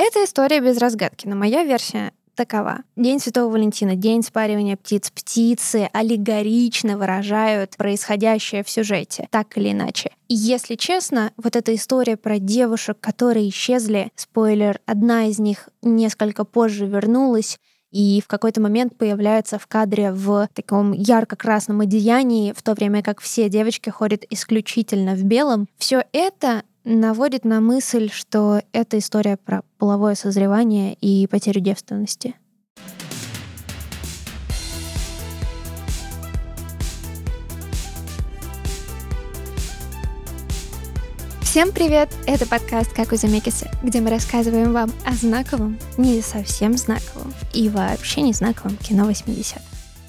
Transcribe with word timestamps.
Это 0.00 0.22
история 0.24 0.60
без 0.60 0.78
разгадки, 0.78 1.26
но 1.26 1.34
моя 1.34 1.64
версия 1.64 2.12
такова. 2.36 2.84
День 2.94 3.18
Святого 3.18 3.50
Валентина, 3.50 3.96
день 3.96 4.22
спаривания 4.22 4.76
птиц. 4.76 5.10
Птицы 5.10 5.90
аллегорично 5.92 6.96
выражают 6.96 7.76
происходящее 7.76 8.62
в 8.62 8.70
сюжете, 8.70 9.26
так 9.32 9.58
или 9.58 9.72
иначе. 9.72 10.12
И 10.28 10.36
если 10.36 10.76
честно, 10.76 11.32
вот 11.36 11.56
эта 11.56 11.74
история 11.74 12.16
про 12.16 12.38
девушек, 12.38 12.96
которые 13.00 13.48
исчезли, 13.48 14.12
спойлер, 14.14 14.78
одна 14.86 15.26
из 15.26 15.40
них 15.40 15.68
несколько 15.82 16.44
позже 16.44 16.86
вернулась, 16.86 17.58
и 17.90 18.22
в 18.24 18.28
какой-то 18.28 18.60
момент 18.60 18.96
появляется 18.96 19.58
в 19.58 19.66
кадре 19.66 20.12
в 20.12 20.48
таком 20.54 20.92
ярко-красном 20.92 21.80
одеянии, 21.80 22.52
в 22.52 22.62
то 22.62 22.74
время 22.74 23.02
как 23.02 23.20
все 23.20 23.48
девочки 23.48 23.90
ходят 23.90 24.22
исключительно 24.30 25.16
в 25.16 25.24
белом. 25.24 25.66
Все 25.76 26.04
это 26.12 26.62
наводит 26.84 27.44
на 27.44 27.60
мысль, 27.60 28.10
что 28.10 28.62
это 28.72 28.98
история 28.98 29.36
про 29.36 29.62
половое 29.78 30.14
созревание 30.14 30.94
и 30.94 31.26
потерю 31.26 31.60
девственности. 31.60 32.34
Всем 41.42 41.72
привет! 41.72 42.10
Это 42.26 42.46
подкаст 42.46 42.92
«Как 42.92 43.10
у 43.12 43.16
Замекиса», 43.16 43.70
где 43.82 44.00
мы 44.00 44.10
рассказываем 44.10 44.72
вам 44.72 44.90
о 45.06 45.12
знаковом, 45.14 45.78
не 45.96 46.20
совсем 46.20 46.76
знаковом 46.76 47.32
и 47.54 47.68
вообще 47.70 48.20
не 48.20 48.32
знаковом 48.32 48.76
кино 48.76 49.06
80 49.06 49.58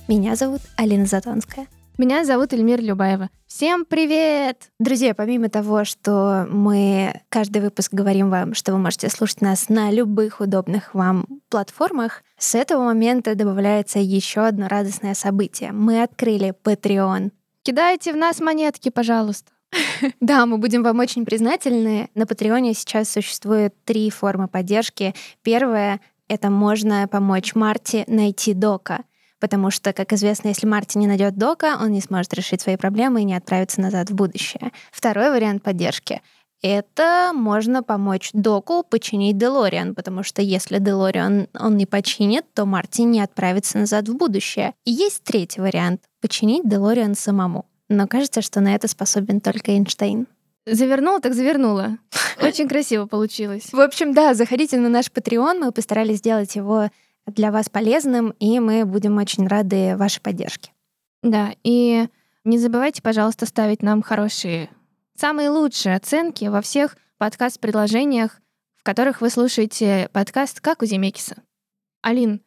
Меня 0.09 0.35
зовут 0.35 0.61
Алина 0.75 1.05
Затонская— 1.05 1.67
меня 1.99 2.23
зовут 2.23 2.53
Эльмира 2.53 2.81
Любаева. 2.81 3.29
Всем 3.45 3.83
привет! 3.83 4.71
Друзья, 4.79 5.13
помимо 5.13 5.49
того, 5.49 5.83
что 5.83 6.47
мы 6.49 7.21
каждый 7.27 7.61
выпуск 7.61 7.93
говорим 7.93 8.29
вам, 8.29 8.53
что 8.53 8.71
вы 8.71 8.77
можете 8.77 9.09
слушать 9.09 9.41
нас 9.41 9.67
на 9.67 9.91
любых 9.91 10.39
удобных 10.39 10.95
вам 10.95 11.25
платформах, 11.49 12.23
с 12.37 12.55
этого 12.55 12.85
момента 12.85 13.35
добавляется 13.35 13.99
еще 13.99 14.47
одно 14.47 14.69
радостное 14.69 15.13
событие. 15.13 15.73
Мы 15.73 16.01
открыли 16.01 16.53
Patreon. 16.63 17.31
Кидайте 17.63 18.13
в 18.13 18.15
нас 18.15 18.39
монетки, 18.39 18.89
пожалуйста. 18.89 19.51
Да, 20.21 20.45
мы 20.45 20.57
будем 20.57 20.83
вам 20.83 20.99
очень 20.99 21.25
признательны. 21.25 22.09
На 22.15 22.25
Патреоне 22.25 22.75
сейчас 22.75 23.09
существует 23.09 23.75
три 23.83 24.09
формы 24.09 24.47
поддержки. 24.47 25.13
Первая— 25.43 25.99
это 26.29 26.49
можно 26.49 27.09
помочь 27.09 27.55
Марте 27.55 28.05
найти 28.07 28.53
Дока 28.53 29.03
потому 29.39 29.71
что, 29.71 29.93
как 29.93 30.13
известно, 30.13 30.49
если 30.49 30.67
Марти 30.67 30.97
не 30.97 31.07
найдет 31.07 31.37
Дока, 31.37 31.77
он 31.81 31.91
не 31.91 32.01
сможет 32.01 32.33
решить 32.33 32.61
свои 32.61 32.77
проблемы 32.77 33.21
и 33.21 33.25
не 33.25 33.35
отправиться 33.35 33.81
назад 33.81 34.09
в 34.09 34.15
будущее. 34.15 34.71
Второй 34.91 35.31
вариант 35.31 35.63
поддержки— 35.63 36.21
это 36.61 37.31
можно 37.33 37.83
помочь 37.83 38.31
Доку 38.33 38.83
починить 38.83 39.37
Делориан, 39.37 39.95
потому 39.95 40.23
что 40.23 40.41
если 40.41 40.79
Делориан 40.79 41.47
он 41.57 41.77
не 41.77 41.85
починит, 41.85 42.45
то 42.53 42.65
Марти 42.65 43.01
не 43.01 43.21
отправится 43.21 43.77
назад 43.77 44.09
в 44.09 44.15
будущее. 44.15 44.73
И 44.85 44.91
есть 44.91 45.23
третий 45.23 45.61
вариант— 45.61 46.01
починить 46.21 46.67
Делориан 46.67 47.15
самому. 47.15 47.65
Но 47.87 48.07
кажется, 48.07 48.41
что 48.41 48.59
на 48.59 48.75
это 48.75 48.87
способен 48.87 49.41
только 49.41 49.71
Эйнштейн. 49.71 50.27
Завернула, 50.65 51.19
так 51.21 51.33
завернула. 51.33 51.97
Очень 52.41 52.67
красиво 52.67 53.05
получилось. 53.05 53.71
В 53.71 53.79
общем, 53.79 54.13
да, 54.13 54.33
заходите 54.33 54.77
на 54.77 54.89
наш 54.89 55.07
Patreon. 55.07 55.59
Мы 55.59 55.71
постарались 55.71 56.17
сделать 56.17 56.55
его 56.55 56.89
для 57.31 57.51
вас 57.51 57.69
полезным, 57.69 58.31
и 58.39 58.59
мы 58.59 58.85
будем 58.85 59.17
очень 59.17 59.47
рады 59.47 59.95
вашей 59.97 60.21
поддержке. 60.21 60.71
Да, 61.21 61.53
и 61.63 62.07
не 62.43 62.57
забывайте, 62.57 63.01
пожалуйста, 63.01 63.45
ставить 63.45 63.83
нам 63.83 64.01
хорошие, 64.01 64.69
самые 65.15 65.49
лучшие 65.49 65.95
оценки 65.95 66.45
во 66.45 66.61
всех 66.61 66.97
подкаст-предложениях, 67.17 68.39
в 68.77 68.83
которых 68.83 69.21
вы 69.21 69.29
слушаете 69.29 70.09
подкаст 70.13 70.61
«Как 70.61 70.81
у 70.81 70.85
Земекиса». 70.85 71.43
Алин, 72.01 72.41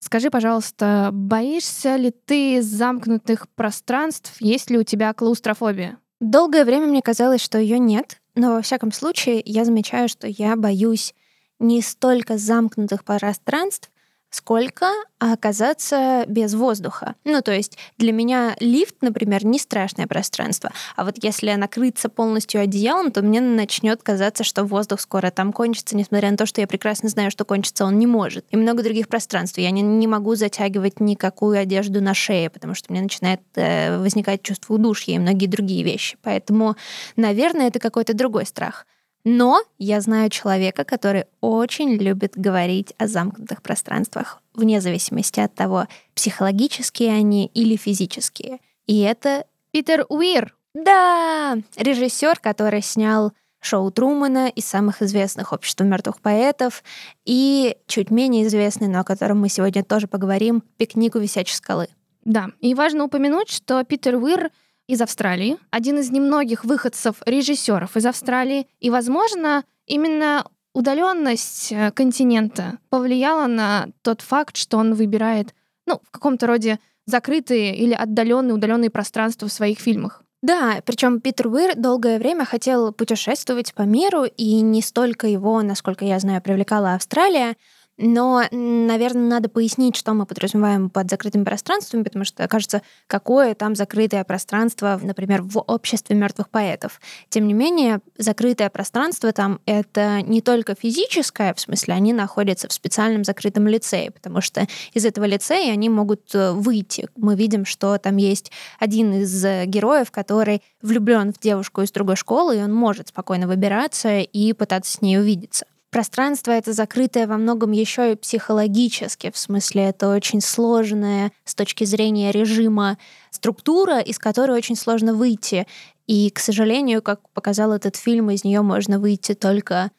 скажи, 0.00 0.30
пожалуйста, 0.30 1.10
боишься 1.12 1.96
ли 1.96 2.10
ты 2.10 2.60
замкнутых 2.60 3.48
пространств? 3.48 4.36
Есть 4.40 4.70
ли 4.70 4.78
у 4.78 4.82
тебя 4.82 5.14
клаустрофобия? 5.14 5.98
Долгое 6.20 6.64
время 6.64 6.86
мне 6.86 7.00
казалось, 7.00 7.40
что 7.40 7.58
ее 7.58 7.78
нет, 7.78 8.20
но 8.34 8.54
во 8.54 8.62
всяком 8.62 8.92
случае 8.92 9.40
я 9.44 9.64
замечаю, 9.64 10.08
что 10.08 10.26
я 10.26 10.56
боюсь 10.56 11.14
не 11.58 11.80
столько 11.80 12.38
замкнутых 12.38 13.04
пространств, 13.04 13.90
сколько 14.30 14.92
оказаться 15.18 16.24
без 16.28 16.54
воздуха. 16.54 17.14
Ну, 17.24 17.42
то 17.42 17.52
есть 17.52 17.78
для 17.96 18.12
меня 18.12 18.56
лифт, 18.60 18.96
например, 19.00 19.44
не 19.44 19.58
страшное 19.58 20.06
пространство, 20.06 20.70
а 20.96 21.04
вот 21.04 21.16
если 21.22 21.52
накрыться 21.52 22.08
полностью 22.08 22.60
одеялом, 22.60 23.10
то 23.10 23.22
мне 23.22 23.40
начнет 23.40 24.02
казаться, 24.02 24.44
что 24.44 24.64
воздух 24.64 25.00
скоро 25.00 25.30
там 25.30 25.52
кончится, 25.52 25.96
несмотря 25.96 26.30
на 26.30 26.36
то, 26.36 26.46
что 26.46 26.60
я 26.60 26.66
прекрасно 26.66 27.08
знаю, 27.08 27.30
что 27.30 27.44
кончится 27.44 27.84
он 27.84 27.98
не 27.98 28.06
может. 28.06 28.44
И 28.50 28.56
много 28.56 28.82
других 28.82 29.08
пространств. 29.08 29.58
Я 29.58 29.70
не, 29.70 29.82
не 29.82 30.06
могу 30.06 30.34
затягивать 30.34 31.00
никакую 31.00 31.58
одежду 31.58 32.00
на 32.00 32.14
шее, 32.14 32.50
потому 32.50 32.74
что 32.74 32.92
мне 32.92 33.02
начинает 33.02 33.40
э, 33.54 33.98
возникать 33.98 34.42
чувство 34.42 34.74
удушья 34.74 35.14
и 35.14 35.18
многие 35.18 35.46
другие 35.46 35.82
вещи. 35.82 36.16
Поэтому, 36.22 36.76
наверное, 37.16 37.68
это 37.68 37.78
какой-то 37.78 38.14
другой 38.14 38.46
страх. 38.46 38.86
Но 39.24 39.62
я 39.78 40.00
знаю 40.00 40.30
человека, 40.30 40.84
который 40.84 41.24
очень 41.40 41.94
любит 41.94 42.32
говорить 42.36 42.94
о 42.98 43.06
замкнутых 43.06 43.62
пространствах, 43.62 44.40
вне 44.54 44.80
зависимости 44.80 45.40
от 45.40 45.54
того, 45.54 45.86
психологические 46.14 47.12
они 47.12 47.46
или 47.46 47.76
физические. 47.76 48.60
И 48.86 49.00
это 49.00 49.44
Питер 49.70 50.06
Уир. 50.08 50.54
Да, 50.74 51.56
режиссер, 51.76 52.38
который 52.40 52.82
снял 52.82 53.32
шоу 53.60 53.90
Трумана 53.90 54.48
из 54.48 54.66
самых 54.66 55.02
известных 55.02 55.52
«Общество 55.52 55.84
мертвых 55.84 56.20
поэтов» 56.20 56.84
и 57.24 57.76
чуть 57.86 58.10
менее 58.10 58.46
известный, 58.46 58.88
но 58.88 59.00
о 59.00 59.04
котором 59.04 59.40
мы 59.40 59.48
сегодня 59.48 59.82
тоже 59.82 60.06
поговорим, 60.06 60.62
«Пикник 60.76 61.16
у 61.16 61.18
висячей 61.18 61.56
скалы». 61.56 61.88
Да, 62.24 62.50
и 62.60 62.74
важно 62.74 63.04
упомянуть, 63.04 63.50
что 63.50 63.82
Питер 63.84 64.16
Уир— 64.16 64.50
из 64.88 65.00
Австралии, 65.02 65.58
один 65.70 65.98
из 65.98 66.10
немногих 66.10 66.64
выходцев 66.64 67.16
режиссеров 67.24 67.96
из 67.96 68.06
Австралии, 68.06 68.66
и, 68.80 68.90
возможно, 68.90 69.64
именно 69.86 70.44
удаленность 70.72 71.70
э, 71.70 71.92
континента 71.92 72.78
повлияла 72.88 73.46
на 73.46 73.88
тот 74.02 74.22
факт, 74.22 74.56
что 74.56 74.78
он 74.78 74.94
выбирает, 74.94 75.54
ну, 75.86 76.00
в 76.02 76.10
каком-то 76.10 76.46
роде 76.46 76.78
закрытые 77.06 77.76
или 77.76 77.92
отдаленные, 77.92 78.54
удаленные 78.54 78.90
пространства 78.90 79.48
в 79.48 79.52
своих 79.52 79.78
фильмах. 79.78 80.22
Да, 80.40 80.80
причем 80.84 81.20
Питер 81.20 81.48
Уир 81.48 81.74
долгое 81.74 82.18
время 82.18 82.44
хотел 82.44 82.92
путешествовать 82.92 83.74
по 83.74 83.82
миру, 83.82 84.24
и 84.24 84.60
не 84.60 84.82
столько 84.82 85.26
его, 85.26 85.60
насколько 85.62 86.04
я 86.04 86.18
знаю, 86.20 86.40
привлекала 86.40 86.94
Австралия, 86.94 87.56
но, 87.98 88.44
наверное, 88.52 89.28
надо 89.28 89.48
пояснить, 89.48 89.96
что 89.96 90.14
мы 90.14 90.24
подразумеваем 90.24 90.88
под 90.88 91.10
закрытыми 91.10 91.42
пространствами, 91.42 92.04
потому 92.04 92.24
что, 92.24 92.46
кажется, 92.46 92.82
какое 93.08 93.54
там 93.54 93.74
закрытое 93.74 94.22
пространство, 94.22 94.98
например, 95.02 95.42
в 95.42 95.58
обществе 95.58 96.14
мертвых 96.14 96.48
поэтов. 96.48 97.00
Тем 97.28 97.48
не 97.48 97.54
менее, 97.54 98.00
закрытое 98.16 98.70
пространство 98.70 99.32
там— 99.32 99.60
это 99.66 100.22
не 100.22 100.40
только 100.40 100.76
физическое, 100.76 101.52
в 101.52 101.60
смысле, 101.60 101.94
они 101.94 102.12
находятся 102.12 102.68
в 102.68 102.72
специальном 102.72 103.24
закрытом 103.24 103.66
лицее, 103.66 104.12
потому 104.12 104.40
что 104.40 104.66
из 104.94 105.04
этого 105.04 105.24
лицея 105.24 105.72
они 105.72 105.88
могут 105.88 106.32
э, 106.34 106.52
выйти. 106.52 107.08
Мы 107.16 107.34
видим, 107.34 107.64
что 107.64 107.98
там 107.98 108.16
есть 108.16 108.52
один 108.78 109.12
из 109.12 109.44
э, 109.44 109.64
героев, 109.66 110.12
который 110.12 110.62
влюблен 110.82 111.32
в 111.32 111.40
девушку 111.40 111.82
из 111.82 111.90
другой 111.90 112.14
школы, 112.14 112.58
и 112.58 112.62
он 112.62 112.72
может 112.72 113.08
спокойно 113.08 113.48
выбираться 113.48 114.20
и 114.20 114.52
пытаться 114.52 114.92
с 114.92 115.02
ней 115.02 115.18
увидеться. 115.18 115.66
Пространство 115.90 116.52
это 116.52 116.72
закрытое 116.72 117.26
во 117.26 117.38
многом 117.38 117.72
еще 117.72 118.12
и 118.12 118.16
психологически, 118.16 119.30
в 119.30 119.38
смысле 119.38 119.84
это 119.84 120.14
очень 120.14 120.42
сложная 120.42 121.32
с 121.44 121.54
точки 121.54 121.84
зрения 121.84 122.30
режима 122.30 122.98
структура, 123.30 124.00
из 124.00 124.18
которой 124.18 124.56
очень 124.56 124.76
сложно 124.76 125.14
выйти. 125.14 125.66
И, 126.06 126.30
к 126.30 126.38
сожалению, 126.40 127.00
как 127.00 127.28
показал 127.30 127.72
этот 127.72 127.96
фильм, 127.96 128.30
из 128.30 128.44
нее 128.44 128.60
можно 128.62 128.98
выйти 128.98 129.34
только 129.34 129.90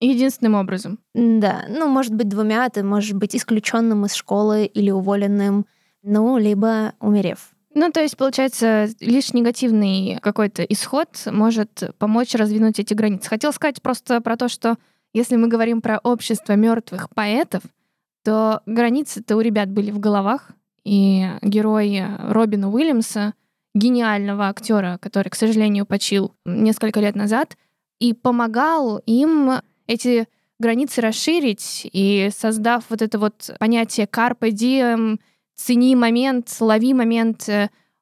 Единственным 0.00 0.54
образом. 0.54 0.98
Да, 1.14 1.64
ну, 1.68 1.88
может 1.88 2.14
быть, 2.14 2.28
двумя, 2.28 2.68
ты 2.68 2.82
можешь 2.82 3.14
быть 3.14 3.34
исключенным 3.34 4.04
из 4.04 4.12
школы 4.12 4.66
или 4.66 4.90
уволенным, 4.90 5.64
ну, 6.02 6.36
либо 6.36 6.92
умерев. 7.00 7.50
Ну, 7.74 7.90
то 7.90 8.00
есть, 8.00 8.16
получается, 8.16 8.88
лишь 9.00 9.32
негативный 9.32 10.18
какой-то 10.20 10.62
исход 10.64 11.08
может 11.26 11.94
помочь 11.98 12.34
раздвинуть 12.34 12.78
эти 12.78 12.92
границы. 12.92 13.28
Хотел 13.28 13.52
сказать 13.52 13.80
просто 13.80 14.20
про 14.20 14.36
то, 14.36 14.48
что 14.48 14.76
если 15.12 15.36
мы 15.36 15.48
говорим 15.48 15.80
про 15.80 15.98
общество 16.02 16.54
мертвых 16.54 17.08
поэтов, 17.10 17.62
то 18.24 18.62
границы-то 18.66 19.36
у 19.36 19.40
ребят 19.40 19.70
были 19.70 19.90
в 19.90 20.00
головах, 20.00 20.50
и 20.84 21.26
герой 21.42 22.02
Робина 22.18 22.70
Уильямса, 22.70 23.34
гениального 23.74 24.48
актера, 24.48 24.98
который, 25.00 25.28
к 25.28 25.34
сожалению, 25.34 25.86
почил 25.86 26.34
несколько 26.44 27.00
лет 27.00 27.14
назад, 27.14 27.56
и 27.98 28.12
помогал 28.14 28.98
им 29.06 29.52
эти 29.86 30.28
границы 30.58 31.00
расширить, 31.00 31.88
и 31.92 32.30
создав 32.36 32.84
вот 32.88 33.02
это 33.02 33.18
вот 33.18 33.50
понятие 33.58 34.06
«carpe 34.06 34.50
diem», 34.50 35.18
«цени 35.54 35.94
момент», 35.94 36.54
«лови 36.60 36.94
момент», 36.94 37.48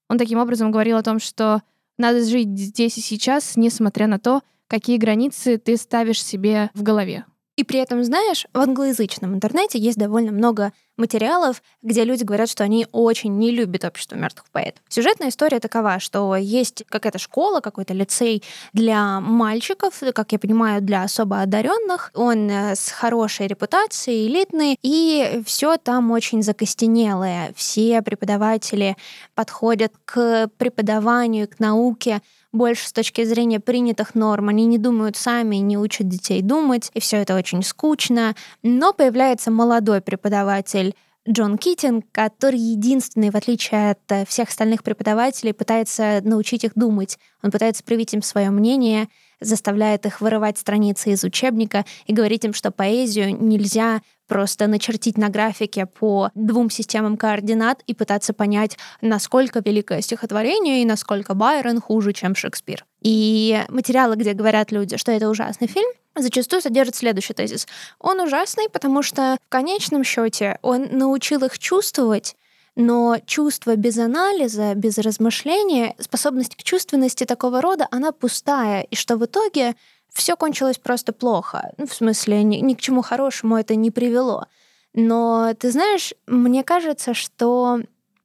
он 0.09 0.19
таким 0.19 0.39
образом 0.39 0.71
говорил 0.71 0.97
о 0.97 1.03
том, 1.03 1.19
что 1.19 1.63
надо 1.99 2.25
жить 2.25 2.59
здесь 2.59 2.99
и 2.99 3.01
сейчас, 3.01 3.57
несмотря 3.57 4.07
на 4.07 4.19
то, 4.19 4.43
какие 4.75 4.97
границы 4.97 5.57
ты 5.57 5.77
ставишь 5.77 6.21
себе 6.21 6.69
в 6.75 6.83
голове. 6.83 7.27
И 7.57 7.63
при 7.63 7.79
этом, 7.79 8.03
знаешь, 8.03 8.45
в 8.53 8.59
англоязычном 8.59 9.33
интернете 9.33 9.79
есть 9.79 9.97
довольно 9.97 10.33
много 10.33 10.73
материалов, 10.97 11.63
где 11.83 12.05
люди 12.05 12.25
говорят, 12.25 12.49
что 12.49 12.65
они 12.65 12.87
очень 12.93 13.37
не 13.37 13.51
любят 13.51 13.85
общество 13.85 14.17
мертвых 14.17 14.49
поэтов. 14.51 14.83
Сюжетная 14.89 15.29
история 15.29 15.61
такова, 15.61 15.99
что 15.99 16.37
есть 16.37 16.85
какая-то 16.89 17.19
школа, 17.19 17.61
какой-то 17.61 17.95
лицей 17.95 18.43
для 18.73 19.21
мальчиков, 19.21 19.95
как 20.15 20.33
я 20.33 20.39
понимаю, 20.39 20.83
для 20.83 21.03
особо 21.03 21.41
одаренных. 21.41 22.11
Он 22.15 22.49
э, 22.51 22.75
с 22.77 22.91
хорошей 22.91 23.47
репутацией, 23.47 24.29
элитный, 24.29 24.79
и 24.83 25.43
все 25.45 25.77
там 25.77 26.11
очень 26.11 26.43
закостенелое. 26.43 27.53
Все 27.57 28.03
преподаватели 28.03 28.97
подходят 29.35 29.93
к 30.05 30.49
преподаванию, 30.59 31.49
к 31.49 31.59
науке 31.59 32.21
больше 32.55 32.89
с 32.89 32.93
точки 32.93 33.25
зрения 33.25 33.61
принятых 33.61 34.15
норм. 34.15 34.49
Они 34.49 34.65
не 34.65 34.79
думают 34.79 35.17
сами, 35.17 35.57
не 35.57 35.77
учат 35.77 36.09
детей 36.09 36.41
думать, 36.41 36.91
и 36.95 37.01
все 37.01 37.19
это 37.19 37.35
очень 37.35 37.63
скучно. 37.63 38.35
Но 38.63 38.93
появляется 38.93 39.51
молодой 39.51 40.01
преподаватель 40.01 40.84
Джон 41.29 41.57
Китинг, 41.57 42.05
который 42.13 42.59
единственный, 42.59 43.31
в 43.31 43.37
отличие 43.37 43.93
от 43.93 44.13
э, 44.13 44.27
всех 44.27 44.51
остальных 44.51 44.83
преподавателей, 44.83 45.55
пытается 45.55 46.21
научить 46.23 46.65
их 46.65 46.73
думать. 46.75 47.19
Он 47.43 47.51
пытается 47.51 47.83
привить 47.83 48.13
им 48.13 48.21
свое 48.21 48.51
мнение, 48.51 49.09
заставляет 49.41 50.05
их 50.05 50.21
вырывать 50.21 50.59
страницы 50.59 51.13
из 51.13 51.25
учебника 51.25 51.87
и 52.05 52.13
говорить 52.13 52.45
им, 52.45 52.53
что 52.53 52.71
поэзию 52.71 53.43
нельзя 53.43 54.03
просто 54.29 54.67
начертить 54.67 55.17
на 55.17 55.31
графике 55.31 55.87
по 55.87 56.31
двум 56.35 56.69
системам 56.69 57.17
координат 57.17 57.83
и 57.87 57.95
пытаться 57.95 58.35
понять, 58.35 58.77
насколько 59.01 59.63
великое 59.65 60.03
стихотворение 60.03 60.83
и 60.83 60.87
насколько 60.87 61.35
Байрон 61.35 61.81
хуже, 61.81 62.13
чем 62.13 62.35
Шекспир. 62.35 62.85
И 63.01 63.63
материалы, 63.69 64.17
где 64.17 64.35
говорят 64.35 64.73
люди, 64.73 64.99
что 64.99 65.11
это 65.11 65.31
ужасный 65.31 65.69
фильм, 65.69 65.91
зачастую 66.17 66.63
содержат 66.63 66.95
следующий 66.95 67.35
тезис. 67.35 67.67
Он 67.99 68.21
ужасный, 68.21 68.69
потому 68.69 69.03
что 69.03 69.37
в 69.45 69.49
конечном 69.49 70.05
счете 70.05 70.59
он 70.63 70.89
научил 70.91 71.45
их 71.45 71.59
чувствовать, 71.59 72.37
но 72.77 73.19
чувство 73.27 73.77
без 73.77 73.99
анализа, 73.99 74.75
без 74.75 74.99
размышления, 74.99 75.95
способность 75.99 76.57
к 76.57 76.63
чувственности 76.63 77.25
такого 77.25 77.61
рода, 77.61 77.87
она 77.91 78.13
пустая, 78.13 78.83
и 78.83 78.97
что 78.97 79.17
в 79.17 79.25
итоге 79.25 79.77
все 80.13 80.37
кончилось 80.37 80.79
просто 80.79 81.13
плохо. 81.13 81.73
Ну, 81.77 81.87
в 81.87 81.95
смысле, 81.95 82.43
ни, 82.43 82.57
ни 82.57 82.75
к 82.75 82.81
чему 82.81 83.03
хорошему 83.03 83.57
это 83.57 83.75
не 83.75 83.91
привело. 83.91 84.47
Но 84.93 85.53
ты 85.59 85.73
знаешь, 85.73 86.15
мне 86.27 86.63
кажется, 86.63 87.15
что 87.15 87.81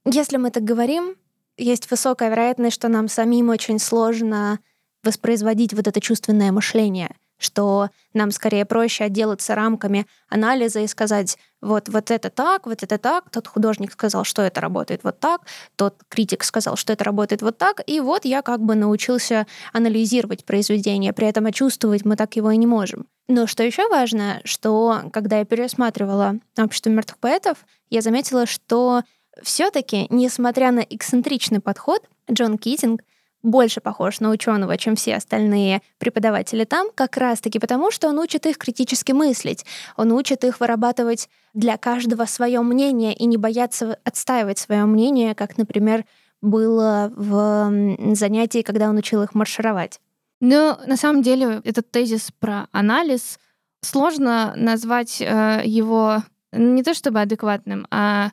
если 0.06 0.38
мы 0.38 0.52
так 0.52 0.64
говорим, 0.64 1.16
есть 1.58 1.90
высокая 1.90 2.30
вероятность, 2.30 2.76
что 2.76 2.88
нам 2.88 3.08
самим 3.08 3.50
очень 3.50 3.80
сложно 3.80 4.60
воспроизводить 5.04 5.74
вот 5.74 5.88
это 5.88 6.00
чувственное 6.00 6.52
мышление— 6.52 7.16
что 7.40 7.90
нам 8.14 8.30
скорее 8.30 8.66
проще 8.66 9.06
отделаться 9.06 9.56
рамками 9.56 10.06
анализа 10.30 10.82
и 10.82 10.88
сказать, 10.88 11.38
вот, 11.62 11.90
вот 11.90 12.12
это 12.12 12.30
так, 12.30 12.68
вот 12.68 12.84
это 12.84 12.98
так, 12.98 13.30
тот 13.32 13.48
художник 13.48 13.92
сказал, 13.92 14.24
что 14.24 14.44
это 14.44 14.62
работает 14.62 15.04
вот 15.04 15.20
так, 15.20 15.42
тот 15.76 15.96
критик 16.08 16.44
сказал, 16.44 16.76
что 16.76 16.94
это 16.94 17.04
работает 17.04 17.42
вот 17.42 17.58
так, 17.58 17.82
и 17.88 18.00
вот 18.00 18.26
я 18.26 18.42
как 18.42 18.62
бы 18.62 18.76
научился 18.76 19.48
анализировать 19.74 20.46
произведение, 20.46 21.14
при 21.14 21.28
этом 21.28 21.52
чувствовать 21.52 22.06
мы 22.06 22.16
так 22.16 22.36
его 22.36 22.52
и 22.52 22.58
не 22.58 22.68
можем. 22.68 23.08
Но 23.28 23.48
что 23.48 23.64
еще 23.64 23.88
важно, 23.90 24.42
что 24.44 25.02
когда 25.12 25.40
я 25.40 25.46
пересматривала 25.46 26.36
«Общество 26.58 26.90
мертвых 26.90 27.18
поэтов», 27.20 27.58
я 27.90 28.02
заметила, 28.02 28.46
что 28.46 29.04
все-таки, 29.42 30.08
несмотря 30.10 30.72
на 30.72 30.80
эксцентричный 30.80 31.60
подход, 31.60 32.02
Джон 32.32 32.58
Китинг 32.58 33.02
больше 33.44 33.82
похож 33.82 34.20
на 34.20 34.30
ученого, 34.30 34.78
чем 34.78 34.96
все 34.96 35.16
остальные 35.16 35.82
преподаватели 35.98 36.66
там, 36.66 36.88
как 36.94 37.18
раз-таки 37.18 37.60
потому, 37.60 37.92
что 37.92 38.10
он 38.10 38.20
учит 38.20 38.46
их 38.46 38.58
критически 38.58 39.12
мыслить, 39.12 39.66
он 39.96 40.12
учит 40.12 40.44
их 40.44 40.60
вырабатывать 40.60 41.30
для 41.54 41.78
каждого 41.78 42.26
свое 42.26 42.62
мнение 42.62 43.14
и 43.14 43.26
не 43.26 43.38
бояться 43.38 43.98
отстаивать 44.04 44.60
свое 44.60 44.86
мнение, 44.86 45.36
как, 45.36 45.58
например, 45.58 46.06
было 46.42 47.12
в 47.16 48.16
занятии, 48.16 48.62
когда 48.62 48.90
он 48.90 48.98
учил 48.98 49.24
их 49.24 49.36
маршировать. 49.36 50.00
Ну, 50.42 50.78
на 50.86 50.96
самом 50.96 51.22
деле, 51.22 51.62
этот 51.66 51.92
тезис 51.92 52.32
про 52.40 52.68
анализ 52.72 53.40
сложно 53.82 54.54
назвать 54.56 55.22
э, 55.22 55.62
его 55.66 56.24
не 56.52 56.84
то 56.84 56.94
чтобы 56.94 57.22
адекватным, 57.22 57.88
а 57.92 58.32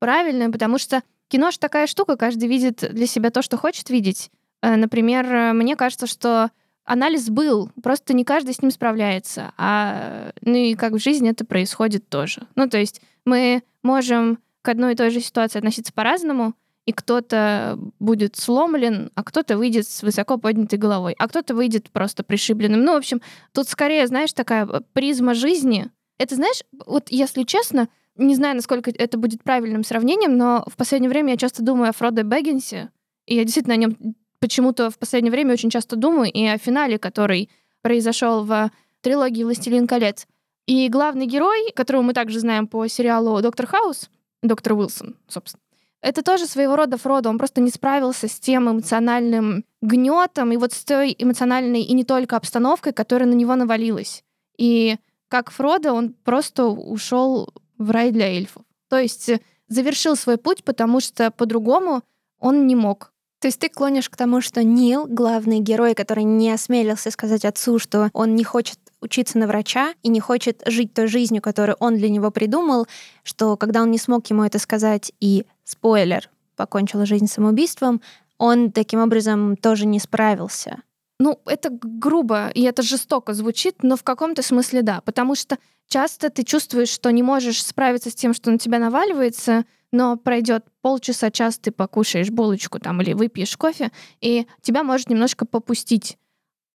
правильным, 0.00 0.52
потому 0.52 0.78
что 0.78 1.02
кино 1.28 1.50
же 1.50 1.58
такая 1.58 1.86
штука, 1.86 2.16
каждый 2.16 2.48
видит 2.48 2.84
для 2.92 3.06
себя 3.06 3.30
то, 3.30 3.42
что 3.42 3.56
хочет 3.56 3.88
видеть. 3.88 4.30
Э, 4.64 4.76
например, 4.76 5.26
э, 5.26 5.52
мне 5.52 5.76
кажется, 5.76 6.06
что 6.06 6.50
анализ 6.86 7.28
был, 7.28 7.70
просто 7.82 8.14
не 8.14 8.24
каждый 8.24 8.54
с 8.54 8.62
ним 8.62 8.70
справляется. 8.70 9.52
А, 9.58 10.32
ну 10.40 10.54
и 10.54 10.74
как 10.74 10.94
в 10.94 10.98
жизни 10.98 11.30
это 11.30 11.44
происходит 11.44 12.08
тоже. 12.08 12.46
Ну, 12.54 12.68
то 12.68 12.78
есть 12.78 13.02
мы 13.26 13.62
можем 13.82 14.38
к 14.62 14.68
одной 14.70 14.94
и 14.94 14.96
той 14.96 15.10
же 15.10 15.20
ситуации 15.20 15.58
относиться 15.58 15.92
по-разному, 15.92 16.54
и 16.86 16.92
кто-то 16.92 17.78
будет 17.98 18.36
сломлен, 18.36 19.10
а 19.14 19.22
кто-то 19.22 19.58
выйдет 19.58 19.86
с 19.86 20.02
высоко 20.02 20.38
поднятой 20.38 20.78
головой, 20.78 21.14
а 21.18 21.28
кто-то 21.28 21.54
выйдет 21.54 21.90
просто 21.90 22.24
пришибленным. 22.24 22.84
Ну, 22.84 22.92
в 22.92 22.96
общем, 22.96 23.20
тут 23.52 23.68
скорее, 23.68 24.06
знаешь, 24.06 24.32
такая 24.32 24.66
призма 24.94 25.34
жизни. 25.34 25.90
Это, 26.18 26.36
знаешь, 26.36 26.62
вот 26.86 27.08
если 27.10 27.42
честно, 27.42 27.88
не 28.16 28.34
знаю, 28.34 28.56
насколько 28.56 28.90
это 28.90 29.18
будет 29.18 29.42
правильным 29.42 29.84
сравнением, 29.84 30.36
но 30.38 30.64
в 30.66 30.76
последнее 30.76 31.10
время 31.10 31.32
я 31.32 31.36
часто 31.36 31.62
думаю 31.62 31.90
о 31.90 31.92
Фродо 31.92 32.22
Бэггинсе, 32.22 32.90
и 33.26 33.34
я 33.34 33.44
действительно 33.44 33.74
о 33.74 33.78
нем 33.78 33.96
почему-то 34.44 34.90
в 34.90 34.98
последнее 34.98 35.30
время 35.30 35.54
очень 35.54 35.70
часто 35.70 35.96
думаю 35.96 36.30
и 36.30 36.44
о 36.44 36.58
финале, 36.58 36.98
который 36.98 37.48
произошел 37.80 38.44
в 38.44 38.70
трилогии 39.00 39.42
«Властелин 39.42 39.86
колец». 39.86 40.26
И 40.66 40.90
главный 40.90 41.24
герой, 41.24 41.72
которого 41.74 42.02
мы 42.02 42.12
также 42.12 42.40
знаем 42.40 42.66
по 42.66 42.86
сериалу 42.86 43.40
«Доктор 43.40 43.66
Хаус», 43.66 44.10
доктор 44.42 44.74
Уилсон, 44.74 45.16
собственно, 45.28 45.62
это 46.02 46.22
тоже 46.22 46.44
своего 46.44 46.76
рода 46.76 46.98
Фродо. 46.98 47.30
Он 47.30 47.38
просто 47.38 47.62
не 47.62 47.70
справился 47.70 48.28
с 48.28 48.38
тем 48.38 48.70
эмоциональным 48.70 49.64
гнетом 49.80 50.52
и 50.52 50.58
вот 50.58 50.74
с 50.74 50.84
той 50.84 51.16
эмоциональной 51.18 51.80
и 51.80 51.94
не 51.94 52.04
только 52.04 52.36
обстановкой, 52.36 52.92
которая 52.92 53.26
на 53.26 53.32
него 53.32 53.54
навалилась. 53.56 54.24
И 54.58 54.98
как 55.28 55.50
Фродо, 55.52 55.94
он 55.94 56.12
просто 56.12 56.66
ушел 56.66 57.48
в 57.78 57.90
рай 57.90 58.10
для 58.10 58.28
эльфов. 58.28 58.62
То 58.90 58.98
есть 58.98 59.30
завершил 59.68 60.16
свой 60.16 60.36
путь, 60.36 60.64
потому 60.64 61.00
что 61.00 61.30
по-другому 61.30 62.02
он 62.38 62.66
не 62.66 62.76
мог. 62.76 63.13
То 63.44 63.48
есть 63.48 63.60
ты 63.60 63.68
клонишь 63.68 64.08
к 64.08 64.16
тому, 64.16 64.40
что 64.40 64.64
Нил, 64.64 65.04
главный 65.06 65.60
герой, 65.60 65.94
который 65.94 66.24
не 66.24 66.50
осмелился 66.50 67.10
сказать 67.10 67.44
отцу, 67.44 67.78
что 67.78 68.08
он 68.14 68.36
не 68.36 68.42
хочет 68.42 68.78
учиться 69.02 69.36
на 69.36 69.46
врача 69.46 69.92
и 70.02 70.08
не 70.08 70.18
хочет 70.18 70.62
жить 70.64 70.94
той 70.94 71.08
жизнью, 71.08 71.42
которую 71.42 71.76
он 71.78 71.98
для 71.98 72.08
него 72.08 72.30
придумал, 72.30 72.86
что 73.22 73.58
когда 73.58 73.82
он 73.82 73.90
не 73.90 73.98
смог 73.98 74.26
ему 74.30 74.44
это 74.44 74.58
сказать 74.58 75.12
и, 75.20 75.44
спойлер, 75.62 76.30
покончил 76.56 77.04
жизнь 77.04 77.26
самоубийством, 77.26 78.00
он 78.38 78.72
таким 78.72 79.00
образом 79.00 79.58
тоже 79.58 79.84
не 79.84 79.98
справился. 79.98 80.78
Ну, 81.20 81.38
это 81.44 81.68
грубо 81.70 82.48
и 82.48 82.62
это 82.62 82.80
жестоко 82.80 83.34
звучит, 83.34 83.82
но 83.82 83.98
в 83.98 84.04
каком-то 84.04 84.40
смысле 84.40 84.80
да, 84.80 85.02
потому 85.02 85.34
что 85.34 85.58
часто 85.86 86.30
ты 86.30 86.44
чувствуешь, 86.44 86.88
что 86.88 87.10
не 87.10 87.22
можешь 87.22 87.62
справиться 87.62 88.08
с 88.08 88.14
тем, 88.14 88.32
что 88.32 88.50
на 88.50 88.58
тебя 88.58 88.78
наваливается, 88.78 89.66
но 89.92 90.16
пройдет 90.16 90.64
полчаса, 90.82 91.30
час 91.30 91.58
ты 91.58 91.70
покушаешь 91.70 92.30
булочку 92.30 92.78
там 92.78 93.00
или 93.00 93.12
выпьешь 93.12 93.56
кофе, 93.56 93.90
и 94.20 94.46
тебя 94.60 94.82
может 94.82 95.08
немножко 95.08 95.46
попустить. 95.46 96.18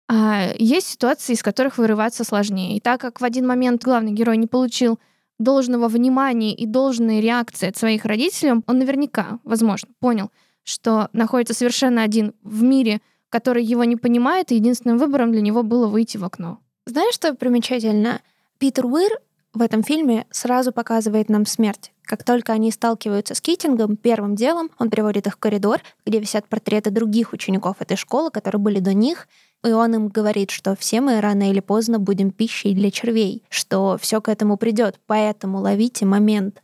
А 0.08 0.54
есть 0.58 0.88
ситуации, 0.88 1.34
из 1.34 1.44
которых 1.44 1.78
вырываться 1.78 2.24
сложнее. 2.24 2.78
И 2.78 2.80
так 2.80 3.00
как 3.00 3.22
в 3.22 3.24
один 3.24 3.46
момент 3.46 3.84
главный 3.84 4.12
герой 4.12 4.38
не 4.38 4.48
получил 4.48 5.00
должного 5.38 5.88
внимания 5.88 6.54
и 6.54 6.66
должной 6.66 7.22
реакции 7.22 7.70
от 7.70 7.78
своих 7.78 8.06
родителей, 8.06 8.62
он 8.66 8.78
наверняка, 8.80 9.40
возможно, 9.44 9.90
понял, 10.00 10.32
что 10.64 11.10
находится 11.14 11.54
совершенно 11.54 12.02
один 12.02 12.34
в 12.44 12.64
мире, 12.64 13.02
который 13.30 13.64
его 13.64 13.84
не 13.84 13.96
понимает, 13.96 14.52
и 14.52 14.56
единственным 14.56 14.98
выбором 14.98 15.32
для 15.32 15.42
него 15.42 15.64
было 15.64 15.88
выйти 15.88 16.18
в 16.18 16.26
окно. 16.26 16.60
Знаешь, 16.86 17.14
что 17.14 17.36
примечательно? 17.36 18.22
Питер 18.58 18.88
Уир 18.88 19.20
в 19.54 19.62
этом 19.62 19.84
фильме 19.84 20.26
сразу 20.32 20.72
показывает 20.72 21.30
нам 21.30 21.46
смерть. 21.46 21.92
Как 22.10 22.24
только 22.24 22.54
они 22.54 22.72
сталкиваются 22.72 23.36
с 23.36 23.40
Китингом, 23.40 23.96
первым 23.96 24.36
делом 24.36 24.72
он 24.80 24.90
приводит 24.90 25.28
их 25.28 25.34
в 25.36 25.38
коридор, 25.38 25.80
где 26.08 26.20
висят 26.20 26.48
портреты 26.48 26.90
других 26.90 27.34
учеников 27.34 27.76
этой 27.82 27.98
школы, 27.98 28.32
которые 28.32 28.60
были 28.60 28.80
до 28.80 28.96
них, 28.96 29.28
и 29.64 29.72
он 29.72 29.94
им 29.94 30.08
говорит, 30.08 30.50
что 30.50 30.76
все 30.76 31.02
мы 31.02 31.22
рано 31.22 31.52
или 31.52 31.60
поздно 31.60 32.00
будем 32.00 32.32
пищей 32.32 32.74
для 32.74 32.90
червей, 32.90 33.44
что 33.50 34.00
все 34.02 34.22
к 34.22 34.28
этому 34.28 34.58
придет, 34.58 35.00
поэтому 35.06 35.60
ловите 35.60 36.08
момент. 36.08 36.64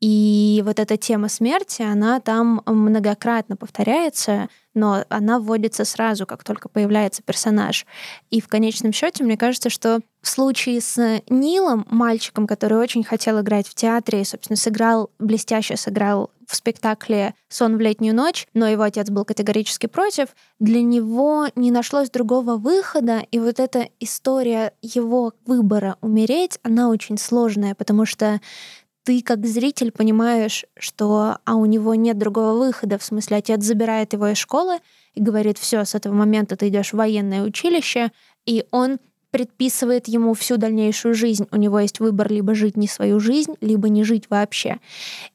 И 0.00 0.62
вот 0.64 0.78
эта 0.78 0.96
тема 0.96 1.28
смерти, 1.28 1.82
она 1.82 2.20
там 2.20 2.62
многократно 2.66 3.56
повторяется, 3.56 4.48
но 4.72 5.04
она 5.08 5.40
вводится 5.40 5.84
сразу, 5.84 6.24
как 6.24 6.44
только 6.44 6.68
появляется 6.68 7.22
персонаж. 7.22 7.84
И 8.30 8.40
в 8.40 8.46
конечном 8.46 8.92
счете, 8.92 9.24
мне 9.24 9.36
кажется, 9.36 9.70
что 9.70 10.00
в 10.22 10.28
случае 10.28 10.80
с 10.80 11.22
Нилом, 11.28 11.84
мальчиком, 11.90 12.46
который 12.46 12.78
очень 12.78 13.02
хотел 13.02 13.40
играть 13.40 13.66
в 13.66 13.74
театре 13.74 14.20
и, 14.20 14.24
собственно, 14.24 14.56
сыграл, 14.56 15.10
блестяще 15.18 15.76
сыграл 15.76 16.30
в 16.46 16.54
спектакле 16.54 17.34
«Сон 17.48 17.76
в 17.76 17.80
летнюю 17.80 18.14
ночь», 18.14 18.46
но 18.54 18.68
его 18.68 18.84
отец 18.84 19.10
был 19.10 19.24
категорически 19.24 19.86
против, 19.86 20.28
для 20.60 20.80
него 20.80 21.48
не 21.56 21.70
нашлось 21.70 22.08
другого 22.10 22.56
выхода, 22.56 23.22
и 23.30 23.38
вот 23.38 23.60
эта 23.60 23.88
история 24.00 24.72
его 24.80 25.34
выбора 25.44 25.96
умереть, 26.00 26.58
она 26.62 26.88
очень 26.88 27.18
сложная, 27.18 27.74
потому 27.74 28.06
что 28.06 28.40
ты 29.08 29.22
как 29.22 29.46
зритель 29.46 29.90
понимаешь, 29.90 30.66
что 30.78 31.38
а 31.46 31.54
у 31.54 31.64
него 31.64 31.94
нет 31.94 32.18
другого 32.18 32.58
выхода, 32.58 32.98
в 32.98 33.02
смысле 33.02 33.38
отец 33.38 33.64
забирает 33.64 34.12
его 34.12 34.28
из 34.28 34.36
школы 34.36 34.80
и 35.14 35.22
говорит, 35.22 35.56
все, 35.56 35.86
с 35.86 35.94
этого 35.94 36.12
момента 36.12 36.56
ты 36.56 36.68
идешь 36.68 36.92
в 36.92 36.98
военное 36.98 37.40
училище, 37.40 38.12
и 38.44 38.66
он 38.70 38.98
предписывает 39.30 40.08
ему 40.08 40.34
всю 40.34 40.58
дальнейшую 40.58 41.14
жизнь. 41.14 41.46
У 41.50 41.56
него 41.56 41.80
есть 41.80 42.00
выбор 42.00 42.30
либо 42.30 42.54
жить 42.54 42.76
не 42.76 42.86
свою 42.86 43.18
жизнь, 43.18 43.54
либо 43.62 43.88
не 43.88 44.04
жить 44.04 44.24
вообще. 44.28 44.76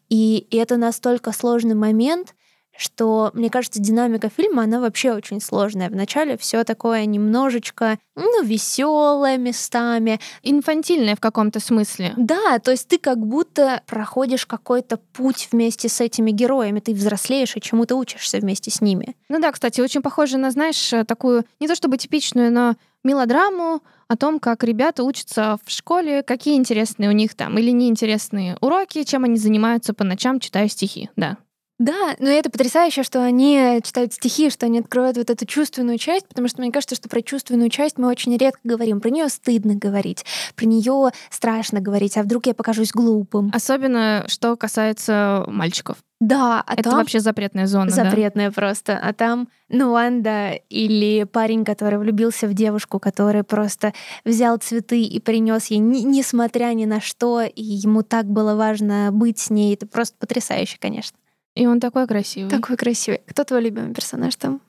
И 0.07 0.45
это 0.51 0.77
настолько 0.77 1.31
сложный 1.31 1.73
момент, 1.73 2.35
что, 2.77 3.31
мне 3.33 3.49
кажется, 3.49 3.79
динамика 3.79 4.29
фильма, 4.29 4.63
она 4.63 4.79
вообще 4.79 5.13
очень 5.13 5.41
сложная. 5.41 5.89
Вначале 5.89 6.37
все 6.37 6.63
такое 6.63 7.05
немножечко, 7.05 7.99
ну, 8.15 8.43
веселое 8.43 9.37
местами. 9.37 10.19
Инфантильное 10.41 11.15
в 11.15 11.19
каком-то 11.19 11.59
смысле. 11.59 12.13
Да, 12.17 12.59
то 12.59 12.71
есть 12.71 12.87
ты 12.87 12.97
как 12.97 13.19
будто 13.19 13.81
проходишь 13.85 14.45
какой-то 14.45 14.97
путь 14.97 15.49
вместе 15.51 15.89
с 15.89 16.01
этими 16.01 16.31
героями, 16.31 16.79
ты 16.79 16.93
взрослеешь 16.93 17.55
и 17.55 17.61
чему-то 17.61 17.95
учишься 17.95 18.39
вместе 18.39 18.71
с 18.71 18.81
ними. 18.81 19.15
Ну 19.29 19.39
да, 19.39 19.51
кстати, 19.51 19.81
очень 19.81 20.01
похоже 20.01 20.37
на, 20.37 20.51
знаешь, 20.51 20.93
такую, 21.07 21.45
не 21.59 21.67
то 21.67 21.75
чтобы 21.75 21.97
типичную, 21.97 22.51
но 22.51 22.75
мелодраму 23.03 23.81
о 24.07 24.17
том, 24.17 24.39
как 24.39 24.63
ребята 24.63 25.03
учатся 25.03 25.57
в 25.65 25.71
школе, 25.71 26.23
какие 26.23 26.55
интересные 26.55 27.09
у 27.09 27.13
них 27.13 27.35
там 27.35 27.57
или 27.57 27.71
неинтересные 27.71 28.57
уроки, 28.61 29.03
чем 29.03 29.23
они 29.23 29.37
занимаются 29.37 29.93
по 29.93 30.03
ночам, 30.03 30.39
читая 30.39 30.67
стихи. 30.67 31.09
Да, 31.15 31.37
да, 31.83 32.15
но 32.19 32.29
это 32.29 32.49
потрясающе, 32.49 33.03
что 33.03 33.21
они 33.21 33.81
читают 33.83 34.13
стихи, 34.13 34.49
что 34.49 34.67
они 34.67 34.79
открывают 34.79 35.17
вот 35.17 35.29
эту 35.29 35.45
чувственную 35.45 35.97
часть, 35.97 36.27
потому 36.29 36.47
что 36.47 36.61
мне 36.61 36.71
кажется, 36.71 36.95
что 36.95 37.09
про 37.09 37.21
чувственную 37.21 37.69
часть 37.69 37.97
мы 37.97 38.07
очень 38.07 38.37
редко 38.37 38.61
говорим. 38.63 39.01
Про 39.01 39.09
нее 39.09 39.27
стыдно 39.27 39.75
говорить, 39.75 40.23
про 40.55 40.65
нее 40.65 41.11
страшно 41.29 41.81
говорить, 41.81 42.17
а 42.17 42.23
вдруг 42.23 42.45
я 42.45 42.53
покажусь 42.53 42.91
глупым. 42.91 43.51
Особенно, 43.53 44.23
что 44.27 44.55
касается 44.55 45.43
мальчиков. 45.47 45.97
Да, 46.21 46.63
а 46.65 46.73
это 46.75 46.83
там... 46.83 46.99
вообще 46.99 47.19
запретная 47.19 47.67
зона. 47.67 47.91
Запретная 47.91 48.47
да? 48.47 48.53
просто. 48.53 48.97
А 48.97 49.11
там 49.11 49.49
Нуанда 49.67 50.51
или 50.69 51.25
парень, 51.25 51.65
который 51.65 51.99
влюбился 51.99 52.47
в 52.47 52.53
девушку, 52.53 52.97
который 52.97 53.43
просто 53.43 53.91
взял 54.23 54.55
цветы 54.55 55.01
и 55.03 55.19
принес 55.19 55.65
ей, 55.65 55.79
ни, 55.79 55.99
несмотря 55.99 56.67
ни 56.67 56.85
на 56.85 57.01
что, 57.01 57.41
и 57.41 57.61
ему 57.61 58.03
так 58.03 58.25
было 58.25 58.55
важно 58.55 59.09
быть 59.11 59.39
с 59.39 59.49
ней. 59.49 59.73
Это 59.73 59.85
просто 59.85 60.15
потрясающе, 60.17 60.77
конечно. 60.79 61.17
И 61.55 61.67
он 61.67 61.79
такой 61.79 62.07
красивый. 62.07 62.49
Такой 62.49 62.77
красивый. 62.77 63.21
Кто 63.27 63.43
твой 63.43 63.61
любимый 63.61 63.93
персонаж 63.93 64.35
там? 64.35 64.61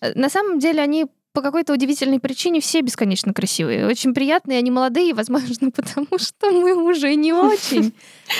Э, 0.00 0.12
на 0.14 0.28
самом 0.28 0.58
деле 0.58 0.82
они 0.82 1.06
по 1.32 1.42
какой-то 1.42 1.72
удивительной 1.72 2.20
причине 2.20 2.60
все 2.60 2.80
бесконечно 2.80 3.32
красивые. 3.32 3.86
Очень 3.86 4.14
приятные, 4.14 4.58
они 4.58 4.70
молодые, 4.70 5.14
возможно, 5.14 5.70
потому 5.74 6.18
что 6.18 6.50
мы 6.50 6.74
уже 6.74 7.14
не 7.14 7.32
очень. 7.32 7.94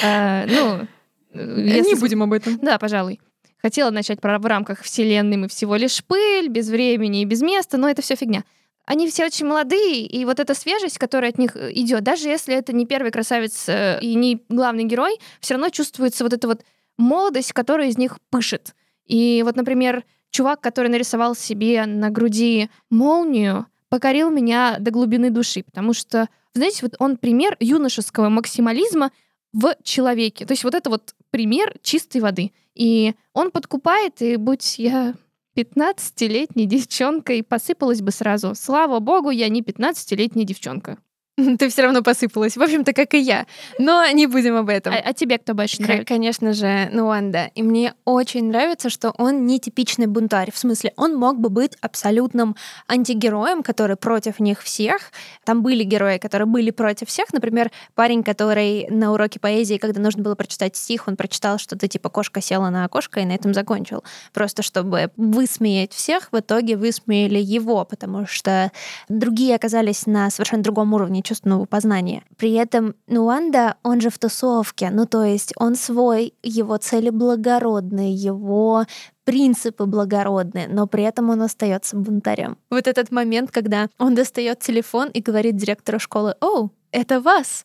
А, 0.04 0.46
ну, 0.48 0.86
э, 1.32 1.80
не 1.80 1.94
будем 1.94 2.22
об 2.22 2.32
этом. 2.32 2.58
Да, 2.58 2.78
пожалуй. 2.78 3.20
Хотела 3.62 3.90
начать 3.90 4.20
про 4.20 4.38
в 4.38 4.46
рамках 4.46 4.82
вселенной 4.82 5.38
мы 5.38 5.48
всего 5.48 5.76
лишь 5.76 6.04
пыль, 6.04 6.48
без 6.48 6.68
времени 6.68 7.22
и 7.22 7.24
без 7.24 7.40
места, 7.40 7.78
но 7.78 7.88
это 7.88 8.02
все 8.02 8.14
фигня. 8.14 8.44
Они 8.84 9.08
все 9.08 9.24
очень 9.26 9.46
молодые, 9.46 10.06
и 10.06 10.24
вот 10.24 10.38
эта 10.38 10.54
свежесть, 10.54 10.98
которая 10.98 11.30
от 11.30 11.38
них 11.38 11.56
э, 11.56 11.72
идет, 11.72 12.04
даже 12.04 12.28
если 12.28 12.54
это 12.54 12.74
не 12.74 12.86
первый 12.86 13.10
красавец 13.10 13.68
и 13.68 14.14
не 14.14 14.42
главный 14.48 14.84
герой, 14.84 15.18
все 15.40 15.54
равно 15.54 15.70
чувствуется 15.70 16.22
вот 16.22 16.34
это 16.34 16.46
вот 16.46 16.62
молодость, 16.98 17.52
которая 17.52 17.88
из 17.88 17.98
них 17.98 18.18
пышет. 18.30 18.74
И 19.04 19.42
вот, 19.44 19.56
например, 19.56 20.04
чувак, 20.30 20.60
который 20.60 20.88
нарисовал 20.88 21.34
себе 21.34 21.86
на 21.86 22.10
груди 22.10 22.70
молнию, 22.90 23.66
покорил 23.88 24.30
меня 24.30 24.76
до 24.80 24.90
глубины 24.90 25.30
души, 25.30 25.62
потому 25.62 25.92
что, 25.92 26.28
знаете, 26.54 26.80
вот 26.82 26.96
он 26.98 27.16
пример 27.16 27.56
юношеского 27.60 28.28
максимализма 28.28 29.12
в 29.52 29.74
человеке. 29.82 30.44
То 30.44 30.52
есть 30.52 30.64
вот 30.64 30.74
это 30.74 30.90
вот 30.90 31.14
пример 31.30 31.74
чистой 31.82 32.20
воды. 32.20 32.52
И 32.74 33.14
он 33.32 33.50
подкупает, 33.50 34.20
и 34.20 34.36
будь 34.36 34.78
я 34.78 35.14
15-летней 35.56 36.66
девчонкой, 36.66 37.42
посыпалась 37.42 38.02
бы 38.02 38.10
сразу. 38.10 38.54
Слава 38.54 39.00
богу, 39.00 39.30
я 39.30 39.48
не 39.48 39.62
15-летняя 39.62 40.44
девчонка. 40.44 40.98
Ты 41.58 41.68
все 41.68 41.82
равно 41.82 42.02
посыпалась. 42.02 42.56
В 42.56 42.62
общем-то, 42.62 42.94
как 42.94 43.12
и 43.12 43.18
я. 43.18 43.46
Но 43.78 44.06
не 44.10 44.26
будем 44.26 44.56
об 44.56 44.70
этом. 44.70 44.94
А, 44.94 44.96
а 44.96 45.12
тебе 45.12 45.38
кто 45.38 45.52
больше 45.52 45.82
нравится? 45.82 46.06
Конечно 46.06 46.54
же, 46.54 46.88
Нуанда. 46.92 47.50
И 47.54 47.62
мне 47.62 47.94
очень 48.06 48.48
нравится, 48.48 48.88
что 48.88 49.10
он 49.18 49.44
не 49.44 49.60
типичный 49.60 50.06
бунтарь. 50.06 50.50
В 50.50 50.58
смысле, 50.58 50.94
он 50.96 51.14
мог 51.14 51.38
бы 51.38 51.50
быть 51.50 51.72
абсолютным 51.82 52.56
антигероем, 52.88 53.62
который 53.62 53.96
против 53.96 54.40
них 54.40 54.62
всех. 54.62 55.12
Там 55.44 55.62
были 55.62 55.84
герои, 55.84 56.16
которые 56.16 56.46
были 56.46 56.70
против 56.70 57.08
всех. 57.08 57.30
Например, 57.34 57.70
парень, 57.94 58.22
который 58.22 58.86
на 58.88 59.12
уроке 59.12 59.38
поэзии, 59.38 59.76
когда 59.76 60.00
нужно 60.00 60.22
было 60.22 60.36
прочитать 60.36 60.74
стих, 60.76 61.06
он 61.06 61.16
прочитал 61.16 61.58
что-то 61.58 61.86
типа 61.86 62.08
«кошка 62.08 62.40
села 62.40 62.70
на 62.70 62.86
окошко» 62.86 63.20
и 63.20 63.26
на 63.26 63.32
этом 63.32 63.52
закончил. 63.52 64.04
Просто 64.32 64.62
чтобы 64.62 65.10
высмеять 65.16 65.92
всех, 65.92 66.28
в 66.32 66.38
итоге 66.38 66.76
высмеяли 66.76 67.38
его, 67.38 67.84
потому 67.84 68.26
что 68.26 68.72
другие 69.10 69.54
оказались 69.54 70.06
на 70.06 70.30
совершенно 70.30 70.62
другом 70.62 70.94
уровне 70.94 71.22
чувственного 71.26 71.66
познания. 71.66 72.22
При 72.36 72.52
этом 72.52 72.94
Нуанда, 73.06 73.76
он 73.82 74.00
же 74.00 74.10
в 74.10 74.18
тусовке, 74.18 74.90
ну 74.90 75.06
то 75.06 75.24
есть 75.24 75.52
он 75.56 75.74
свой, 75.74 76.34
его 76.42 76.76
цели 76.76 77.10
благородные, 77.10 78.14
его 78.14 78.86
принципы 79.24 79.86
благородные, 79.86 80.68
но 80.68 80.86
при 80.86 81.02
этом 81.02 81.30
он 81.30 81.42
остается 81.42 81.96
бунтарем. 81.96 82.56
Вот 82.70 82.86
этот 82.86 83.10
момент, 83.10 83.50
когда 83.50 83.88
он 83.98 84.14
достает 84.14 84.60
телефон 84.60 85.08
и 85.08 85.20
говорит 85.20 85.56
директору 85.56 85.98
школы, 85.98 86.36
«О, 86.40 86.70
это 86.92 87.20
вас!» 87.20 87.64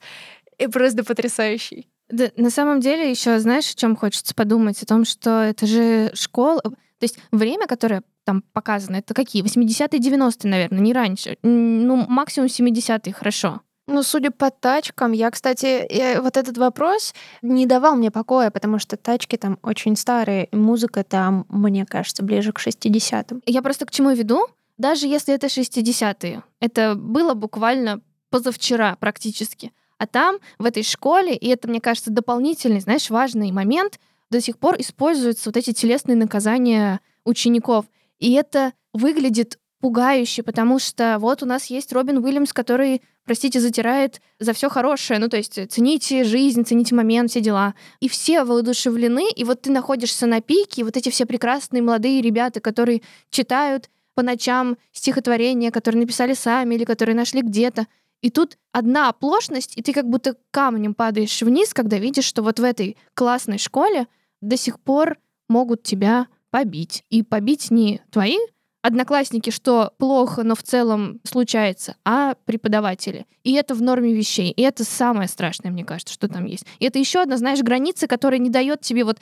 И 0.57 0.67
просто 0.67 1.03
потрясающий. 1.03 1.87
Да, 2.09 2.29
на 2.35 2.49
самом 2.49 2.81
деле 2.81 3.09
еще 3.09 3.39
знаешь, 3.39 3.71
о 3.71 3.75
чем 3.75 3.95
хочется 3.95 4.35
подумать? 4.35 4.81
О 4.83 4.85
том, 4.85 5.05
что 5.05 5.43
это 5.43 5.65
же 5.65 6.11
школа... 6.13 6.61
То 7.01 7.05
есть 7.05 7.17
время, 7.31 7.65
которое 7.65 8.03
там 8.25 8.43
показано, 8.53 8.97
это 8.97 9.15
какие? 9.15 9.43
80-е, 9.43 9.99
90-е, 9.99 10.49
наверное, 10.51 10.79
не 10.79 10.93
раньше. 10.93 11.37
Ну, 11.41 12.05
максимум 12.07 12.47
70-е, 12.47 13.11
хорошо. 13.11 13.61
Ну, 13.87 14.03
судя 14.03 14.29
по 14.29 14.51
тачкам, 14.51 15.11
я, 15.11 15.31
кстати, 15.31 15.87
я, 15.89 16.21
вот 16.21 16.37
этот 16.37 16.59
вопрос 16.59 17.15
не 17.41 17.65
давал 17.65 17.95
мне 17.95 18.11
покоя, 18.11 18.51
потому 18.51 18.77
что 18.77 18.97
тачки 18.97 19.35
там 19.35 19.57
очень 19.63 19.95
старые, 19.95 20.45
и 20.45 20.55
музыка 20.55 21.03
там, 21.03 21.47
мне 21.49 21.87
кажется, 21.87 22.23
ближе 22.23 22.51
к 22.51 22.59
60-м. 22.59 23.41
Я 23.47 23.63
просто 23.63 23.87
к 23.87 23.91
чему 23.91 24.11
веду? 24.11 24.45
Даже 24.77 25.07
если 25.07 25.33
это 25.33 25.47
60-е, 25.47 26.43
это 26.59 26.93
было 26.95 27.33
буквально 27.33 28.01
позавчера 28.29 28.95
практически. 28.99 29.71
А 29.97 30.05
там, 30.05 30.37
в 30.59 30.65
этой 30.65 30.83
школе, 30.83 31.35
и 31.35 31.47
это, 31.47 31.67
мне 31.67 31.81
кажется, 31.81 32.11
дополнительный, 32.11 32.79
знаешь, 32.79 33.09
важный 33.09 33.51
момент, 33.51 33.99
до 34.31 34.41
сих 34.41 34.57
пор 34.57 34.75
используются 34.79 35.49
вот 35.49 35.57
эти 35.57 35.71
телесные 35.71 36.15
наказания 36.15 37.01
учеников— 37.23 37.85
и 38.21 38.33
это 38.33 38.73
выглядит 38.93 39.57
пугающе, 39.81 40.43
потому 40.43 40.77
что 40.77 41.17
вот 41.19 41.41
у 41.41 41.47
нас 41.47 41.65
есть 41.65 41.91
Робин 41.91 42.23
Уильямс, 42.23 42.53
который, 42.53 43.01
простите, 43.25 43.59
затирает 43.59 44.21
за 44.39 44.53
все 44.53 44.69
хорошее. 44.69 45.19
Ну, 45.19 45.27
то 45.27 45.37
есть 45.37 45.59
цените 45.71 46.23
жизнь, 46.23 46.63
цените 46.63 46.93
момент, 46.93 47.31
все 47.31 47.41
дела. 47.41 47.73
И 47.99 48.07
все 48.07 48.43
воодушевлены, 48.43 49.31
и 49.35 49.43
вот 49.43 49.63
ты 49.63 49.71
находишься 49.71 50.27
на 50.27 50.39
пике, 50.39 50.81
и 50.81 50.83
вот 50.83 50.97
эти 50.97 51.09
все 51.09 51.25
прекрасные 51.25 51.81
молодые 51.81 52.21
ребята, 52.21 52.59
которые 52.59 53.01
читают 53.31 53.89
по 54.13 54.21
ночам 54.21 54.77
стихотворения, 54.91 55.71
которые 55.71 56.01
написали 56.01 56.35
сами 56.35 56.75
или 56.75 56.83
которые 56.83 57.15
нашли 57.15 57.41
где-то. 57.41 57.87
И 58.21 58.29
тут 58.29 58.59
одна 58.71 59.09
оплошность, 59.09 59.75
и 59.75 59.81
ты 59.81 59.93
как 59.93 60.07
будто 60.07 60.35
камнем 60.51 60.93
падаешь 60.93 61.41
вниз, 61.41 61.73
когда 61.73 61.97
видишь, 61.97 62.25
что 62.25 62.43
вот 62.43 62.59
в 62.59 62.63
этой 62.63 62.97
классной 63.15 63.57
школе 63.57 64.05
до 64.41 64.57
сих 64.57 64.79
пор 64.79 65.17
могут 65.47 65.83
тебя 65.83 66.27
побить. 66.49 67.03
И 67.09 67.23
побить 67.23 67.71
не 67.71 68.01
твои 68.11 68.37
одноклассники, 68.81 69.49
что 69.49 69.93
плохо, 69.97 70.43
но 70.43 70.55
в 70.55 70.63
целом 70.63 71.19
случается, 71.23 71.95
а 72.03 72.35
преподаватели. 72.45 73.25
И 73.43 73.53
это 73.53 73.75
в 73.75 73.81
норме 73.81 74.13
вещей. 74.13 74.51
И 74.51 74.61
это 74.61 74.83
самое 74.83 75.27
страшное, 75.27 75.71
мне 75.71 75.85
кажется, 75.85 76.13
что 76.13 76.27
там 76.27 76.45
есть. 76.45 76.65
И 76.79 76.85
это 76.85 76.99
еще 76.99 77.21
одна, 77.21 77.37
знаешь, 77.37 77.61
граница, 77.61 78.07
которая 78.07 78.39
не 78.39 78.49
дает 78.49 78.81
тебе 78.81 79.03
вот 79.03 79.19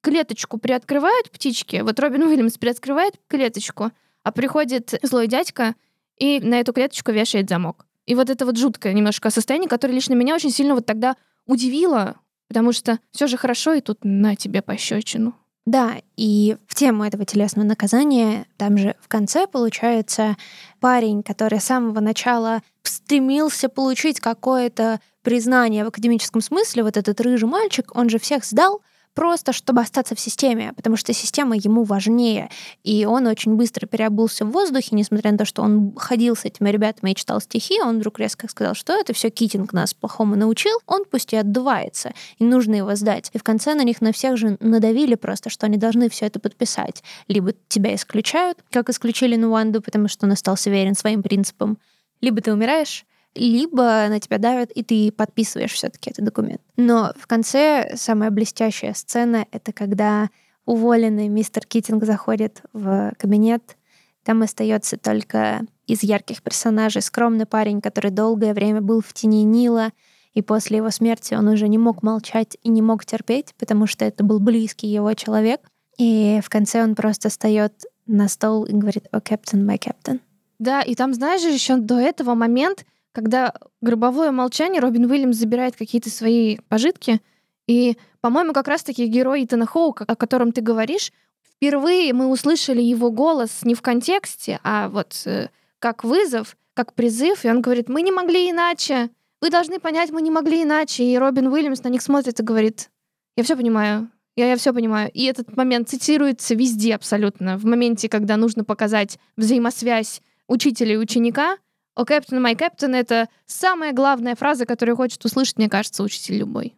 клеточку 0.00 0.58
приоткрывают 0.58 1.30
птички, 1.30 1.80
вот 1.82 1.98
Робин 1.98 2.22
Уильямс 2.22 2.56
приоткрывает 2.56 3.14
клеточку, 3.26 3.90
а 4.22 4.32
приходит 4.32 4.94
злой 5.02 5.26
дядька 5.26 5.74
и 6.18 6.40
на 6.40 6.60
эту 6.60 6.72
клеточку 6.72 7.12
вешает 7.12 7.48
замок. 7.48 7.86
И 8.06 8.14
вот 8.14 8.30
это 8.30 8.46
вот 8.46 8.56
жуткое 8.56 8.92
немножко 8.92 9.30
состояние, 9.30 9.68
которое 9.68 9.94
лично 9.94 10.14
меня 10.14 10.34
очень 10.34 10.50
сильно 10.50 10.74
вот 10.74 10.86
тогда 10.86 11.16
удивило, 11.46 12.16
Потому 12.48 12.72
что 12.72 12.98
все 13.12 13.26
же 13.26 13.36
хорошо, 13.36 13.74
и 13.74 13.80
тут 13.80 13.98
на 14.02 14.36
тебе 14.36 14.62
пощечину. 14.62 15.34
Да, 15.66 15.96
и 16.16 16.56
в 16.66 16.74
тему 16.74 17.04
этого 17.04 17.26
телесного 17.26 17.66
наказания 17.66 18.46
там 18.56 18.78
же 18.78 18.96
в 19.00 19.08
конце 19.08 19.46
получается 19.46 20.36
парень, 20.80 21.22
который 21.22 21.60
с 21.60 21.64
самого 21.64 22.00
начала 22.00 22.62
стремился 22.82 23.68
получить 23.68 24.18
какое-то 24.18 24.98
признание 25.20 25.84
в 25.84 25.88
академическом 25.88 26.40
смысле, 26.40 26.84
вот 26.84 26.96
этот 26.96 27.20
рыжий 27.20 27.46
мальчик, 27.46 27.94
он 27.94 28.08
же 28.08 28.18
всех 28.18 28.46
сдал, 28.46 28.80
просто 29.18 29.52
чтобы 29.52 29.80
остаться 29.80 30.14
в 30.14 30.20
системе, 30.20 30.72
потому 30.76 30.96
что 30.96 31.12
система 31.12 31.56
ему 31.56 31.82
важнее. 31.82 32.50
И 32.84 33.04
он 33.04 33.26
очень 33.26 33.56
быстро 33.56 33.84
переобулся 33.84 34.44
в 34.44 34.52
воздухе, 34.52 34.90
несмотря 34.92 35.32
на 35.32 35.38
то, 35.38 35.44
что 35.44 35.62
он 35.62 35.92
ходил 35.96 36.36
с 36.36 36.44
этими 36.44 36.68
ребятами 36.68 37.10
и 37.10 37.14
читал 37.16 37.40
стихи, 37.40 37.82
он 37.82 37.98
вдруг 37.98 38.20
резко 38.20 38.48
сказал, 38.48 38.74
что 38.74 38.92
это 38.92 39.12
все 39.14 39.30
Китинг 39.30 39.72
нас 39.72 39.92
плохому 39.92 40.36
научил, 40.36 40.78
он 40.86 41.02
пусть 41.04 41.32
и 41.32 41.36
отдувается, 41.36 42.12
и 42.38 42.44
нужно 42.44 42.76
его 42.76 42.94
сдать. 42.94 43.30
И 43.32 43.38
в 43.38 43.42
конце 43.42 43.74
на 43.74 43.82
них 43.82 44.00
на 44.00 44.12
всех 44.12 44.36
же 44.36 44.56
надавили 44.60 45.16
просто, 45.16 45.50
что 45.50 45.66
они 45.66 45.78
должны 45.78 46.08
все 46.08 46.26
это 46.26 46.38
подписать. 46.38 47.02
Либо 47.26 47.54
тебя 47.66 47.96
исключают, 47.96 48.58
как 48.70 48.88
исключили 48.88 49.34
Нуанду, 49.34 49.82
потому 49.82 50.06
что 50.06 50.26
он 50.26 50.32
остался 50.32 50.70
верен 50.70 50.94
своим 50.94 51.24
принципам, 51.24 51.78
либо 52.20 52.40
ты 52.40 52.52
умираешь, 52.52 53.04
либо 53.38 54.06
на 54.08 54.20
тебя 54.20 54.38
давят, 54.38 54.70
и 54.72 54.82
ты 54.82 55.12
подписываешь 55.12 55.72
все-таки 55.72 56.10
этот 56.10 56.24
документ. 56.24 56.60
Но 56.76 57.12
в 57.18 57.26
конце 57.26 57.94
самая 57.96 58.30
блестящая 58.30 58.94
сцена— 58.94 59.46
это 59.52 59.72
когда 59.72 60.30
уволенный 60.64 61.28
мистер 61.28 61.64
Китинг 61.64 62.04
заходит 62.04 62.62
в 62.72 63.12
кабинет, 63.16 63.76
там 64.24 64.42
остается 64.42 64.98
только 64.98 65.62
из 65.86 66.02
ярких 66.02 66.42
персонажей 66.42 67.00
скромный 67.00 67.46
парень, 67.46 67.80
который 67.80 68.10
долгое 68.10 68.52
время 68.52 68.82
был 68.82 69.00
в 69.00 69.14
тени 69.14 69.44
Нила, 69.44 69.92
и 70.34 70.42
после 70.42 70.76
его 70.76 70.90
смерти 70.90 71.34
он 71.34 71.48
уже 71.48 71.68
не 71.68 71.78
мог 71.78 72.02
молчать 72.02 72.58
и 72.62 72.68
не 72.68 72.82
мог 72.82 73.06
терпеть, 73.06 73.54
потому 73.58 73.86
что 73.86 74.04
это 74.04 74.22
был 74.22 74.38
близкий 74.38 74.86
его 74.86 75.14
человек. 75.14 75.60
И 75.96 76.40
в 76.44 76.50
конце 76.50 76.82
он 76.82 76.94
просто 76.94 77.30
встает 77.30 77.84
на 78.06 78.28
стол 78.28 78.64
и 78.64 78.72
говорит 78.72 79.06
«О, 79.10 79.20
капитан, 79.20 79.64
мой 79.64 79.78
капитан». 79.78 80.20
Да, 80.58 80.82
и 80.82 80.94
там, 80.94 81.14
знаешь 81.14 81.40
же, 81.40 81.48
еще 81.48 81.76
до 81.76 81.98
этого 81.98 82.34
момент— 82.34 82.84
когда 83.12 83.54
гробовое 83.80 84.32
молчание 84.32 84.80
Робин 84.80 85.10
Уильямс 85.10 85.36
забирает 85.36 85.76
какие-то 85.76 86.10
свои 86.10 86.58
пожитки, 86.68 87.20
и, 87.66 87.96
по-моему, 88.20 88.52
как 88.52 88.68
раз-таки 88.68 89.06
герой 89.06 89.44
Итана 89.44 89.66
Хоука, 89.66 90.04
о 90.06 90.16
котором 90.16 90.52
ты 90.52 90.60
говоришь, 90.60 91.12
впервые 91.44 92.12
мы 92.12 92.28
услышали 92.28 92.80
его 92.80 93.10
голос 93.10 93.60
не 93.62 93.74
в 93.74 93.82
контексте, 93.82 94.60
а 94.62 94.88
вот 94.88 95.22
э, 95.26 95.48
как 95.78 96.04
вызов, 96.04 96.56
как 96.74 96.94
призыв, 96.94 97.44
и 97.44 97.48
он 97.48 97.60
говорит, 97.60 97.88
мы 97.88 98.02
не 98.02 98.12
могли 98.12 98.50
иначе, 98.50 99.10
вы 99.40 99.50
должны 99.50 99.78
понять, 99.78 100.10
мы 100.10 100.22
не 100.22 100.30
могли 100.30 100.62
иначе. 100.62 101.04
И 101.04 101.16
Робин 101.16 101.48
Уильямс 101.48 101.82
на 101.82 101.88
них 101.88 102.02
смотрит 102.02 102.40
и 102.40 102.42
говорит, 102.42 102.90
я 103.36 103.44
все 103.44 103.56
понимаю, 103.56 104.10
я, 104.36 104.50
я 104.50 104.56
все 104.56 104.72
понимаю. 104.72 105.10
И 105.12 105.24
этот 105.24 105.56
момент 105.56 105.88
цитируется 105.88 106.54
везде 106.54 106.94
абсолютно. 106.94 107.58
В 107.58 107.64
моменте, 107.64 108.08
когда 108.08 108.36
нужно 108.36 108.64
показать 108.64 109.18
взаимосвязь 109.36 110.22
учителя 110.46 110.94
и 110.94 110.96
ученика, 110.96 111.58
«О, 111.98 112.04
Captain, 112.04 112.40
my 112.40 112.56
Captain»— 112.56 112.94
это 112.96 113.28
самая 113.46 113.92
главная 113.92 114.36
фраза, 114.36 114.66
которую 114.66 114.94
хочет 114.94 115.24
услышать, 115.24 115.56
мне 115.58 115.68
кажется, 115.68 116.04
учитель 116.04 116.36
любой. 116.36 116.76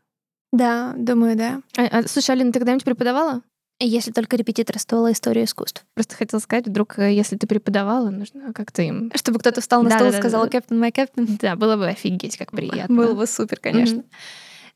Да, 0.51 0.95
думаю, 0.97 1.37
да. 1.37 1.61
А, 1.77 1.99
а, 1.99 2.09
слушай, 2.09 2.31
Алина, 2.31 2.53
ты 2.53 2.59
когда-нибудь 2.59 2.87
преподавала? 2.87 3.43
Если 3.81 4.13
только 4.13 4.37
репетитор 4.37 4.79
ствола 4.79 5.13
истории 5.13 5.45
искусств. 5.45 5.85
Просто 5.95 6.17
хотела 6.17 6.41
сказать, 6.41 6.67
вдруг, 6.67 6.99
э, 6.99 7.13
если 7.13 7.37
ты 7.37 7.47
преподавала, 7.47 8.09
нужно 8.09 8.55
как-то 8.55 8.81
им... 8.81 9.13
Чтобы 9.15 9.41
кто-то 9.41 9.61
встал 9.61 9.83
на 9.83 9.91
да, 9.91 9.97
стол 9.99 10.11
да, 10.11 10.17
и 10.17 10.21
сказал 10.21 10.47
«Captain, 10.47 10.81
my 10.81 10.91
Captain». 10.91 11.39
Да, 11.39 11.55
было 11.55 11.77
бы 11.77 11.89
офигеть, 11.89 12.39
как 12.39 12.51
приятно. 12.53 12.95
Было 12.97 13.13
бы 13.13 13.27
супер, 13.27 13.59
конечно. 13.61 13.99
Mm-hmm. 13.99 14.11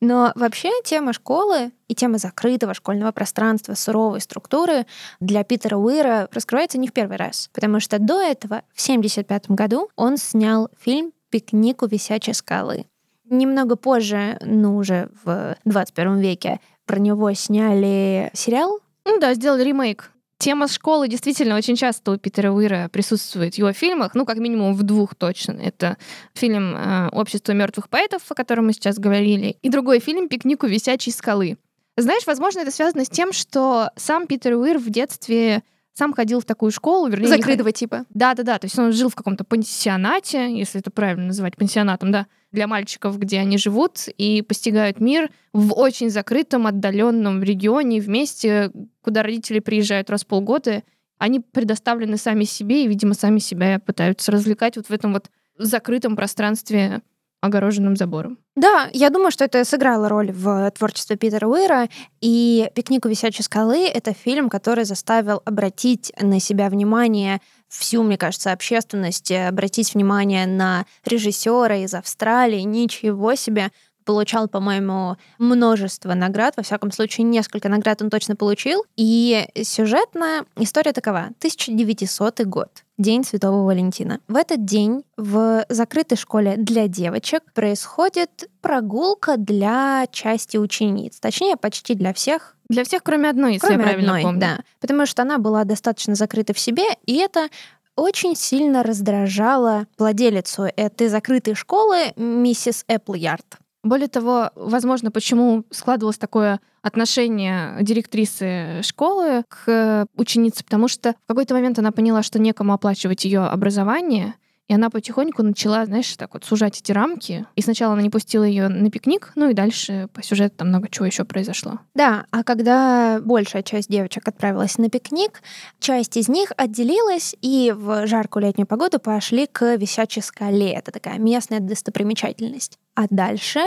Но 0.04 0.32
вообще 0.34 0.70
тема 0.84 1.14
школы 1.14 1.72
и 1.88 1.94
тема 1.94 2.18
закрытого 2.18 2.74
школьного 2.74 3.10
пространства, 3.10 3.72
суровой 3.72 4.20
структуры 4.20 4.84
для 5.18 5.44
Питера 5.44 5.78
Уира 5.78 6.28
раскрывается 6.30 6.76
не 6.76 6.88
в 6.88 6.92
первый 6.92 7.16
раз, 7.16 7.48
потому 7.54 7.80
что 7.80 7.98
до 7.98 8.20
этого, 8.20 8.62
в 8.74 8.82
1975 8.84 9.50
году, 9.52 9.88
он 9.96 10.18
снял 10.18 10.68
фильм 10.78 11.12
«Пикник 11.30 11.82
у 11.82 11.86
висячей 11.86 12.34
скалы». 12.34 12.84
Немного 13.30 13.76
позже, 13.76 14.36
ну 14.42 14.76
уже 14.76 15.08
в 15.24 15.56
21 15.64 16.18
веке, 16.18 16.60
про 16.84 16.98
него 16.98 17.32
сняли 17.32 18.30
сериал. 18.34 18.80
Ну 19.06 19.18
да, 19.18 19.32
сделали 19.32 19.64
ремейк 19.64 20.10
Тема 20.38 20.68
школы 20.68 21.08
действительно 21.08 21.56
очень 21.56 21.76
часто 21.76 22.12
у 22.12 22.18
Питера 22.18 22.50
Уира 22.50 22.88
присутствует 22.92 23.54
в 23.54 23.58
его 23.58 23.72
фильмах, 23.72 24.14
ну, 24.14 24.26
как 24.26 24.38
минимум 24.38 24.74
в 24.74 24.82
двух 24.82 25.14
точно. 25.14 25.52
Это 25.52 25.96
фильм 26.34 26.74
э, 26.76 27.08
«Общество 27.12 27.52
мертвых 27.52 27.88
поэтов», 27.88 28.22
о 28.28 28.34
котором 28.34 28.66
мы 28.66 28.72
сейчас 28.72 28.98
говорили, 28.98 29.56
и 29.62 29.68
другой 29.68 30.00
фильм 30.00 30.28
«Пикник 30.28 30.64
у 30.64 30.66
висячей 30.66 31.12
скалы». 31.12 31.56
Знаешь, 31.96 32.26
возможно, 32.26 32.60
это 32.60 32.72
связано 32.72 33.04
с 33.04 33.08
тем, 33.08 33.32
что 33.32 33.90
сам 33.96 34.26
Питер 34.26 34.54
Уир 34.54 34.78
в 34.78 34.90
детстве 34.90 35.62
сам 35.94 36.12
ходил 36.12 36.40
в 36.40 36.44
такую 36.44 36.72
школу, 36.72 37.08
вернее... 37.08 37.28
Закрытого 37.28 37.68
не... 37.68 37.72
типа. 37.72 38.04
Да-да-да, 38.10 38.58
то 38.58 38.66
есть 38.66 38.78
он 38.78 38.92
жил 38.92 39.08
в 39.08 39.14
каком-то 39.14 39.44
пансионате, 39.44 40.56
если 40.56 40.80
это 40.80 40.90
правильно 40.90 41.26
называть 41.26 41.56
пансионатом, 41.56 42.10
да, 42.10 42.26
для 42.50 42.66
мальчиков, 42.66 43.18
где 43.18 43.38
они 43.38 43.58
живут 43.58 44.08
и 44.08 44.42
постигают 44.42 45.00
мир 45.00 45.30
в 45.52 45.72
очень 45.72 46.10
закрытом, 46.10 46.66
отдаленном 46.66 47.42
регионе, 47.42 48.00
вместе, 48.00 48.72
куда 49.02 49.22
родители 49.22 49.60
приезжают 49.60 50.10
раз 50.10 50.24
в 50.24 50.26
полгода. 50.26 50.82
Они 51.18 51.40
предоставлены 51.40 52.16
сами 52.16 52.44
себе 52.44 52.84
и, 52.84 52.88
видимо, 52.88 53.14
сами 53.14 53.38
себя 53.38 53.78
пытаются 53.78 54.32
развлекать 54.32 54.76
вот 54.76 54.86
в 54.86 54.90
этом 54.90 55.12
вот 55.12 55.30
закрытом 55.58 56.16
пространстве 56.16 57.02
огороженным 57.44 57.96
забором. 57.96 58.38
Да, 58.56 58.88
я 58.92 59.10
думаю, 59.10 59.30
что 59.30 59.44
это 59.44 59.64
сыграло 59.64 60.08
роль 60.08 60.32
в 60.32 60.70
творчестве 60.70 61.16
Питера 61.16 61.46
Уэра, 61.46 61.88
и 62.20 62.70
«Пикник 62.74 63.04
у 63.04 63.08
висячей 63.08 63.42
скалы»— 63.42 63.86
это 63.94 64.14
фильм, 64.14 64.48
который 64.48 64.84
заставил 64.84 65.42
обратить 65.44 66.12
на 66.20 66.40
себя 66.40 66.68
внимание 66.68 67.40
всю, 67.68 68.02
мне 68.02 68.16
кажется, 68.16 68.52
общественность, 68.52 69.32
обратить 69.32 69.94
внимание 69.94 70.46
на 70.46 70.86
режиссера 71.04 71.76
из 71.76 71.94
Австралии, 71.94 72.60
ничего 72.60 73.34
себе, 73.34 73.70
получал, 74.04 74.48
по-моему, 74.48 75.16
множество 75.38 76.14
наград, 76.14 76.54
во 76.56 76.62
всяком 76.62 76.92
случае, 76.92 77.24
несколько 77.24 77.68
наград 77.68 78.02
он 78.02 78.10
точно 78.10 78.36
получил. 78.36 78.84
И 78.96 79.48
сюжетная 79.62 80.44
история 80.56 80.92
такова. 80.92 81.30
1900 81.38 82.40
год. 82.42 82.83
День 82.96 83.24
Святого 83.24 83.64
Валентина. 83.64 84.20
В 84.28 84.36
этот 84.36 84.64
день 84.64 85.02
в 85.16 85.64
закрытой 85.68 86.16
школе 86.16 86.54
для 86.56 86.86
девочек 86.86 87.42
происходит 87.52 88.48
прогулка 88.60 89.36
для 89.36 90.06
части 90.12 90.56
учениц. 90.56 91.18
Точнее, 91.18 91.56
почти 91.56 91.94
для 91.94 92.14
всех. 92.14 92.56
Для 92.68 92.84
всех, 92.84 93.02
кроме 93.02 93.30
одной, 93.30 93.54
если 93.54 93.66
кроме 93.66 93.82
я 93.82 93.88
правильно 93.88 94.10
одной, 94.12 94.22
помню. 94.22 94.40
Да, 94.40 94.58
потому 94.80 95.06
что 95.06 95.22
она 95.22 95.38
была 95.38 95.64
достаточно 95.64 96.14
закрыта 96.14 96.54
в 96.54 96.58
себе, 96.58 96.84
и 97.04 97.16
это 97.16 97.48
очень 97.96 98.36
сильно 98.36 98.82
раздражало 98.82 99.86
владелицу 99.98 100.64
этой 100.76 101.08
закрытой 101.08 101.54
школы, 101.54 102.12
миссис 102.16 102.84
Эпплярд. 102.86 103.58
Более 103.84 104.08
того, 104.08 104.50
возможно, 104.56 105.10
почему 105.10 105.64
складывалось 105.70 106.16
такое 106.16 106.58
отношение 106.80 107.76
директрисы 107.82 108.82
школы 108.82 109.44
к 109.46 110.06
ученице, 110.16 110.64
потому 110.64 110.88
что 110.88 111.12
в 111.12 111.28
какой-то 111.28 111.54
момент 111.54 111.78
она 111.78 111.92
поняла, 111.92 112.22
что 112.22 112.38
некому 112.38 112.72
оплачивать 112.72 113.26
ее 113.26 113.40
образование, 113.40 114.34
и 114.68 114.74
она 114.74 114.88
потихоньку 114.88 115.42
начала, 115.42 115.84
знаешь, 115.84 116.16
так 116.16 116.34
вот 116.34 116.44
сужать 116.44 116.78
эти 116.80 116.92
рамки. 116.92 117.46
И 117.54 117.60
сначала 117.60 117.92
она 117.92 118.02
не 118.02 118.10
пустила 118.10 118.44
ее 118.44 118.68
на 118.68 118.90
пикник, 118.90 119.32
ну 119.34 119.50
и 119.50 119.54
дальше 119.54 120.08
по 120.12 120.22
сюжету 120.22 120.56
там 120.58 120.68
много 120.68 120.88
чего 120.88 121.06
еще 121.06 121.24
произошло. 121.24 121.80
Да, 121.94 122.24
а 122.30 122.44
когда 122.44 123.20
большая 123.20 123.62
часть 123.62 123.90
девочек 123.90 124.26
отправилась 124.26 124.78
на 124.78 124.88
пикник, 124.88 125.42
часть 125.80 126.16
из 126.16 126.28
них 126.28 126.52
отделилась 126.56 127.36
и 127.42 127.74
в 127.76 128.06
жаркую 128.06 128.44
летнюю 128.44 128.66
погоду 128.66 128.98
пошли 128.98 129.46
к 129.46 129.76
висячей 129.76 130.22
скале. 130.22 130.72
Это 130.72 130.92
такая 130.92 131.18
местная 131.18 131.60
достопримечательность. 131.60 132.78
А 132.94 133.04
дальше 133.10 133.60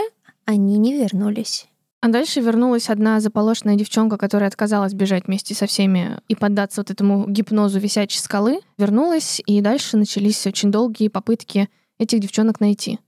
они 0.46 0.78
не 0.78 0.94
вернулись. 0.94 1.68
А 2.00 2.08
дальше 2.08 2.40
вернулась 2.40 2.90
одна 2.90 3.18
заполошенная 3.18 3.74
девчонка, 3.74 4.16
которая 4.18 4.48
отказалась 4.48 4.94
бежать 4.94 5.26
вместе 5.26 5.54
со 5.54 5.66
всеми 5.66 6.20
и 6.28 6.36
поддаться 6.36 6.80
вот 6.80 6.90
этому 6.90 7.28
гипнозу 7.28 7.80
висячей 7.80 8.20
скалы. 8.20 8.60
Вернулась, 8.78 9.42
и 9.44 9.60
дальше 9.60 9.96
начались 9.96 10.46
очень 10.46 10.70
долгие 10.70 11.08
попытки 11.08 11.68
этих 11.98 12.20
девчонок 12.20 12.60
найти. 12.60 13.00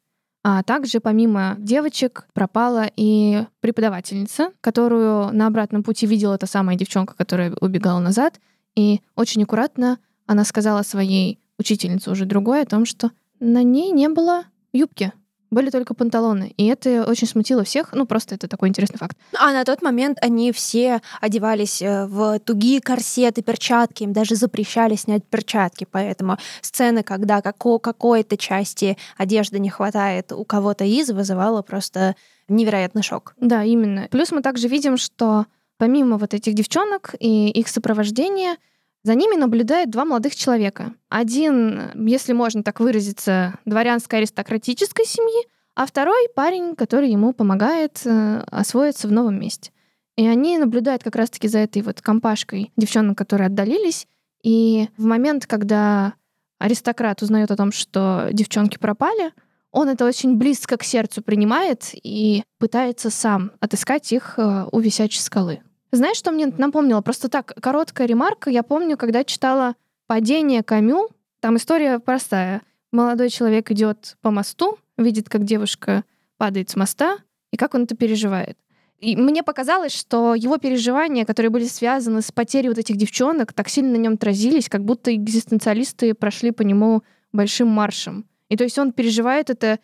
А 0.42 0.62
также 0.64 1.00
помимо 1.00 1.54
девочек 1.58 2.26
пропала 2.32 2.90
и 2.96 3.44
преподавательница, 3.60 4.52
которую 4.60 5.32
на 5.32 5.46
обратном 5.46 5.84
пути 5.84 6.06
видела 6.06 6.36
та 6.38 6.46
самая 6.48 6.76
девчонка, 6.76 7.14
которая 7.14 7.54
убегала 7.60 8.00
назад. 8.00 8.40
И 8.74 9.02
очень 9.14 9.44
аккуратно 9.44 9.98
она 10.26 10.44
сказала 10.44 10.82
своей 10.82 11.38
учительнице 11.58 12.10
уже 12.10 12.24
другой 12.24 12.62
о 12.62 12.66
том, 12.66 12.86
что 12.86 13.10
на 13.38 13.62
ней 13.62 13.92
не 13.92 14.08
было 14.08 14.44
юбки. 14.72 15.12
Были 15.50 15.70
только 15.70 15.94
панталоны. 15.94 16.54
И 16.56 16.66
это 16.66 17.04
очень 17.08 17.26
смутило 17.26 17.64
всех. 17.64 17.92
Ну, 17.92 18.06
просто 18.06 18.34
это 18.34 18.48
такой 18.48 18.68
интересный 18.68 18.98
факт. 18.98 19.16
А 19.38 19.52
на 19.52 19.64
тот 19.64 19.82
момент 19.82 20.18
они 20.20 20.52
все 20.52 21.00
одевались 21.20 21.82
э, 21.82 22.06
в 22.06 22.38
тугие 22.40 22.80
корсеты, 22.80 23.42
перчатки. 23.42 24.04
Им 24.04 24.12
даже 24.12 24.36
запрещали 24.36 24.94
снять 24.94 25.24
перчатки. 25.24 25.86
Поэтому 25.90 26.38
сцены, 26.60 27.02
когда 27.02 27.42
какой-то 27.42 28.36
части 28.36 28.96
одежды 29.16 29.58
не 29.58 29.70
хватает 29.70 30.32
у 30.32 30.44
кого-то 30.44 30.84
из, 30.84 31.10
вызывала 31.10 31.62
просто 31.62 32.14
невероятный 32.48 33.02
шок. 33.02 33.34
Да, 33.40 33.64
именно. 33.64 34.08
Плюс 34.10 34.32
мы 34.32 34.42
также 34.42 34.68
видим, 34.68 34.96
что 34.96 35.46
помимо 35.78 36.18
вот 36.18 36.34
этих 36.34 36.54
девчонок 36.54 37.14
и 37.18 37.48
их 37.48 37.68
сопровождения, 37.68 38.56
за 39.02 39.14
ними 39.14 39.36
наблюдают 39.36 39.90
два 39.90 40.04
молодых 40.04 40.34
человека. 40.34 40.94
Один, 41.08 42.06
если 42.06 42.32
можно 42.32 42.62
так 42.62 42.80
выразиться, 42.80 43.58
дворянской 43.64 44.18
аристократической 44.18 45.06
семьи, 45.06 45.46
а 45.74 45.86
второй 45.86 46.28
парень, 46.34 46.76
который 46.76 47.10
ему 47.10 47.32
помогает 47.32 48.02
э, 48.04 48.42
освоиться 48.50 49.08
в 49.08 49.12
новом 49.12 49.40
месте. 49.40 49.70
И 50.16 50.26
они 50.26 50.58
наблюдают 50.58 51.02
как 51.02 51.16
раз-таки 51.16 51.48
за 51.48 51.60
этой 51.60 51.80
вот 51.80 52.02
компашкой 52.02 52.72
девчонок, 52.76 53.16
которые 53.16 53.46
отдалились. 53.46 54.06
И 54.42 54.88
в 54.98 55.04
момент, 55.04 55.46
когда 55.46 56.14
аристократ 56.58 57.22
узнает 57.22 57.50
о 57.50 57.56
том, 57.56 57.72
что 57.72 58.28
девчонки 58.32 58.76
пропали, 58.76 59.32
он 59.72 59.88
это 59.88 60.04
очень 60.04 60.36
близко 60.36 60.76
к 60.76 60.84
сердцу 60.84 61.22
принимает 61.22 61.90
и 61.94 62.42
пытается 62.58 63.08
сам 63.08 63.52
отыскать 63.60 64.12
их 64.12 64.34
э, 64.36 64.66
у 64.70 64.80
висячей 64.80 65.20
скалы. 65.20 65.62
Знаешь, 65.92 66.16
что 66.16 66.30
мне 66.30 66.46
напомнило? 66.46 67.00
Просто 67.00 67.28
так, 67.28 67.52
короткая 67.60 68.06
ремарка. 68.06 68.50
Я 68.50 68.62
помню, 68.62 68.96
когда 68.96 69.24
читала 69.24 69.74
«Падение 70.06 70.62
Камю», 70.62 71.08
там 71.40 71.56
история 71.56 71.98
простая. 71.98 72.62
Молодой 72.92 73.30
человек 73.30 73.70
идет 73.70 74.16
по 74.20 74.30
мосту, 74.30 74.78
видит, 74.96 75.28
как 75.28 75.44
девушка 75.44 76.04
падает 76.36 76.70
с 76.70 76.76
моста, 76.76 77.18
и 77.50 77.56
как 77.56 77.74
он 77.74 77.84
это 77.84 77.96
переживает. 77.96 78.56
И 78.98 79.16
мне 79.16 79.42
показалось, 79.42 79.92
что 79.92 80.34
его 80.34 80.58
переживания, 80.58 81.24
которые 81.24 81.50
были 81.50 81.64
связаны 81.64 82.20
с 82.20 82.30
потерей 82.30 82.68
вот 82.68 82.78
этих 82.78 82.96
девчонок, 82.96 83.52
так 83.52 83.68
сильно 83.68 83.92
на 83.92 83.96
нем 83.96 84.14
отразились, 84.14 84.68
как 84.68 84.84
будто 84.84 85.14
экзистенциалисты 85.14 86.12
прошли 86.14 86.50
по 86.50 86.62
нему 86.62 87.02
большим 87.32 87.68
маршем. 87.68 88.26
И 88.50 88.56
то 88.56 88.64
есть 88.64 88.78
он 88.78 88.92
переживает 88.92 89.48
это 89.48 89.78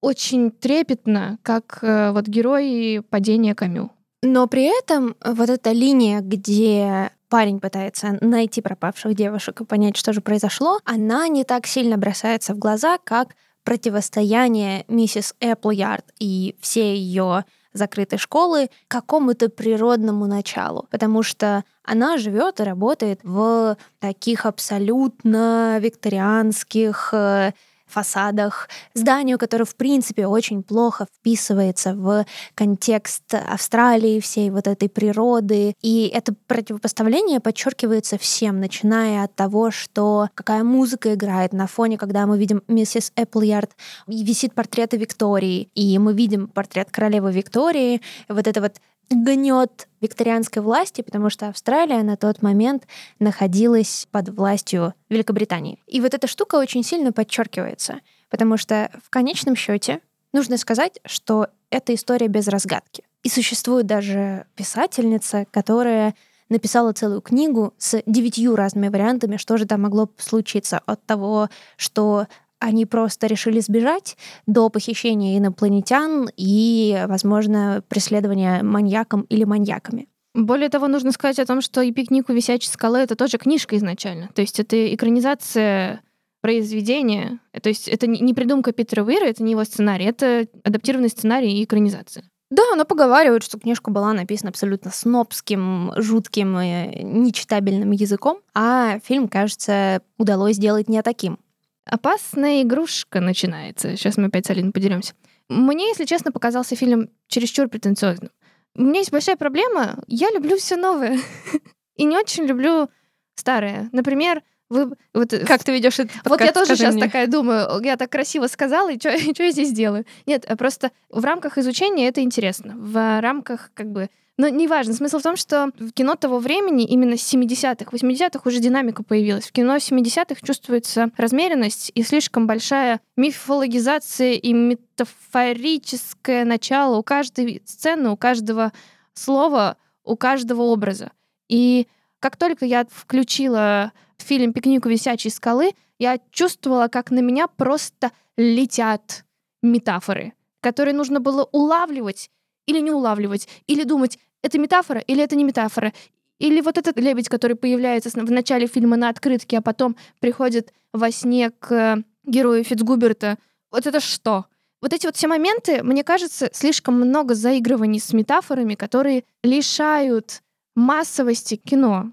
очень 0.00 0.50
трепетно, 0.50 1.38
как 1.42 1.80
э, 1.82 2.12
вот 2.12 2.26
герой 2.26 3.02
падения 3.10 3.54
Камю. 3.54 3.90
Но 4.22 4.46
при 4.46 4.64
этом 4.78 5.16
вот 5.24 5.50
эта 5.50 5.72
линия, 5.72 6.20
где 6.20 7.10
парень 7.28 7.60
пытается 7.60 8.18
найти 8.20 8.60
пропавших 8.60 9.14
девушек 9.14 9.60
и 9.60 9.64
понять, 9.64 9.96
что 9.96 10.12
же 10.12 10.20
произошло, 10.20 10.78
она 10.84 11.26
не 11.28 11.44
так 11.44 11.66
сильно 11.66 11.98
бросается 11.98 12.54
в 12.54 12.58
глаза, 12.58 12.98
как 13.02 13.34
противостояние 13.64 14.84
миссис 14.88 15.34
Эпплярд 15.40 16.04
и 16.18 16.56
все 16.60 16.94
ее 16.94 17.44
закрытой 17.72 18.18
школы 18.18 18.68
какому-то 18.86 19.48
природному 19.48 20.26
началу, 20.26 20.86
потому 20.90 21.22
что 21.22 21.64
она 21.82 22.18
живет 22.18 22.60
и 22.60 22.64
работает 22.64 23.20
в 23.22 23.76
таких 23.98 24.46
абсолютно 24.46 25.78
викторианских 25.80 27.10
э, 27.12 27.52
фасадах, 27.92 28.68
зданию, 28.94 29.38
которое, 29.38 29.64
в 29.64 29.76
принципе, 29.76 30.26
очень 30.26 30.62
плохо 30.62 31.06
вписывается 31.14 31.94
в 31.94 32.24
контекст 32.54 33.34
Австралии, 33.34 34.20
всей 34.20 34.50
вот 34.50 34.66
этой 34.66 34.88
природы. 34.88 35.74
И 35.82 36.10
это 36.12 36.34
противопоставление 36.46 37.40
подчеркивается 37.40 38.18
всем, 38.18 38.60
начиная 38.60 39.24
от 39.24 39.34
того, 39.34 39.70
что 39.70 40.28
какая 40.34 40.64
музыка 40.64 41.14
играет 41.14 41.52
на 41.52 41.66
фоне, 41.66 41.98
когда 41.98 42.26
мы 42.26 42.38
видим 42.38 42.62
миссис 42.68 43.12
Эпплярд, 43.16 43.70
висит 44.06 44.54
портрет 44.54 44.94
Виктории, 44.94 45.68
и 45.74 45.98
мы 45.98 46.14
видим 46.14 46.48
портрет 46.48 46.90
королевы 46.90 47.32
Виктории, 47.32 48.00
вот 48.28 48.46
это 48.46 48.60
вот 48.60 48.76
гнет 49.10 49.88
викторианской 50.00 50.62
власти, 50.62 51.02
потому 51.02 51.30
что 51.30 51.48
Австралия 51.48 52.02
на 52.02 52.16
тот 52.16 52.42
момент 52.42 52.86
находилась 53.18 54.06
под 54.10 54.30
властью 54.30 54.94
Великобритании. 55.08 55.78
И 55.86 56.00
вот 56.00 56.14
эта 56.14 56.26
штука 56.26 56.56
очень 56.56 56.82
сильно 56.82 57.12
подчеркивается, 57.12 58.00
потому 58.30 58.56
что 58.56 58.90
в 59.04 59.10
конечном 59.10 59.56
счете 59.56 60.00
нужно 60.32 60.56
сказать, 60.56 61.00
что 61.04 61.48
это 61.70 61.94
история 61.94 62.28
без 62.28 62.48
разгадки. 62.48 63.04
И 63.22 63.28
существует 63.28 63.86
даже 63.86 64.46
писательница, 64.56 65.46
которая 65.50 66.14
написала 66.48 66.92
целую 66.92 67.20
книгу 67.22 67.72
с 67.78 68.02
девятью 68.06 68.56
разными 68.56 68.88
вариантами, 68.88 69.36
что 69.36 69.56
же 69.56 69.66
там 69.66 69.82
могло 69.82 70.08
случиться 70.18 70.80
от 70.84 71.04
того, 71.06 71.48
что 71.76 72.26
они 72.62 72.86
просто 72.86 73.26
решили 73.26 73.60
сбежать 73.60 74.16
до 74.46 74.68
похищения 74.70 75.36
инопланетян 75.36 76.28
и, 76.36 77.04
возможно, 77.08 77.82
преследования 77.88 78.62
маньяком 78.62 79.22
или 79.22 79.44
маньяками. 79.44 80.08
Более 80.34 80.70
того, 80.70 80.88
нужно 80.88 81.12
сказать 81.12 81.38
о 81.40 81.46
том, 81.46 81.60
что 81.60 81.82
и 81.82 81.92
«Пикник 81.92 82.30
у 82.30 82.32
висячей 82.32 82.68
скалы»— 82.68 82.98
это 83.00 83.16
тоже 83.16 83.36
книжка 83.36 83.76
изначально. 83.76 84.28
То 84.34 84.40
есть 84.40 84.58
это 84.60 84.94
экранизация 84.94 86.00
произведения. 86.40 87.40
То 87.60 87.68
есть 87.68 87.88
это 87.88 88.06
не 88.06 88.32
придумка 88.32 88.72
Питера 88.72 89.04
Уира, 89.04 89.26
это 89.26 89.42
не 89.42 89.52
его 89.52 89.64
сценарий, 89.64 90.06
это 90.06 90.46
адаптированный 90.64 91.10
сценарий 91.10 91.58
и 91.58 91.64
экранизация. 91.64 92.24
Да, 92.50 92.62
но 92.76 92.84
поговаривают, 92.84 93.44
что 93.44 93.58
книжка 93.58 93.90
была 93.90 94.12
написана 94.12 94.50
абсолютно 94.50 94.90
снобским, 94.90 95.92
жутким 95.96 96.58
и 96.60 97.02
нечитабельным 97.02 97.92
языком, 97.92 98.40
а 98.54 98.98
фильм, 99.04 99.28
кажется, 99.28 100.02
удалось 100.18 100.56
сделать 100.56 100.88
не 100.88 101.02
таким. 101.02 101.38
Опасная 101.84 102.62
игрушка 102.62 103.20
начинается. 103.20 103.96
Сейчас 103.96 104.16
мы 104.16 104.26
опять 104.26 104.46
с 104.46 104.50
Алиной 104.50 104.72
подеремся. 104.72 105.14
Мне, 105.48 105.88
если 105.88 106.04
честно, 106.04 106.32
показался 106.32 106.76
фильм 106.76 107.10
чересчур 107.26 107.68
претенциозным. 107.68 108.30
У 108.74 108.82
меня 108.82 109.00
есть 109.00 109.12
большая 109.12 109.36
проблема. 109.36 110.02
Я 110.06 110.30
люблю 110.30 110.56
все 110.56 110.76
новое. 110.76 111.18
И 111.96 112.04
не 112.04 112.16
очень 112.16 112.44
люблю 112.44 112.88
старое. 113.34 113.88
Например, 113.92 114.42
вы 114.70 114.94
вот 115.12 115.34
как 115.46 115.62
ты 115.62 115.72
ведешь 115.72 115.98
это? 115.98 116.10
Вот 116.24 116.40
я 116.40 116.52
тоже 116.52 116.76
сейчас 116.76 116.94
мне. 116.94 117.04
такая 117.04 117.26
думаю, 117.26 117.82
я 117.82 117.96
так 117.98 118.10
красиво 118.10 118.46
сказала, 118.46 118.90
и 118.90 118.98
что 118.98 119.10
я 119.44 119.50
здесь 119.50 119.72
делаю? 119.72 120.06
Нет, 120.24 120.46
просто 120.56 120.92
в 121.10 121.22
рамках 121.22 121.58
изучения 121.58 122.08
это 122.08 122.22
интересно. 122.22 122.74
В 122.78 123.20
рамках 123.20 123.70
как 123.74 123.90
бы 123.90 124.08
но 124.38 124.48
неважно. 124.48 124.94
Смысл 124.94 125.18
в 125.18 125.22
том, 125.22 125.36
что 125.36 125.70
в 125.78 125.92
кино 125.92 126.14
того 126.14 126.38
времени, 126.38 126.84
именно 126.84 127.16
с 127.16 127.34
70-х, 127.34 127.90
80-х 127.90 128.40
уже 128.48 128.60
динамика 128.60 129.02
появилась. 129.02 129.46
В 129.46 129.52
кино 129.52 129.76
70-х 129.76 130.40
чувствуется 130.44 131.10
размеренность 131.16 131.92
и 131.94 132.02
слишком 132.02 132.46
большая 132.46 133.00
мифологизация 133.16 134.32
и 134.32 134.52
метафорическое 134.52 136.44
начало 136.44 136.96
у 136.96 137.02
каждой 137.02 137.62
сцены, 137.66 138.10
у 138.10 138.16
каждого 138.16 138.72
слова, 139.14 139.76
у 140.02 140.16
каждого 140.16 140.62
образа. 140.62 141.12
И 141.48 141.86
как 142.18 142.36
только 142.36 142.64
я 142.64 142.86
включила 142.90 143.92
фильм 144.16 144.52
«Пикник 144.52 144.86
у 144.86 144.88
висячей 144.88 145.30
скалы», 145.30 145.72
я 145.98 146.18
чувствовала, 146.30 146.88
как 146.88 147.10
на 147.10 147.20
меня 147.20 147.48
просто 147.48 148.10
летят 148.36 149.24
метафоры, 149.62 150.32
которые 150.60 150.94
нужно 150.94 151.20
было 151.20 151.44
улавливать 151.52 152.30
или 152.66 152.80
не 152.80 152.90
улавливать, 152.90 153.48
или 153.66 153.84
думать, 153.84 154.18
это 154.42 154.58
метафора 154.58 155.00
или 155.00 155.22
это 155.22 155.36
не 155.36 155.44
метафора. 155.44 155.92
Или 156.38 156.60
вот 156.60 156.76
этот 156.76 156.98
лебедь, 156.98 157.28
который 157.28 157.56
появляется 157.56 158.10
в 158.10 158.30
начале 158.30 158.66
фильма 158.66 158.96
на 158.96 159.08
открытке, 159.08 159.58
а 159.58 159.62
потом 159.62 159.96
приходит 160.18 160.72
во 160.92 161.12
сне 161.12 161.50
к 161.50 162.02
герою 162.24 162.64
Фицгуберта. 162.64 163.38
Вот 163.70 163.86
это 163.86 164.00
что? 164.00 164.46
Вот 164.80 164.92
эти 164.92 165.06
вот 165.06 165.16
все 165.16 165.28
моменты, 165.28 165.84
мне 165.84 166.02
кажется, 166.02 166.50
слишком 166.52 166.94
много 166.94 167.34
заигрываний 167.34 168.00
с 168.00 168.12
метафорами, 168.12 168.74
которые 168.74 169.22
лишают 169.44 170.42
массовости 170.74 171.54
кино. 171.54 172.10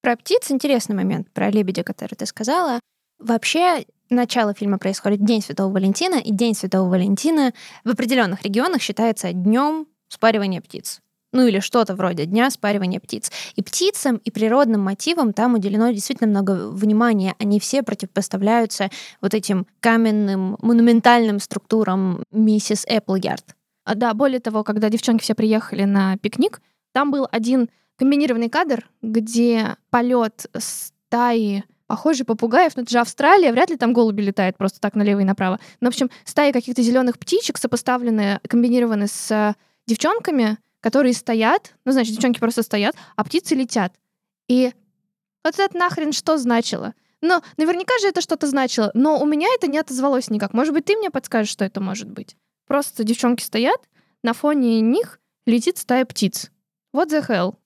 Про 0.00 0.16
птиц 0.16 0.52
интересный 0.52 0.94
момент, 0.94 1.28
про 1.32 1.50
лебедя, 1.50 1.82
который 1.82 2.14
ты 2.14 2.26
сказала. 2.26 2.78
Вообще, 3.18 3.86
начало 4.14 4.54
фильма 4.54 4.78
происходит 4.78 5.24
День 5.24 5.42
Святого 5.42 5.72
Валентина, 5.72 6.16
и 6.16 6.32
День 6.32 6.54
Святого 6.54 6.88
Валентина 6.88 7.52
в 7.84 7.90
определенных 7.90 8.42
регионах 8.42 8.80
считается 8.80 9.32
днем 9.32 9.86
спаривания 10.08 10.60
птиц 10.60 11.00
ну 11.34 11.46
или 11.46 11.58
что-то 11.58 11.94
вроде 11.94 12.24
дня 12.24 12.48
спаривания 12.48 13.00
птиц. 13.00 13.30
И 13.56 13.62
птицам, 13.62 14.16
и 14.16 14.30
природным 14.30 14.80
мотивам 14.80 15.32
там 15.32 15.54
уделено 15.54 15.90
действительно 15.90 16.30
много 16.30 16.70
внимания. 16.70 17.34
Они 17.38 17.60
все 17.60 17.82
противопоставляются 17.82 18.88
вот 19.20 19.34
этим 19.34 19.66
каменным, 19.80 20.56
монументальным 20.62 21.40
структурам 21.40 22.22
миссис 22.30 22.86
Эпплярд. 22.88 23.56
А, 23.84 23.96
да, 23.96 24.14
более 24.14 24.40
того, 24.40 24.62
когда 24.62 24.88
девчонки 24.88 25.22
все 25.22 25.34
приехали 25.34 25.84
на 25.84 26.16
пикник, 26.18 26.62
там 26.92 27.10
был 27.10 27.26
один 27.30 27.68
комбинированный 27.98 28.48
кадр, 28.48 28.88
где 29.02 29.76
полет 29.90 30.46
стаи 30.56 31.64
похожий 31.86 32.24
попугаев, 32.24 32.76
но 32.76 32.82
это 32.82 32.90
же 32.90 32.98
Австралия, 32.98 33.52
вряд 33.52 33.70
ли 33.70 33.76
там 33.76 33.92
голуби 33.92 34.22
летают 34.22 34.56
просто 34.56 34.80
так 34.80 34.94
налево 34.94 35.20
и 35.20 35.24
направо. 35.24 35.60
Но, 35.80 35.90
в 35.90 35.92
общем, 35.94 36.10
стаи 36.24 36.52
каких-то 36.52 36.82
зеленых 36.82 37.18
птичек 37.18 37.58
сопоставленные, 37.58 38.40
комбинированы 38.48 39.06
с 39.06 39.54
девчонками, 39.86 40.58
которые 40.80 41.14
стоят, 41.14 41.74
ну, 41.84 41.92
значит, 41.92 42.14
девчонки 42.14 42.38
просто 42.38 42.62
стоят, 42.62 42.94
а 43.16 43.24
птицы 43.24 43.54
летят. 43.54 43.94
И 44.48 44.72
вот 45.44 45.58
это 45.58 45.76
нахрен 45.76 46.12
что 46.12 46.38
значило? 46.38 46.94
Но 47.20 47.42
наверняка 47.56 47.98
же 48.00 48.08
это 48.08 48.20
что-то 48.20 48.46
значило, 48.46 48.90
но 48.92 49.18
у 49.18 49.24
меня 49.24 49.48
это 49.54 49.66
не 49.66 49.78
отозвалось 49.78 50.28
никак. 50.28 50.52
Может 50.52 50.74
быть, 50.74 50.84
ты 50.84 50.96
мне 50.96 51.10
подскажешь, 51.10 51.50
что 51.50 51.64
это 51.64 51.80
может 51.80 52.10
быть? 52.10 52.36
Просто 52.66 53.02
девчонки 53.04 53.42
стоят, 53.42 53.80
на 54.22 54.34
фоне 54.34 54.80
них 54.80 55.20
летит 55.46 55.78
стая 55.78 56.04
птиц. 56.04 56.50
What 56.94 57.08
the 57.08 57.26
hell? 57.26 57.56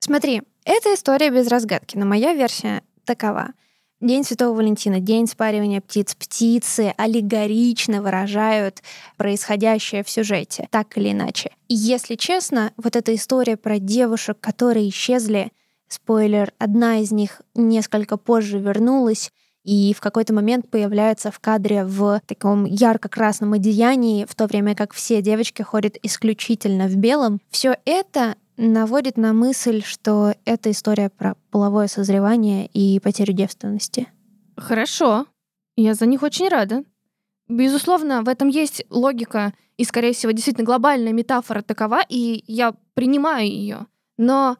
Смотри, 0.00 0.42
это 0.64 0.94
история 0.94 1.30
без 1.30 1.48
разгадки, 1.48 1.96
но 1.96 2.06
моя 2.06 2.34
версия 2.34 2.82
такова. 3.04 3.52
День 4.00 4.24
Святого 4.24 4.56
Валентина, 4.56 5.00
день 5.00 5.26
спаривания 5.26 5.80
птиц. 5.80 6.14
Птицы 6.14 6.92
аллегорично 6.98 8.02
выражают 8.02 8.82
происходящее 9.16 10.04
в 10.04 10.10
сюжете, 10.10 10.68
так 10.70 10.98
или 10.98 11.12
иначе. 11.12 11.52
И 11.68 11.74
если 11.74 12.16
честно, 12.16 12.72
вот 12.76 12.96
эта 12.96 13.14
история 13.14 13.56
про 13.56 13.78
девушек, 13.78 14.38
которые 14.40 14.88
исчезли, 14.90 15.52
спойлер, 15.88 16.52
одна 16.58 16.98
из 16.98 17.12
них 17.12 17.40
несколько 17.54 18.16
позже 18.16 18.58
вернулась, 18.58 19.30
и 19.64 19.94
в 19.94 20.00
какой-то 20.00 20.34
момент 20.34 20.68
появляется 20.68 21.30
в 21.30 21.40
кадре 21.40 21.84
в 21.84 22.20
таком 22.26 22.66
ярко-красном 22.66 23.54
одеянии, 23.54 24.26
в 24.26 24.34
то 24.34 24.46
время 24.46 24.74
как 24.74 24.92
все 24.92 25.22
девочки 25.22 25.62
ходят 25.62 25.96
исключительно 26.02 26.86
в 26.86 26.96
белом. 26.96 27.40
Все 27.50 27.76
это 27.86 28.34
наводит 28.56 29.16
на 29.16 29.32
мысль, 29.32 29.82
что 29.82 30.34
это 30.44 30.70
история 30.70 31.10
про 31.10 31.36
половое 31.50 31.86
созревание 31.86 32.66
и 32.66 33.00
потерю 33.00 33.32
девственности. 33.32 34.08
Хорошо. 34.56 35.26
Я 35.76 35.94
за 35.94 36.06
них 36.06 36.22
очень 36.22 36.48
рада. 36.48 36.84
Безусловно, 37.48 38.22
в 38.22 38.28
этом 38.28 38.48
есть 38.48 38.84
логика 38.90 39.52
и, 39.76 39.84
скорее 39.84 40.12
всего, 40.12 40.32
действительно 40.32 40.64
глобальная 40.64 41.12
метафора 41.12 41.62
такова, 41.62 42.00
и 42.08 42.44
я 42.46 42.74
принимаю 42.94 43.46
ее. 43.46 43.86
Но 44.16 44.56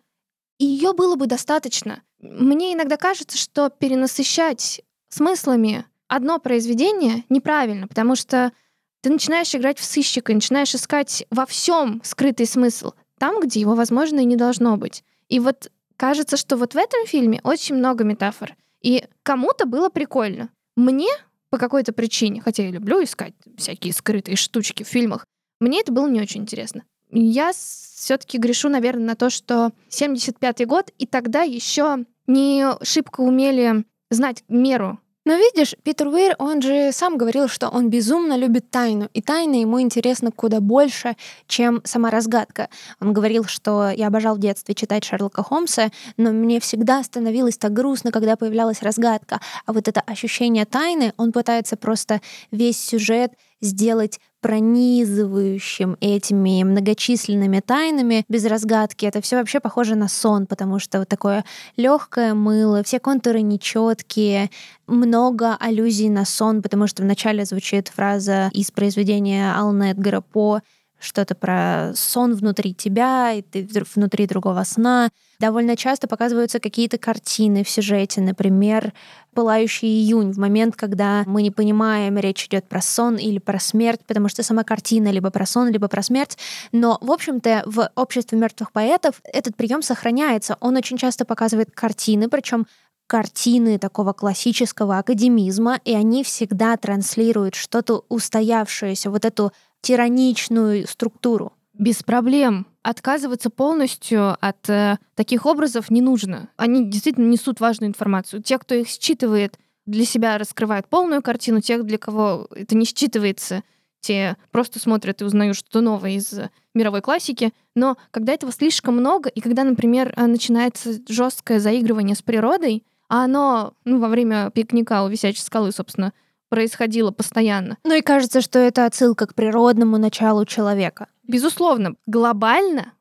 ее 0.59 0.93
было 0.93 1.17
бы 1.17 1.27
достаточно. 1.27 2.03
Мне 2.21 2.75
иногда 2.75 2.97
кажется, 2.97 3.39
что 3.39 3.71
перенасыщать 3.71 4.83
смыслами 5.09 5.87
одно 6.09 6.39
произведение 6.39 7.25
неправильно, 7.29 7.87
потому 7.87 8.17
что 8.17 8.53
ты 9.01 9.11
начинаешь 9.11 9.55
играть 9.55 9.79
в 9.79 9.85
сыщика, 9.85 10.33
начинаешь 10.35 10.75
искать 10.75 11.27
во 11.31 11.47
всем 11.47 12.01
скрытый 12.05 12.47
смысл 12.47 12.93
там, 13.25 13.41
где 13.41 13.59
его, 13.59 13.75
возможно, 13.75 14.21
и 14.21 14.27
не 14.27 14.37
должно 14.37 14.77
быть. 14.77 15.03
И 15.31 15.41
вот 15.41 15.73
кажется, 15.97 16.37
что 16.37 16.59
вот 16.59 16.75
в 16.75 16.77
этом 16.77 17.07
фильме 17.07 17.41
очень 17.43 17.75
много 17.75 18.05
метафор. 18.05 18.55
И 18.83 19.03
кому-то 19.23 19.65
было 19.65 19.89
прикольно. 19.89 20.51
Мне 20.77 21.09
по 21.49 21.57
какой-то 21.57 21.95
причине, 21.95 22.43
хотя 22.43 22.65
я 22.65 22.71
люблю 22.71 23.03
искать 23.03 23.33
всякие 23.57 23.95
скрытые 23.95 24.37
штучки 24.37 24.83
в 24.83 24.89
фильмах, 24.89 25.25
мне 25.59 25.81
это 25.81 25.91
было 25.91 26.07
не 26.07 26.21
очень 26.21 26.43
интересно. 26.43 26.83
Я 27.11 27.53
все-таки 27.55 28.37
грешу, 28.37 28.69
наверное, 28.69 29.07
на 29.07 29.15
то, 29.17 29.31
что 29.31 29.73
75-й 29.89 30.67
год, 30.67 30.91
и 30.99 31.07
тогда 31.07 31.45
еще 31.45 32.05
не 32.27 32.67
шибко 32.83 33.23
умели 33.23 33.87
знать 34.11 34.45
меру 34.49 35.01
но 35.25 35.35
видишь, 35.37 35.75
Питер 35.83 36.09
Уэйр, 36.09 36.35
он 36.39 36.61
же 36.61 36.93
сам 36.93 37.17
говорил, 37.17 37.49
что 37.49 37.69
он 37.69 37.89
безумно 37.89 38.37
любит 38.37 38.71
тайну, 38.71 39.09
и 39.15 39.23
тайна 39.23 39.57
ему 39.57 39.81
интересна 39.81 40.31
куда 40.31 40.61
больше, 40.61 41.17
чем 41.47 41.81
сама 41.85 42.11
разгадка. 42.11 42.69
Он 43.01 43.13
говорил, 43.13 43.45
что 43.45 43.91
я 43.91 44.09
обожал 44.09 44.37
в 44.37 44.41
детстве 44.41 44.75
читать 44.75 45.05
Шерлока 45.05 45.43
Холмса, 45.43 45.91
но 46.17 46.31
мне 46.33 46.61
всегда 46.61 47.03
становилось 47.03 47.57
так 47.57 47.73
грустно, 47.73 48.13
когда 48.13 48.37
появлялась 48.37 48.83
разгадка. 48.83 49.41
А 49.65 49.73
вот 49.73 49.89
это 49.89 50.01
ощущение 50.03 50.67
тайны, 50.67 51.15
он 51.17 51.33
пытается 51.33 51.77
просто 51.77 52.21
весь 52.51 52.79
сюжет 52.79 53.33
сделать 53.61 54.21
пронизывающим 54.45 55.97
этими 56.01 56.63
многочисленными 56.65 57.61
тайнами 57.61 58.27
без 58.29 58.45
разгадки. 58.45 59.07
Это 59.07 59.23
все 59.23 59.37
вообще 59.37 59.59
похоже 59.59 59.95
на 59.95 60.07
сон, 60.07 60.45
потому 60.45 60.79
что 60.79 60.99
вот 60.99 61.09
такое 61.09 61.47
легкое 61.79 62.35
мыло, 62.35 62.83
все 62.83 63.01
контуры 63.01 63.41
нечеткие, 63.41 64.51
много 64.87 65.57
аллюзий 65.59 66.11
на 66.11 66.27
сон, 66.27 66.61
потому 66.61 66.87
что 66.87 67.03
вначале 67.03 67.47
звучит 67.47 67.89
фраза 67.89 68.51
из 68.53 68.71
произведения 68.71 69.51
Алана 69.51 69.93
Эдгара 69.93 70.21
По 70.21 70.61
что-то 70.99 71.35
про 71.35 71.93
сон 71.95 72.35
внутри 72.35 72.75
тебя, 72.75 73.33
и 73.33 73.43
ты 73.43 73.69
внутри 73.95 74.27
другого 74.27 74.65
сна. 74.65 75.11
Довольно 75.39 75.77
часто 75.77 76.09
показываются 76.09 76.61
какие-то 76.61 76.97
картины 76.97 77.65
в 77.65 77.69
сюжете, 77.69 78.21
например, 78.21 78.93
«Пылающий 79.35 79.89
июнь», 79.89 80.33
в 80.33 80.39
момент, 80.39 80.77
когда 80.77 81.25
мы 81.27 81.43
не 81.43 81.51
понимаем, 81.51 82.17
речь 82.19 82.47
идет 82.47 82.69
про 82.69 82.81
сон 82.81 83.17
или 83.17 83.39
про 83.39 83.59
смерть, 83.59 84.01
потому 84.07 84.29
что 84.29 84.43
сама 84.43 84.65
картина 84.65 85.11
либо 85.11 85.31
про 85.31 85.45
сон, 85.45 85.69
либо 85.69 85.89
про 85.89 86.03
смерть. 86.03 86.39
Но, 86.73 86.99
в 87.01 87.11
общем-то, 87.11 87.65
в 87.67 87.91
обществе 87.97 88.39
мертвых 88.39 88.73
поэтов 88.73 89.21
этот 89.25 89.57
прием 89.57 89.83
сохраняется. 89.83 90.57
Он 90.61 90.77
очень 90.77 90.97
часто 90.97 91.25
показывает 91.25 91.71
картины, 91.73 92.29
причем 92.29 92.67
картины 93.07 93.79
такого 93.79 94.13
классического 94.13 94.99
академизма, 94.99 95.79
и 95.85 95.95
они 95.95 96.25
всегда 96.25 96.77
транслируют 96.77 97.55
что-то 97.55 98.05
устоявшееся, 98.09 99.11
вот 99.11 99.25
эту 99.25 99.53
тираничную 99.85 100.89
структуру. 100.89 101.53
Без 101.75 102.03
проблем. 102.03 102.67
Отказываться 102.83 103.51
полностью 103.51 104.37
от 104.41 104.69
э, 104.71 104.97
таких 105.15 105.45
образов 105.45 105.91
не 105.91 106.01
нужно. 106.01 106.49
Они 106.57 106.89
действительно 106.89 107.29
несут 107.29 107.61
важную 107.61 107.91
информацию. 107.91 108.43
Те, 108.43 108.59
кто 108.59 108.75
их 108.75 108.89
считывает, 108.89 109.59
для 109.85 110.07
себя 110.07 110.39
раскрывают 110.39 110.89
полную 110.89 111.21
картину. 111.21 111.61
Тех, 111.61 111.85
для 111.85 111.99
кого 111.99 112.49
это 112.55 112.75
не 112.77 112.87
считывается, 112.87 113.63
те 114.01 114.37
просто 114.53 114.79
смотрят 114.79 115.21
и 115.21 115.25
узнают 115.25 115.57
что-то 115.57 115.83
новое 115.83 116.13
из 116.13 116.33
мировой 116.75 117.03
классики. 117.03 117.53
Но 117.75 117.99
когда 118.11 118.33
этого 118.33 118.53
слишком 118.53 118.97
много, 118.97 119.29
и 119.29 119.41
когда, 119.41 119.65
например, 119.65 120.15
э, 120.17 120.27
начинается 120.27 120.95
жесткое 121.09 121.61
заигрывание 121.61 122.17
с 122.17 122.23
природой, 122.23 122.85
а 123.09 123.25
оно 123.25 123.75
ну, 123.85 123.99
во 123.99 124.09
время 124.09 124.51
пикника 124.51 125.05
у 125.05 125.09
висячей 125.09 125.43
скалы, 125.43 125.73
собственно, 125.73 126.15
происходило 126.55 127.11
постоянно. 127.11 127.79
Ну 127.83 127.95
и 127.95 128.01
кажется, 128.01 128.41
что 128.41 128.61
это 128.61 128.87
отсылка 128.87 129.27
к 129.27 129.35
природному 129.35 129.99
началу 129.99 130.45
человека. 130.45 131.09
Безусловно, 131.25 131.97
глобально 132.07 132.93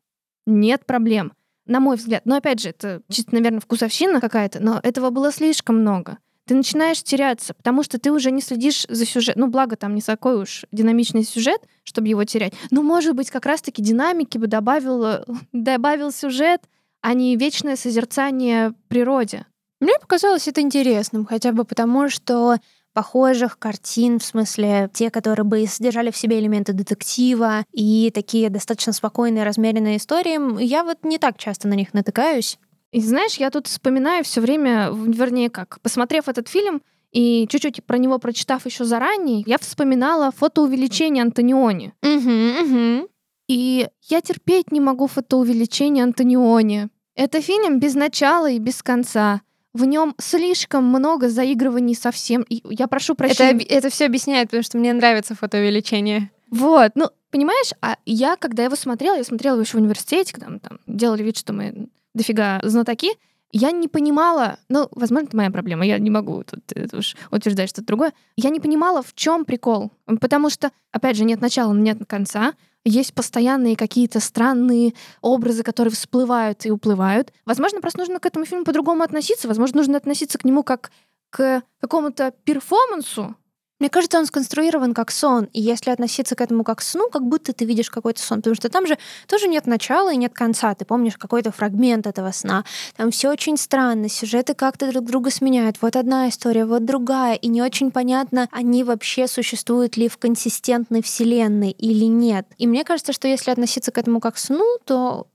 нет 0.47 0.87
проблем, 0.87 1.33
на 1.67 1.79
мой 1.79 1.97
взгляд. 1.97 2.23
Но 2.25 2.35
опять 2.35 2.61
же, 2.61 2.69
это 2.69 3.03
чисто, 3.11 3.35
наверное, 3.35 3.59
вкусовщина 3.59 4.19
какая-то, 4.19 4.59
но 4.59 4.79
этого 4.81 5.11
было 5.11 5.31
слишком 5.31 5.81
много. 5.81 6.17
Ты 6.47 6.55
начинаешь 6.55 7.03
теряться, 7.03 7.53
потому 7.53 7.83
что 7.83 7.99
ты 7.99 8.11
уже 8.11 8.31
не 8.31 8.41
следишь 8.41 8.87
за 8.89 9.05
сюжетом. 9.05 9.41
Ну, 9.41 9.47
благо, 9.49 9.75
там 9.75 9.93
не 9.93 10.01
такой 10.01 10.41
уж 10.41 10.65
динамичный 10.71 11.23
сюжет, 11.23 11.61
чтобы 11.83 12.07
его 12.07 12.23
терять. 12.23 12.53
Но, 12.71 12.81
может 12.81 13.15
быть, 13.15 13.29
как 13.29 13.45
раз-таки 13.45 13.83
динамики 13.83 14.39
бы 14.39 14.47
добавил, 14.47 15.25
добавил 15.51 16.11
сюжет, 16.11 16.61
а 17.01 17.13
не 17.13 17.35
вечное 17.35 17.75
созерцание 17.75 18.73
природе. 18.87 19.45
Мне 19.79 19.99
показалось 19.99 20.47
это 20.47 20.61
интересным, 20.61 21.25
хотя 21.25 21.51
бы 21.51 21.65
потому, 21.65 22.09
что 22.09 22.57
похожих 22.93 23.59
картин, 23.59 24.19
в 24.19 24.23
смысле 24.23 24.89
те, 24.93 25.09
которые 25.09 25.45
бы 25.45 25.65
содержали 25.67 26.11
в 26.11 26.17
себе 26.17 26.39
элементы 26.39 26.73
детектива 26.73 27.65
и 27.71 28.11
такие 28.13 28.49
достаточно 28.49 28.93
спокойные, 28.93 29.43
размеренные 29.43 29.97
истории, 29.97 30.63
я 30.63 30.83
вот 30.83 30.99
не 31.03 31.17
так 31.17 31.37
часто 31.37 31.67
на 31.67 31.73
них 31.73 31.93
натыкаюсь. 31.93 32.59
И 32.91 33.01
знаешь, 33.01 33.35
я 33.35 33.49
тут 33.49 33.67
вспоминаю 33.67 34.23
все 34.23 34.39
время, 34.39 34.91
вернее 34.91 35.49
как, 35.49 35.79
посмотрев 35.81 36.29
этот 36.29 36.47
фильм 36.47 36.81
и 37.11 37.47
чуть-чуть 37.49 37.83
про 37.85 37.97
него 37.97 38.19
прочитав 38.19 38.65
еще 38.65 38.85
заранее, 38.85 39.43
я 39.45 39.57
вспоминала 39.57 40.31
фотоувеличение 40.31 41.23
Антониони. 41.23 41.93
Угу, 42.01 42.65
угу. 42.65 43.09
И 43.47 43.87
я 44.09 44.21
терпеть 44.21 44.71
не 44.71 44.79
могу 44.79 45.07
фотоувеличение 45.07 46.03
Антониони. 46.03 46.89
Это 47.15 47.41
фильм 47.41 47.79
без 47.79 47.93
начала 47.93 48.49
и 48.49 48.59
без 48.59 48.81
конца 48.81 49.41
в 49.73 49.85
нем 49.85 50.15
слишком 50.19 50.85
много 50.85 51.29
заигрываний 51.29 51.95
совсем. 51.95 52.43
И 52.43 52.61
я 52.69 52.87
прошу 52.87 53.15
прощения. 53.15 53.63
Это, 53.63 53.73
это 53.73 53.89
все 53.89 54.05
объясняет, 54.05 54.49
потому 54.49 54.63
что 54.63 54.77
мне 54.77 54.93
нравится 54.93 55.35
фотоувеличение. 55.35 56.31
Вот, 56.49 56.91
ну, 56.95 57.09
понимаешь, 57.31 57.71
а 57.81 57.97
я, 58.05 58.35
когда 58.35 58.63
его 58.63 58.75
смотрела, 58.75 59.15
я 59.15 59.23
смотрела 59.23 59.55
его 59.55 59.63
еще 59.63 59.77
в 59.77 59.81
университете, 59.81 60.33
когда 60.33 60.49
мы 60.49 60.59
там 60.59 60.79
делали 60.85 61.23
вид, 61.23 61.37
что 61.37 61.51
мы 61.51 61.87
дофига 62.13 62.59
знатоки, 62.63 63.09
я 63.51 63.71
не 63.71 63.87
понимала, 63.87 64.57
ну, 64.69 64.87
возможно, 64.91 65.27
это 65.27 65.37
моя 65.37 65.51
проблема, 65.51 65.85
я 65.85 65.99
не 65.99 66.09
могу 66.09 66.43
тут 66.43 66.59
это 66.73 66.97
уж 66.97 67.15
утверждать 67.29 67.69
что-то 67.69 67.87
другое. 67.87 68.13
Я 68.35 68.49
не 68.49 68.59
понимала, 68.59 69.03
в 69.03 69.13
чем 69.13 69.45
прикол. 69.45 69.91
Потому 70.19 70.49
что, 70.49 70.71
опять 70.91 71.17
же, 71.17 71.23
нет 71.23 71.39
начала, 71.39 71.71
нет 71.73 71.99
конца 72.07 72.53
есть 72.85 73.13
постоянные 73.13 73.75
какие-то 73.75 74.19
странные 74.19 74.93
образы, 75.21 75.63
которые 75.63 75.93
всплывают 75.93 76.65
и 76.65 76.71
уплывают. 76.71 77.31
Возможно, 77.45 77.81
просто 77.81 77.99
нужно 77.99 78.19
к 78.19 78.25
этому 78.25 78.45
фильму 78.45 78.65
по-другому 78.65 79.03
относиться. 79.03 79.47
Возможно, 79.47 79.77
нужно 79.77 79.97
относиться 79.97 80.37
к 80.37 80.43
нему 80.43 80.63
как 80.63 80.91
к 81.29 81.63
какому-то 81.79 82.31
перформансу, 82.43 83.35
мне 83.79 83.89
кажется, 83.89 84.19
он 84.19 84.25
сконструирован 84.25 84.93
как 84.93 85.11
сон, 85.11 85.49
и 85.51 85.61
если 85.61 85.91
относиться 85.91 86.35
к 86.35 86.41
этому 86.41 86.63
как 86.63 86.81
сну, 86.81 87.09
как 87.09 87.23
будто 87.23 87.53
ты 87.53 87.65
видишь 87.65 87.89
какой-то 87.89 88.21
сон, 88.21 88.37
потому 88.37 88.55
что 88.55 88.69
там 88.69 88.87
же 88.87 88.97
тоже 89.27 89.47
нет 89.47 89.67
начала 89.67 90.13
и 90.13 90.17
нет 90.17 90.33
конца, 90.33 90.73
ты 90.75 90.85
помнишь 90.85 91.17
какой-то 91.17 91.51
фрагмент 91.51 92.07
этого 92.07 92.31
сна, 92.31 92.63
там 92.95 93.11
все 93.11 93.29
очень 93.29 93.57
странно, 93.57 94.09
сюжеты 94.09 94.53
как-то 94.53 94.91
друг 94.91 95.05
друга 95.05 95.31
сменяют, 95.31 95.77
вот 95.81 95.95
одна 95.95 96.29
история, 96.29 96.65
вот 96.65 96.85
другая, 96.85 97.35
и 97.35 97.47
не 97.47 97.61
очень 97.61 97.91
понятно, 97.91 98.47
они 98.51 98.83
вообще 98.83 99.27
существуют 99.27 99.97
ли 99.97 100.07
в 100.07 100.17
консистентной 100.17 101.01
вселенной 101.01 101.71
или 101.71 102.05
нет. 102.05 102.47
И 102.57 102.67
мне 102.67 102.83
кажется, 102.83 103.11
что 103.11 103.27
если 103.27 103.51
относиться 103.51 103.91
к 103.91 103.97
этому 103.97 104.19
как 104.19 104.37
сну, 104.37 104.77
то 104.85 105.27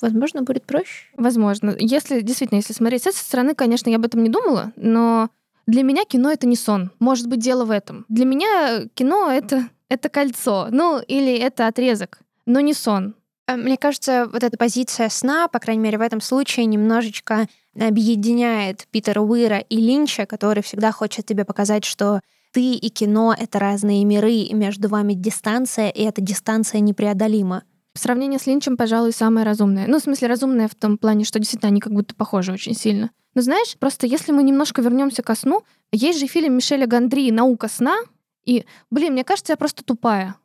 возможно, 0.00 0.42
будет 0.42 0.64
проще. 0.64 1.06
Возможно. 1.16 1.74
Если 1.78 2.20
действительно, 2.20 2.58
если 2.58 2.72
смотреть 2.72 3.04
с 3.04 3.06
этой 3.06 3.18
стороны, 3.18 3.54
конечно, 3.54 3.88
я 3.90 3.96
об 3.96 4.04
этом 4.04 4.22
не 4.22 4.28
думала, 4.28 4.72
но 4.76 5.30
для 5.66 5.82
меня 5.82 6.04
кино— 6.04 6.30
это 6.32 6.46
не 6.46 6.56
сон. 6.56 6.90
Может 6.98 7.28
быть, 7.28 7.40
дело 7.40 7.64
в 7.64 7.70
этом. 7.70 8.04
Для 8.08 8.24
меня 8.24 8.86
кино— 8.94 9.30
это 9.32 9.68
это 9.88 10.08
кольцо, 10.08 10.68
ну 10.70 11.00
или 11.00 11.36
это 11.36 11.66
отрезок, 11.66 12.20
но 12.44 12.60
не 12.60 12.74
сон. 12.74 13.14
Э, 13.46 13.56
мне 13.56 13.76
кажется, 13.76 14.28
вот 14.30 14.42
эта 14.42 14.56
позиция 14.56 15.08
сна, 15.08 15.48
по 15.48 15.58
крайней 15.58 15.82
мере, 15.82 15.98
в 15.98 16.02
этом 16.02 16.20
случае 16.20 16.66
немножечко 16.66 17.46
объединяет 17.78 18.86
Питера 18.90 19.20
Уира 19.20 19.58
и 19.58 19.76
Линча, 19.76 20.26
который 20.26 20.62
всегда 20.62 20.92
хочет 20.92 21.26
тебе 21.26 21.44
показать, 21.44 21.84
что 21.84 22.20
ты 22.52 22.72
и 22.72 22.88
кино— 22.88 23.34
это 23.38 23.58
разные 23.58 24.04
миры, 24.04 24.32
и 24.32 24.54
между 24.54 24.88
вами 24.88 25.12
дистанция, 25.12 25.90
и 25.90 26.02
эта 26.02 26.22
дистанция 26.22 26.80
непреодолима. 26.80 27.64
Сравнение 27.94 28.38
с 28.38 28.46
Линчем, 28.46 28.76
пожалуй, 28.76 29.12
самое 29.12 29.44
разумное. 29.44 29.86
Ну, 29.86 29.98
в 29.98 30.02
смысле, 30.02 30.28
разумное 30.28 30.68
в 30.68 30.74
том 30.74 30.98
плане, 30.98 31.24
что 31.24 31.38
действительно 31.38 31.68
они 31.68 31.80
как 31.80 31.92
будто 31.92 32.14
похожи 32.14 32.52
очень 32.52 32.74
сильно. 32.74 33.10
Но 33.36 33.42
знаешь, 33.42 33.76
просто 33.78 34.06
если 34.06 34.32
мы 34.32 34.42
немножко 34.42 34.80
вернемся 34.80 35.22
ко 35.22 35.34
сну, 35.34 35.62
есть 35.92 36.18
же 36.18 36.26
фильм 36.26 36.54
Мишеля 36.54 36.86
Гандри 36.86 37.30
«Наука 37.30 37.68
сна», 37.68 37.98
и, 38.46 38.64
блин, 38.90 39.12
мне 39.12 39.24
кажется, 39.24 39.52
я 39.52 39.56
просто 39.58 39.84
тупая. 39.84 40.36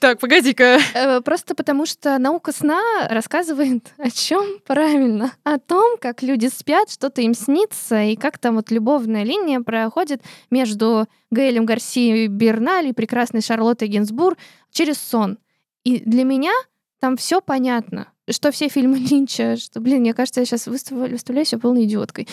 Так, 0.00 0.18
погоди-ка. 0.18 0.78
Э, 0.92 1.20
просто 1.20 1.54
потому 1.54 1.86
что 1.86 2.18
наука 2.18 2.52
сна 2.52 2.82
рассказывает 3.08 3.94
о 3.96 4.10
чем 4.10 4.58
правильно? 4.66 5.32
О 5.44 5.58
том, 5.58 5.96
как 5.98 6.22
люди 6.22 6.48
спят, 6.48 6.90
что-то 6.90 7.22
им 7.22 7.32
снится, 7.32 8.02
и 8.02 8.16
как 8.16 8.38
там 8.38 8.56
вот 8.56 8.70
любовная 8.70 9.22
линия 9.22 9.60
проходит 9.60 10.20
между 10.50 11.06
Гаэлем 11.30 11.64
Гарсией 11.64 12.26
Берналь 12.26 12.88
и 12.88 12.92
прекрасной 12.92 13.40
Шарлоттой 13.40 13.88
Гинзбур 13.88 14.36
через 14.70 14.98
сон. 14.98 15.38
И 15.84 16.00
для 16.00 16.24
меня 16.24 16.52
там 17.00 17.16
все 17.16 17.40
понятно. 17.40 18.11
Что 18.30 18.50
все 18.50 18.68
фильмы 18.68 18.98
Линча, 19.10 19.56
что, 19.56 19.80
блин, 19.80 20.00
мне 20.00 20.14
кажется, 20.14 20.40
я 20.40 20.46
сейчас 20.46 20.66
выставляю, 20.66 21.12
выставляю 21.12 21.46
себя 21.46 21.60
полной 21.60 21.84
идиоткой. 21.84 22.28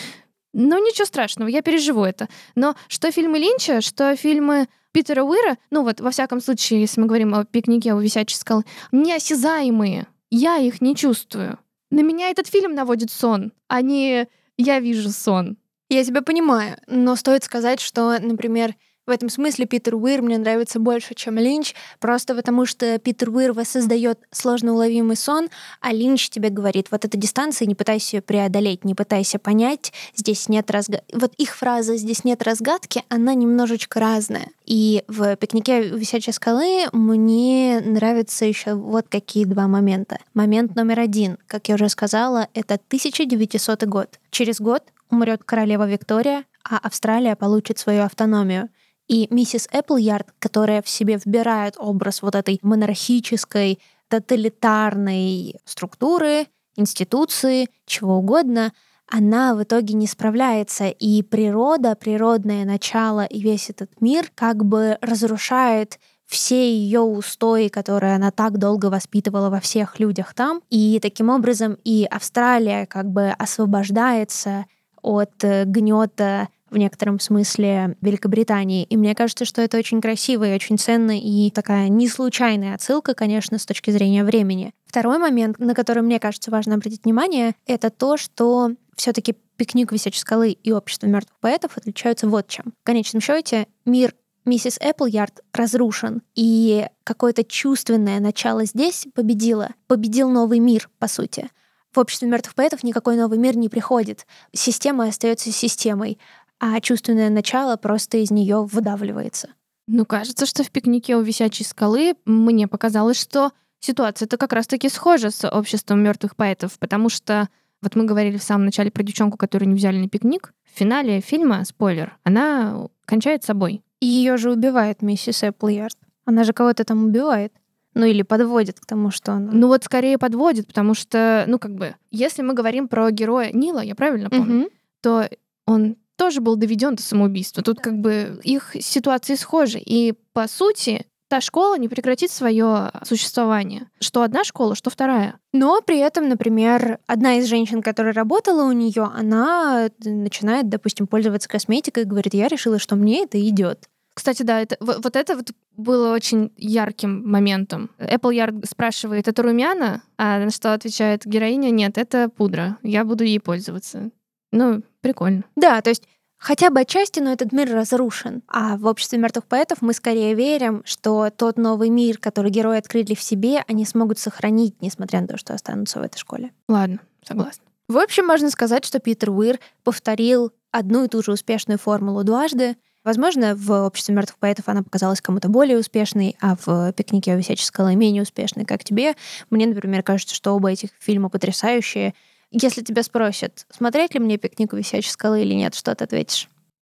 Но 0.52 0.78
ничего 0.78 1.04
страшного, 1.04 1.48
я 1.48 1.62
переживу 1.62 2.04
это. 2.04 2.28
Но 2.54 2.74
что 2.88 3.10
фильмы 3.12 3.38
Линча, 3.38 3.80
что 3.80 4.16
фильмы 4.16 4.68
Питера 4.92 5.22
Уира, 5.22 5.56
ну 5.70 5.82
вот, 5.82 6.00
во 6.00 6.10
всяком 6.10 6.40
случае, 6.40 6.80
если 6.80 7.00
мы 7.00 7.06
говорим 7.06 7.34
о 7.34 7.44
пикнике 7.44 7.94
у 7.94 8.00
висячей 8.00 8.36
скалы, 8.36 8.64
неосязаемые. 8.90 10.06
Я 10.30 10.58
их 10.58 10.80
не 10.80 10.94
чувствую. 10.96 11.58
На 11.90 12.00
меня 12.02 12.30
этот 12.30 12.46
фильм 12.46 12.74
наводит 12.74 13.10
сон, 13.10 13.52
а 13.68 13.82
не 13.82 14.28
я 14.56 14.80
вижу 14.80 15.10
сон. 15.10 15.56
Я 15.88 16.04
тебя 16.04 16.22
понимаю, 16.22 16.76
но 16.86 17.16
стоит 17.16 17.42
сказать, 17.42 17.80
что, 17.80 18.16
например, 18.20 18.76
в 19.06 19.10
этом 19.10 19.28
смысле 19.28 19.66
Питер 19.66 19.96
Уир 19.96 20.22
мне 20.22 20.38
нравится 20.38 20.78
больше, 20.78 21.14
чем 21.14 21.36
Линч, 21.36 21.74
просто 21.98 22.34
потому 22.34 22.66
что 22.66 22.98
Питер 22.98 23.30
Уир 23.30 23.52
воссоздает 23.52 24.20
сложно 24.30 24.72
уловимый 24.74 25.16
сон, 25.16 25.48
а 25.80 25.92
Линч 25.92 26.30
тебе 26.30 26.48
говорит, 26.48 26.88
вот 26.90 27.04
эта 27.04 27.16
дистанция, 27.16 27.66
не 27.66 27.74
пытайся 27.74 28.18
ее 28.18 28.22
преодолеть, 28.22 28.84
не 28.84 28.94
пытайся 28.94 29.38
понять, 29.38 29.92
здесь 30.14 30.48
нет 30.48 30.70
разгадки. 30.70 31.14
Вот 31.14 31.34
их 31.38 31.56
фраза 31.56 31.96
«здесь 31.96 32.24
нет 32.24 32.42
разгадки», 32.42 33.02
она 33.08 33.34
немножечко 33.34 34.00
разная. 34.00 34.48
И 34.64 35.02
в 35.08 35.34
«Пикнике 35.36 35.82
висячей 35.88 36.32
скалы» 36.32 36.86
мне 36.92 37.80
нравятся 37.84 38.44
еще 38.44 38.74
вот 38.74 39.06
какие 39.08 39.44
два 39.44 39.66
момента. 39.66 40.18
Момент 40.34 40.76
номер 40.76 41.00
один, 41.00 41.38
как 41.46 41.68
я 41.68 41.74
уже 41.74 41.88
сказала, 41.88 42.48
это 42.54 42.74
1900 42.74 43.84
год. 43.84 44.20
Через 44.30 44.60
год 44.60 44.84
умрет 45.10 45.42
королева 45.44 45.88
Виктория, 45.88 46.44
а 46.62 46.78
Австралия 46.78 47.34
получит 47.34 47.78
свою 47.78 48.02
автономию. 48.02 48.68
И 49.10 49.26
миссис 49.30 49.68
Эпплярд, 49.72 50.28
которая 50.38 50.82
в 50.82 50.88
себе 50.88 51.16
вбирает 51.16 51.74
образ 51.78 52.22
вот 52.22 52.36
этой 52.36 52.60
монархической, 52.62 53.80
тоталитарной 54.06 55.56
структуры, 55.64 56.46
институции, 56.76 57.68
чего 57.86 58.18
угодно, 58.18 58.72
она 59.08 59.56
в 59.56 59.64
итоге 59.64 59.94
не 59.94 60.06
справляется, 60.06 60.86
и 60.86 61.24
природа, 61.24 61.96
природное 61.96 62.64
начало 62.64 63.24
и 63.24 63.40
весь 63.40 63.68
этот 63.68 64.00
мир 64.00 64.30
как 64.36 64.64
бы 64.64 64.96
разрушает 65.00 65.98
все 66.26 66.72
ее 66.72 67.00
устои, 67.00 67.66
которые 67.66 68.14
она 68.14 68.30
так 68.30 68.58
долго 68.58 68.86
воспитывала 68.86 69.50
во 69.50 69.58
всех 69.58 69.98
людях 69.98 70.34
там. 70.34 70.62
И 70.70 71.00
таким 71.02 71.30
образом 71.30 71.78
и 71.82 72.06
Австралия 72.08 72.86
как 72.86 73.10
бы 73.10 73.30
освобождается 73.30 74.66
от 75.02 75.42
э, 75.42 75.64
гнета 75.64 76.48
в 76.70 76.76
некотором 76.76 77.20
смысле 77.20 77.96
Великобритании. 78.00 78.84
И 78.84 78.96
мне 78.96 79.14
кажется, 79.14 79.44
что 79.44 79.62
это 79.62 79.78
очень 79.78 80.00
красиво 80.00 80.44
и 80.44 80.54
очень 80.54 80.78
ценно, 80.78 81.18
и 81.18 81.50
такая 81.50 81.88
не 81.88 82.08
случайная 82.08 82.74
отсылка, 82.74 83.14
конечно, 83.14 83.58
с 83.58 83.66
точки 83.66 83.90
зрения 83.90 84.24
времени. 84.24 84.72
Второй 84.86 85.18
момент, 85.18 85.58
на 85.58 85.74
который, 85.74 86.02
мне 86.02 86.18
кажется, 86.18 86.50
важно 86.50 86.74
обратить 86.74 87.04
внимание, 87.04 87.54
это 87.66 87.90
то, 87.90 88.16
что 88.16 88.72
все-таки 88.96 89.36
пикник 89.56 89.92
висячей 89.92 90.20
скалы 90.20 90.52
и 90.52 90.72
общество 90.72 91.06
мертвых 91.06 91.38
поэтов 91.40 91.76
отличаются 91.76 92.28
вот 92.28 92.48
чем. 92.48 92.72
В 92.80 92.84
конечном 92.84 93.20
счете, 93.20 93.66
мир 93.84 94.14
миссис 94.44 94.78
Эпплярд 94.80 95.40
разрушен, 95.52 96.22
и 96.34 96.86
какое-то 97.04 97.44
чувственное 97.44 98.20
начало 98.20 98.64
здесь 98.64 99.06
победило. 99.14 99.70
Победил 99.86 100.30
новый 100.30 100.58
мир, 100.58 100.88
по 100.98 101.08
сути. 101.08 101.50
В 101.92 101.98
обществе 101.98 102.28
мертвых 102.28 102.54
поэтов 102.54 102.84
никакой 102.84 103.16
новый 103.16 103.36
мир 103.36 103.56
не 103.56 103.68
приходит. 103.68 104.24
Система 104.52 105.08
остается 105.08 105.50
системой 105.50 106.18
а 106.60 106.80
чувственное 106.80 107.30
начало 107.30 107.76
просто 107.76 108.18
из 108.18 108.30
нее 108.30 108.62
выдавливается. 108.62 109.48
Ну, 109.88 110.04
кажется, 110.04 110.46
что 110.46 110.62
в 110.62 110.70
пикнике 110.70 111.16
у 111.16 111.22
висячей 111.22 111.64
скалы 111.64 112.14
мне 112.24 112.68
показалось, 112.68 113.18
что 113.18 113.50
ситуация-то 113.80 114.36
как 114.36 114.52
раз-таки 114.52 114.88
схожа 114.88 115.30
с 115.30 115.48
обществом 115.48 116.02
мертвых 116.02 116.36
поэтов, 116.36 116.78
потому 116.78 117.08
что 117.08 117.48
вот 117.82 117.96
мы 117.96 118.04
говорили 118.04 118.36
в 118.36 118.42
самом 118.42 118.66
начале 118.66 118.90
про 118.90 119.02
девчонку, 119.02 119.38
которую 119.38 119.70
не 119.70 119.74
взяли 119.74 119.96
на 119.96 120.08
пикник. 120.08 120.52
В 120.72 120.78
финале 120.78 121.20
фильма, 121.20 121.64
спойлер, 121.64 122.18
она 122.24 122.88
кончает 123.06 123.42
собой. 123.42 123.82
И 124.00 124.06
ее 124.06 124.36
же 124.36 124.52
убивает 124.52 125.02
миссис 125.02 125.42
Эпплярд. 125.42 125.96
Она 126.26 126.44
же 126.44 126.52
кого-то 126.52 126.84
там 126.84 127.06
убивает. 127.06 127.52
Ну 127.94 128.06
или 128.06 128.22
подводит 128.22 128.78
к 128.78 128.86
тому, 128.86 129.10
что 129.10 129.32
она... 129.32 129.50
Ну 129.52 129.66
вот 129.66 129.82
скорее 129.82 130.18
подводит, 130.18 130.66
потому 130.66 130.94
что, 130.94 131.44
ну 131.48 131.58
как 131.58 131.74
бы, 131.74 131.96
если 132.10 132.42
мы 132.42 132.54
говорим 132.54 132.86
про 132.86 133.10
героя 133.10 133.50
Нила, 133.52 133.80
я 133.80 133.94
правильно 133.94 134.30
помню, 134.30 134.60
угу. 134.60 134.70
то 135.00 135.28
он 135.66 135.96
тоже 136.20 136.42
был 136.42 136.56
доведен 136.56 136.96
до 136.96 137.02
самоубийства. 137.02 137.62
Тут 137.62 137.80
как 137.80 137.98
бы 137.98 138.38
их 138.42 138.76
ситуации 138.78 139.36
схожи. 139.36 139.78
И 139.78 140.12
по 140.34 140.46
сути, 140.48 141.06
та 141.28 141.40
школа 141.40 141.78
не 141.78 141.88
прекратит 141.88 142.30
свое 142.30 142.90
существование. 143.04 143.88
Что 144.00 144.22
одна 144.22 144.44
школа, 144.44 144.74
что 144.74 144.90
вторая. 144.90 145.38
Но 145.54 145.80
при 145.80 145.98
этом, 145.98 146.28
например, 146.28 146.98
одна 147.06 147.38
из 147.38 147.46
женщин, 147.46 147.80
которая 147.80 148.12
работала 148.12 148.68
у 148.68 148.72
нее, 148.72 149.04
она 149.04 149.88
начинает, 150.04 150.68
допустим, 150.68 151.06
пользоваться 151.06 151.48
косметикой 151.48 152.02
и 152.02 152.06
говорит, 152.06 152.34
я 152.34 152.48
решила, 152.48 152.78
что 152.78 152.96
мне 152.96 153.22
это 153.22 153.40
идет. 153.40 153.88
Кстати, 154.12 154.42
да, 154.42 154.60
это, 154.60 154.76
вот, 154.80 155.02
вот 155.02 155.16
это 155.16 155.36
вот 155.36 155.52
было 155.74 156.12
очень 156.12 156.52
ярким 156.58 157.26
моментом. 157.26 157.88
Apple 157.98 158.34
Yard 158.34 158.66
спрашивает, 158.68 159.26
это 159.26 159.42
румяна? 159.42 160.02
А 160.18 160.38
на 160.38 160.50
что 160.50 160.74
отвечает 160.74 161.24
героиня, 161.24 161.70
нет, 161.70 161.96
это 161.96 162.28
пудра, 162.28 162.76
я 162.82 163.06
буду 163.06 163.24
ей 163.24 163.40
пользоваться. 163.40 164.10
Ну, 164.52 164.82
прикольно. 165.00 165.44
Да, 165.56 165.80
то 165.80 165.90
есть 165.90 166.06
хотя 166.36 166.70
бы 166.70 166.80
отчасти, 166.80 167.20
но 167.20 167.32
этот 167.32 167.52
мир 167.52 167.72
разрушен. 167.72 168.42
А 168.48 168.76
в 168.76 168.86
обществе 168.86 169.18
мертвых 169.18 169.46
поэтов 169.46 169.82
мы 169.82 169.92
скорее 169.92 170.34
верим, 170.34 170.82
что 170.84 171.30
тот 171.30 171.58
новый 171.58 171.90
мир, 171.90 172.18
который 172.18 172.50
герои 172.50 172.78
открыли 172.78 173.14
в 173.14 173.22
себе, 173.22 173.62
они 173.68 173.84
смогут 173.84 174.18
сохранить, 174.18 174.80
несмотря 174.82 175.20
на 175.20 175.28
то, 175.28 175.36
что 175.36 175.54
останутся 175.54 176.00
в 176.00 176.02
этой 176.02 176.18
школе. 176.18 176.52
Ладно, 176.68 177.00
согласна. 177.22 177.64
В 177.88 177.98
общем, 177.98 178.26
можно 178.26 178.50
сказать, 178.50 178.84
что 178.84 179.00
Питер 179.00 179.30
Уир 179.30 179.58
повторил 179.82 180.52
одну 180.70 181.04
и 181.04 181.08
ту 181.08 181.22
же 181.22 181.32
успешную 181.32 181.78
формулу 181.78 182.22
дважды. 182.22 182.76
Возможно, 183.02 183.56
в 183.56 183.72
«Обществе 183.72 184.14
мертвых 184.14 184.38
поэтов» 184.38 184.68
она 184.68 184.82
показалась 184.82 185.20
кому-то 185.20 185.48
более 185.48 185.78
успешной, 185.78 186.36
а 186.40 186.54
в 186.64 186.92
«Пикнике 186.92 187.34
у 187.34 187.38
висячей 187.38 187.64
скалы» 187.64 187.96
менее 187.96 188.22
успешной, 188.22 188.64
как 188.64 188.84
тебе. 188.84 189.14
Мне, 189.48 189.66
например, 189.66 190.02
кажется, 190.02 190.34
что 190.34 190.54
оба 190.54 190.70
этих 190.70 190.90
фильма 191.00 191.30
потрясающие, 191.30 192.14
если 192.50 192.82
тебя 192.82 193.02
спросят, 193.02 193.66
смотреть 193.70 194.14
ли 194.14 194.20
мне 194.20 194.36
пикник 194.36 194.72
у 194.72 194.76
висячей 194.76 195.10
скалы 195.10 195.42
или 195.42 195.54
нет, 195.54 195.74
что 195.74 195.94
ты 195.94 196.04
ответишь? 196.04 196.48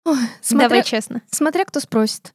Ой, 0.04 0.16
смотря, 0.40 0.68
Давай 0.68 0.84
честно. 0.84 1.22
Смотря 1.30 1.64
кто 1.64 1.80
спросит. 1.80 2.32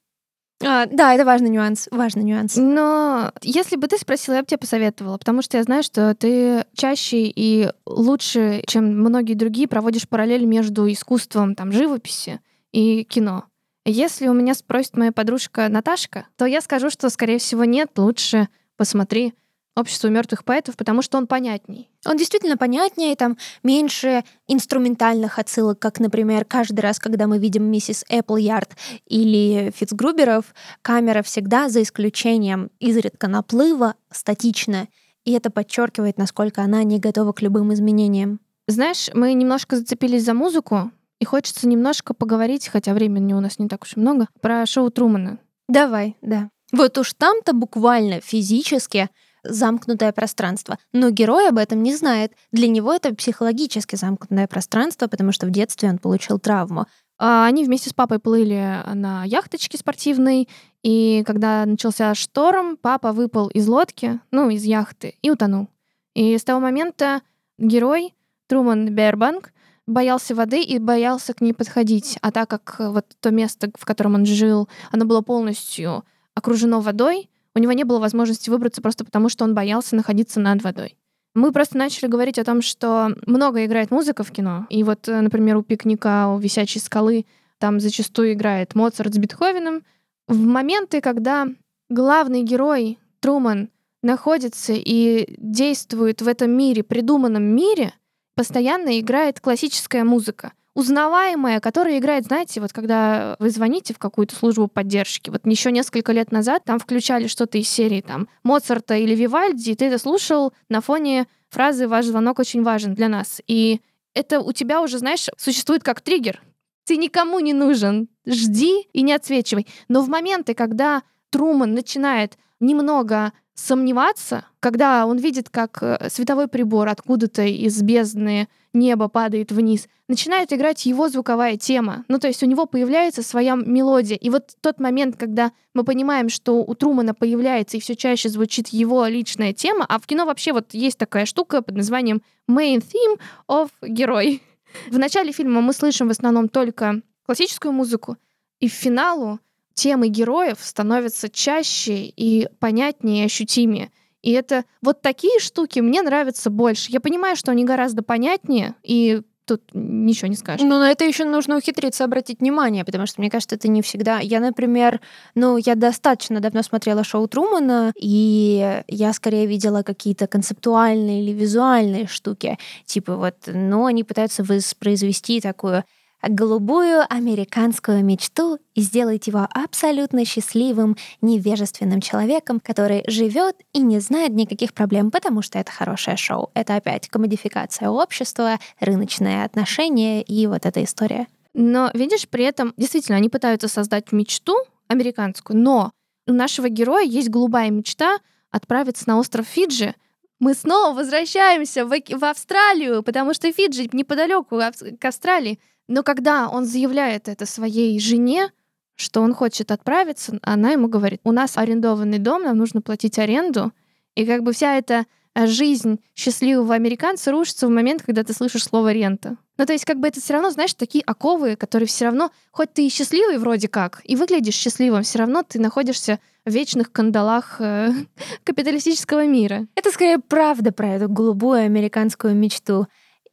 А, 0.64 0.88
да, 0.88 1.14
это 1.14 1.24
важный 1.24 1.50
нюанс, 1.50 1.88
важный 1.92 2.24
нюанс. 2.24 2.56
Но 2.56 3.32
если 3.42 3.76
бы 3.76 3.88
ты 3.88 3.98
спросила, 3.98 4.36
я 4.36 4.42
бы 4.42 4.48
тебе 4.48 4.58
посоветовала, 4.58 5.18
потому 5.18 5.42
что 5.42 5.58
я 5.58 5.64
знаю, 5.64 5.84
что 5.84 6.16
ты 6.16 6.66
чаще 6.76 7.26
и 7.28 7.72
лучше, 7.86 8.64
чем 8.66 8.86
многие 9.00 9.36
другие, 9.36 9.68
проводишь 9.68 10.08
параллель 10.08 10.46
между 10.46 10.92
искусством 10.92 11.54
там 11.54 11.72
живописи 11.72 12.40
и 12.72 13.04
кино. 13.04 13.46
Если 13.86 14.28
у 14.28 14.34
меня 14.34 14.54
спросит 14.54 14.98
моя 14.98 15.12
подружка 15.12 15.70
Наташка, 15.70 16.28
то 16.38 16.46
я 16.46 16.60
скажу, 16.62 16.90
что, 16.90 17.10
скорее 17.10 17.38
всего, 17.38 17.64
нет, 17.64 17.92
лучше 17.98 18.50
посмотри 18.78 19.34
общество 19.78 20.08
мертвых 20.08 20.44
поэтов, 20.44 20.76
потому 20.76 21.02
что 21.02 21.18
он 21.18 21.28
понятней. 21.28 21.90
Он 22.06 22.18
действительно 22.18 22.58
понятнее, 22.58 23.16
там 23.16 23.38
меньше 23.64 24.24
инструментальных 24.48 25.40
отсылок, 25.40 25.80
как, 25.80 26.00
например, 26.00 26.46
каждый 26.46 26.80
раз, 26.82 27.00
когда 27.00 27.28
мы 27.28 27.38
видим 27.38 27.64
миссис 27.64 28.04
Эпплярд 28.10 28.72
или 29.06 29.72
Фицгруберов, 29.76 30.54
камера 30.82 31.22
всегда, 31.22 31.70
за 31.70 31.84
исключением 31.84 32.72
изредка 32.80 33.28
наплыва, 33.28 33.96
статична, 34.12 34.88
и 35.24 35.34
это 35.34 35.52
подчеркивает, 35.52 36.18
насколько 36.18 36.62
она 36.62 36.84
не 36.84 37.00
готова 37.00 37.34
к 37.34 37.42
любым 37.42 37.74
изменениям. 37.74 38.40
Знаешь, 38.68 39.10
мы 39.14 39.34
немножко 39.34 39.76
зацепились 39.76 40.24
за 40.24 40.34
музыку, 40.34 40.92
и 41.20 41.26
хочется 41.26 41.68
немножко 41.68 42.14
поговорить, 42.14 42.68
хотя 42.68 42.94
времени 42.94 43.34
у 43.34 43.40
нас 43.40 43.60
не 43.60 43.68
так 43.68 43.84
уж 43.84 43.96
и 43.96 44.00
много, 44.00 44.28
про 44.42 44.66
шоу 44.66 44.90
Трумана. 44.90 45.40
Давай, 45.68 46.16
да. 46.22 46.50
Вот 46.72 46.98
уж 46.98 47.14
там-то 47.14 47.54
буквально 47.54 48.20
физически 48.22 49.10
замкнутое 49.44 50.12
пространство. 50.12 50.78
Но 50.94 51.10
герой 51.10 51.50
об 51.50 51.58
этом 51.58 51.84
не 51.84 51.96
знает. 51.96 52.34
Для 52.52 52.68
него 52.68 52.94
это 52.94 53.14
психологически 53.14 53.96
замкнутое 53.96 54.48
пространство, 54.48 55.08
потому 55.08 55.32
что 55.32 55.48
в 55.48 55.52
детстве 55.52 55.90
он 55.90 55.98
получил 55.98 56.40
травму. 56.40 56.86
А, 57.20 57.46
они 57.46 57.66
вместе 57.66 57.90
с 57.90 57.94
папой 57.94 58.20
плыли 58.20 58.82
на 58.94 59.24
яхточке 59.24 59.78
спортивной, 59.78 60.48
и 60.84 61.24
когда 61.26 61.66
начался 61.66 62.14
шторм, 62.14 62.78
папа 62.78 63.12
выпал 63.12 63.48
из 63.48 63.68
лодки, 63.68 64.20
ну, 64.32 64.50
из 64.50 64.64
яхты, 64.64 65.16
и 65.22 65.32
утонул. 65.32 65.68
И 66.14 66.38
с 66.38 66.44
того 66.44 66.60
момента 66.60 67.22
герой 67.58 68.14
Труман 68.48 68.94
Бербанк 68.94 69.52
боялся 69.88 70.36
воды 70.36 70.62
и 70.62 70.80
боялся 70.80 71.34
к 71.34 71.42
ней 71.42 71.54
подходить. 71.54 72.18
А 72.22 72.32
так 72.32 72.50
как 72.50 72.76
вот 72.80 73.06
то 73.20 73.32
место, 73.32 73.72
в 73.78 73.86
котором 73.86 74.16
он 74.16 74.26
жил, 74.26 74.70
оно 74.92 75.06
было 75.06 75.22
полностью 75.22 76.06
окружено 76.36 76.82
водой, 76.82 77.30
у 77.58 77.60
него 77.60 77.74
не 77.74 77.84
было 77.84 78.00
возможности 78.00 78.50
выбраться 78.52 78.82
просто 78.82 79.04
потому, 79.04 79.30
что 79.30 79.44
он 79.44 79.56
боялся 79.56 79.96
находиться 79.96 80.40
над 80.40 80.64
водой. 80.64 80.96
Мы 81.34 81.52
просто 81.52 81.78
начали 81.78 82.08
говорить 82.08 82.38
о 82.40 82.44
том, 82.44 82.62
что 82.62 83.16
много 83.26 83.66
играет 83.66 83.92
музыка 83.92 84.24
в 84.24 84.32
кино. 84.32 84.68
И 84.70 84.84
вот, 84.84 85.08
э, 85.08 85.22
например, 85.22 85.58
у 85.58 85.64
пикника, 85.64 86.28
у 86.28 86.38
висячей 86.38 86.80
скалы, 86.80 87.26
там 87.58 87.80
зачастую 87.80 88.34
играет 88.34 88.76
Моцарт 88.76 89.14
с 89.14 89.18
Бетховеном. 89.18 89.84
В 90.28 90.40
моменты, 90.40 91.02
когда 91.02 91.48
главный 91.90 92.44
герой 92.44 93.00
Труман 93.20 93.70
находится 94.04 94.74
и 94.76 95.26
действует 95.38 96.22
в 96.22 96.28
этом 96.28 96.52
мире, 96.52 96.84
придуманном 96.84 97.44
мире, 97.44 97.94
постоянно 98.36 99.00
играет 99.00 99.40
классическая 99.40 100.04
музыка 100.04 100.54
узнаваемая, 100.78 101.60
которая 101.60 101.98
играет, 101.98 102.26
знаете, 102.26 102.62
вот 102.62 102.72
когда 102.72 103.36
вы 103.40 103.50
звоните 103.50 103.96
в 103.96 103.98
какую-то 103.98 104.36
службу 104.36 104.68
поддержки, 104.68 105.32
вот 105.32 105.42
еще 105.44 105.72
несколько 105.72 106.12
лет 106.12 106.32
назад 106.32 106.66
там 106.66 106.78
включали 106.78 107.26
что-то 107.26 107.58
из 107.58 107.68
серии 107.68 108.02
там 108.02 108.28
Моцарта 108.44 108.96
или 108.96 109.16
Вивальди, 109.16 109.72
и 109.72 109.76
ты 109.76 109.86
это 109.86 109.98
слушал 109.98 110.54
на 110.70 110.82
фоне 110.82 111.26
фразы 111.50 111.88
«Ваш 111.88 112.06
звонок 112.06 112.38
очень 112.38 112.62
важен 112.62 112.94
для 112.94 113.10
нас». 113.10 113.42
И 113.48 113.82
это 114.14 114.40
у 114.40 114.52
тебя 114.52 114.84
уже, 114.84 115.00
знаешь, 115.00 115.28
существует 115.36 115.82
как 115.82 116.02
триггер. 116.02 116.44
Ты 116.86 116.98
никому 116.98 117.40
не 117.40 117.54
нужен. 117.54 118.08
Жди 118.28 118.84
и 118.94 119.02
не 119.02 119.14
отсвечивай. 119.14 119.66
Но 119.88 120.04
в 120.04 120.10
моменты, 120.10 120.54
когда 120.54 121.02
Труман 121.32 121.74
начинает 121.74 122.38
немного 122.60 123.34
сомневаться, 123.58 124.46
когда 124.60 125.06
он 125.06 125.18
видит, 125.18 125.50
как 125.50 125.80
э, 125.82 126.10
световой 126.10 126.48
прибор 126.48 126.88
откуда-то 126.88 127.44
из 127.44 127.82
бездны 127.82 128.48
неба 128.72 129.08
падает 129.08 129.52
вниз, 129.52 129.88
начинает 130.08 130.54
играть 130.54 130.86
его 130.86 131.10
звуковая 131.10 131.58
тема. 131.58 132.06
Ну, 132.08 132.20
то 132.20 132.28
есть 132.28 132.44
у 132.44 132.46
него 132.46 132.68
появляется 132.68 133.24
своя 133.24 133.56
мелодия. 133.56 134.16
И 134.16 134.30
вот 134.30 134.56
тот 134.62 134.80
момент, 134.80 135.18
когда 135.18 135.52
мы 135.74 135.84
понимаем, 135.84 136.30
что 136.30 136.64
у 136.64 136.76
Трумана 136.76 137.16
появляется 137.16 137.78
и 137.78 137.80
все 137.80 137.96
чаще 137.96 138.30
звучит 138.30 138.68
его 138.68 139.06
личная 139.08 139.54
тема, 139.54 139.86
а 139.90 140.00
в 140.00 140.06
кино 140.06 140.26
вообще 140.26 140.54
вот 140.54 140.74
есть 140.74 141.00
такая 141.00 141.26
штука 141.26 141.64
под 141.64 141.76
названием 141.76 142.22
main 142.50 142.84
theme 142.84 143.20
of 143.50 143.70
герой. 143.82 144.44
В 144.92 145.00
начале 145.00 145.32
фильма 145.32 145.62
мы 145.62 145.74
слышим 145.74 146.10
в 146.10 146.12
основном 146.12 146.48
только 146.50 147.02
классическую 147.26 147.72
музыку, 147.72 148.18
и 148.60 148.70
в 148.70 148.74
финалу 148.74 149.40
темы 149.78 150.10
героев 150.10 150.58
становятся 150.60 151.30
чаще 151.30 152.06
и 152.06 152.50
понятнее 152.60 153.24
и 153.24 153.26
ощутимее. 153.28 153.92
И 154.24 154.32
это 154.32 154.66
вот 154.82 155.02
такие 155.02 155.40
штуки 155.40 155.80
мне 155.80 156.02
нравятся 156.02 156.50
больше. 156.50 156.92
Я 156.92 157.00
понимаю, 157.00 157.36
что 157.36 157.52
они 157.52 157.64
гораздо 157.64 158.02
понятнее, 158.02 158.74
и 158.84 159.22
тут 159.46 159.62
ничего 159.74 160.28
не 160.28 160.36
скажешь. 160.36 160.62
Ну, 160.68 160.80
на 160.80 160.92
это 160.92 161.06
еще 161.06 161.24
нужно 161.24 161.56
ухитриться 161.56 162.04
обратить 162.04 162.42
внимание, 162.42 162.84
потому 162.84 163.06
что, 163.06 163.22
мне 163.22 163.30
кажется, 163.30 163.56
это 163.56 163.68
не 163.70 163.82
всегда. 163.82 164.20
Я, 164.20 164.40
например, 164.40 165.00
ну, 165.36 165.58
я 165.58 165.76
достаточно 165.76 166.40
давно 166.40 166.64
смотрела 166.64 167.04
шоу 167.04 167.28
Трумана, 167.28 167.94
и 167.96 168.84
я 168.88 169.14
скорее 169.14 169.46
видела 169.46 169.84
какие-то 169.84 170.28
концептуальные 170.28 171.24
или 171.24 171.32
визуальные 171.32 172.08
штуки. 172.08 172.58
Типа 172.86 173.16
вот, 173.16 173.36
ну, 173.46 173.86
они 173.86 174.04
пытаются 174.04 174.44
воспроизвести 174.44 175.40
такую 175.40 175.86
голубую 176.22 177.04
американскую 177.08 178.04
мечту 178.04 178.60
и 178.74 178.82
сделать 178.82 179.28
его 179.28 179.48
абсолютно 179.52 180.26
счастливым, 180.26 180.98
невежественным 181.22 182.02
человеком, 182.02 182.60
который 182.60 183.04
живет 183.08 183.56
и 183.74 183.80
не 183.80 184.00
знает 184.00 184.32
никаких 184.32 184.74
проблем, 184.74 185.12
потому 185.12 185.42
что 185.42 185.60
это 185.60 185.72
хорошее 185.72 186.18
шоу. 186.18 186.52
Это 186.54 186.76
опять 186.76 187.08
комодификация 187.10 187.90
общества, 187.90 188.60
рыночные 188.80 189.44
отношения 189.44 190.22
и 190.22 190.48
вот 190.48 190.66
эта 190.66 190.84
история. 190.84 191.28
Но, 191.54 191.90
видишь, 191.94 192.28
при 192.28 192.44
этом 192.44 192.74
действительно 192.78 193.18
они 193.18 193.30
пытаются 193.30 193.68
создать 193.68 194.12
мечту 194.12 194.56
американскую, 194.88 195.60
но 195.60 195.92
у 196.28 196.34
нашего 196.34 196.70
героя 196.70 197.06
есть 197.06 197.30
голубая 197.30 197.70
мечта 197.72 198.18
отправиться 198.52 199.06
на 199.08 199.18
остров 199.18 199.48
Фиджи, 199.48 199.96
мы 200.40 200.54
снова 200.54 200.96
возвращаемся 200.96 201.86
в, 201.86 201.90
в 201.90 202.26
Австралию, 202.26 203.02
потому 203.02 203.34
что 203.34 203.52
Фиджи 203.52 203.90
неподалеку 203.92 204.62
к 205.00 205.06
Австралии. 205.06 205.60
Но 205.88 206.04
когда 206.04 206.50
он 206.50 206.66
заявляет 206.66 207.28
это 207.28 207.46
своей 207.46 208.00
жене, 208.00 208.52
что 208.96 209.22
он 209.22 209.34
хочет 209.34 209.72
отправиться, 209.72 210.40
она 210.42 210.72
ему 210.72 210.88
говорит, 210.88 211.22
у 211.24 211.32
нас 211.32 211.58
арендованный 211.58 212.18
дом, 212.18 212.44
нам 212.44 212.58
нужно 212.58 212.82
платить 212.82 213.20
аренду. 213.20 213.72
И 214.16 214.26
как 214.26 214.44
бы 214.44 214.52
вся 214.52 214.76
эта 214.76 215.06
э, 215.36 215.46
жизнь 215.46 216.00
счастливого 216.16 216.74
американца 216.74 217.32
рушится 217.32 217.68
в 217.68 217.70
момент, 217.70 218.02
когда 218.02 218.24
ты 218.24 218.34
слышишь 218.34 218.64
слово 218.64 218.92
рента. 218.92 219.38
Ну, 219.58 219.66
то 219.66 219.74
есть, 219.74 219.86
как 219.86 220.00
бы 220.00 220.08
это 220.08 220.20
все 220.20 220.34
равно, 220.34 220.50
знаешь, 220.50 220.74
такие 220.74 221.04
оковы, 221.04 221.56
которые 221.56 221.88
все 221.88 222.06
равно, 222.06 222.32
хоть 222.52 222.74
ты 222.74 222.88
и 222.88 222.90
счастливый 222.90 223.38
вроде 223.38 223.68
как, 223.68 224.02
и 224.04 224.16
выглядишь 224.16 224.56
счастливым, 224.56 225.04
все 225.04 225.20
равно 225.20 225.44
ты 225.44 225.60
находишься 225.60 226.20
в 226.46 226.52
вечных 226.52 226.92
кандалах 226.92 227.58
э, 227.60 227.92
капиталистического 228.44 229.28
мира. 229.28 229.68
Это 229.76 229.92
скорее 229.92 230.18
правда 230.20 230.72
про 230.72 230.96
эту 230.96 231.08
голубую 231.08 231.66
американскую 231.66 232.36
мечту. 232.36 232.88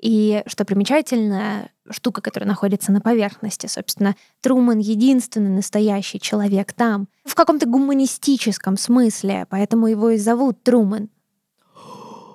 И 0.05 0.42
что 0.46 0.66
примечательно, 0.66 1.70
штука, 1.90 2.20
которая 2.20 2.46
находится 2.46 2.92
на 2.92 3.00
поверхности, 3.00 3.68
собственно, 3.68 4.16
Труман 4.42 4.78
единственный 4.78 5.48
настоящий 5.48 6.20
человек 6.20 6.74
там, 6.74 7.09
в 7.24 7.34
каком-то 7.34 7.64
гуманистическом 7.64 8.76
смысле, 8.76 9.46
поэтому 9.48 9.86
его 9.86 10.11
и 10.11 10.18
зовут 10.18 10.62
Труман. 10.62 11.09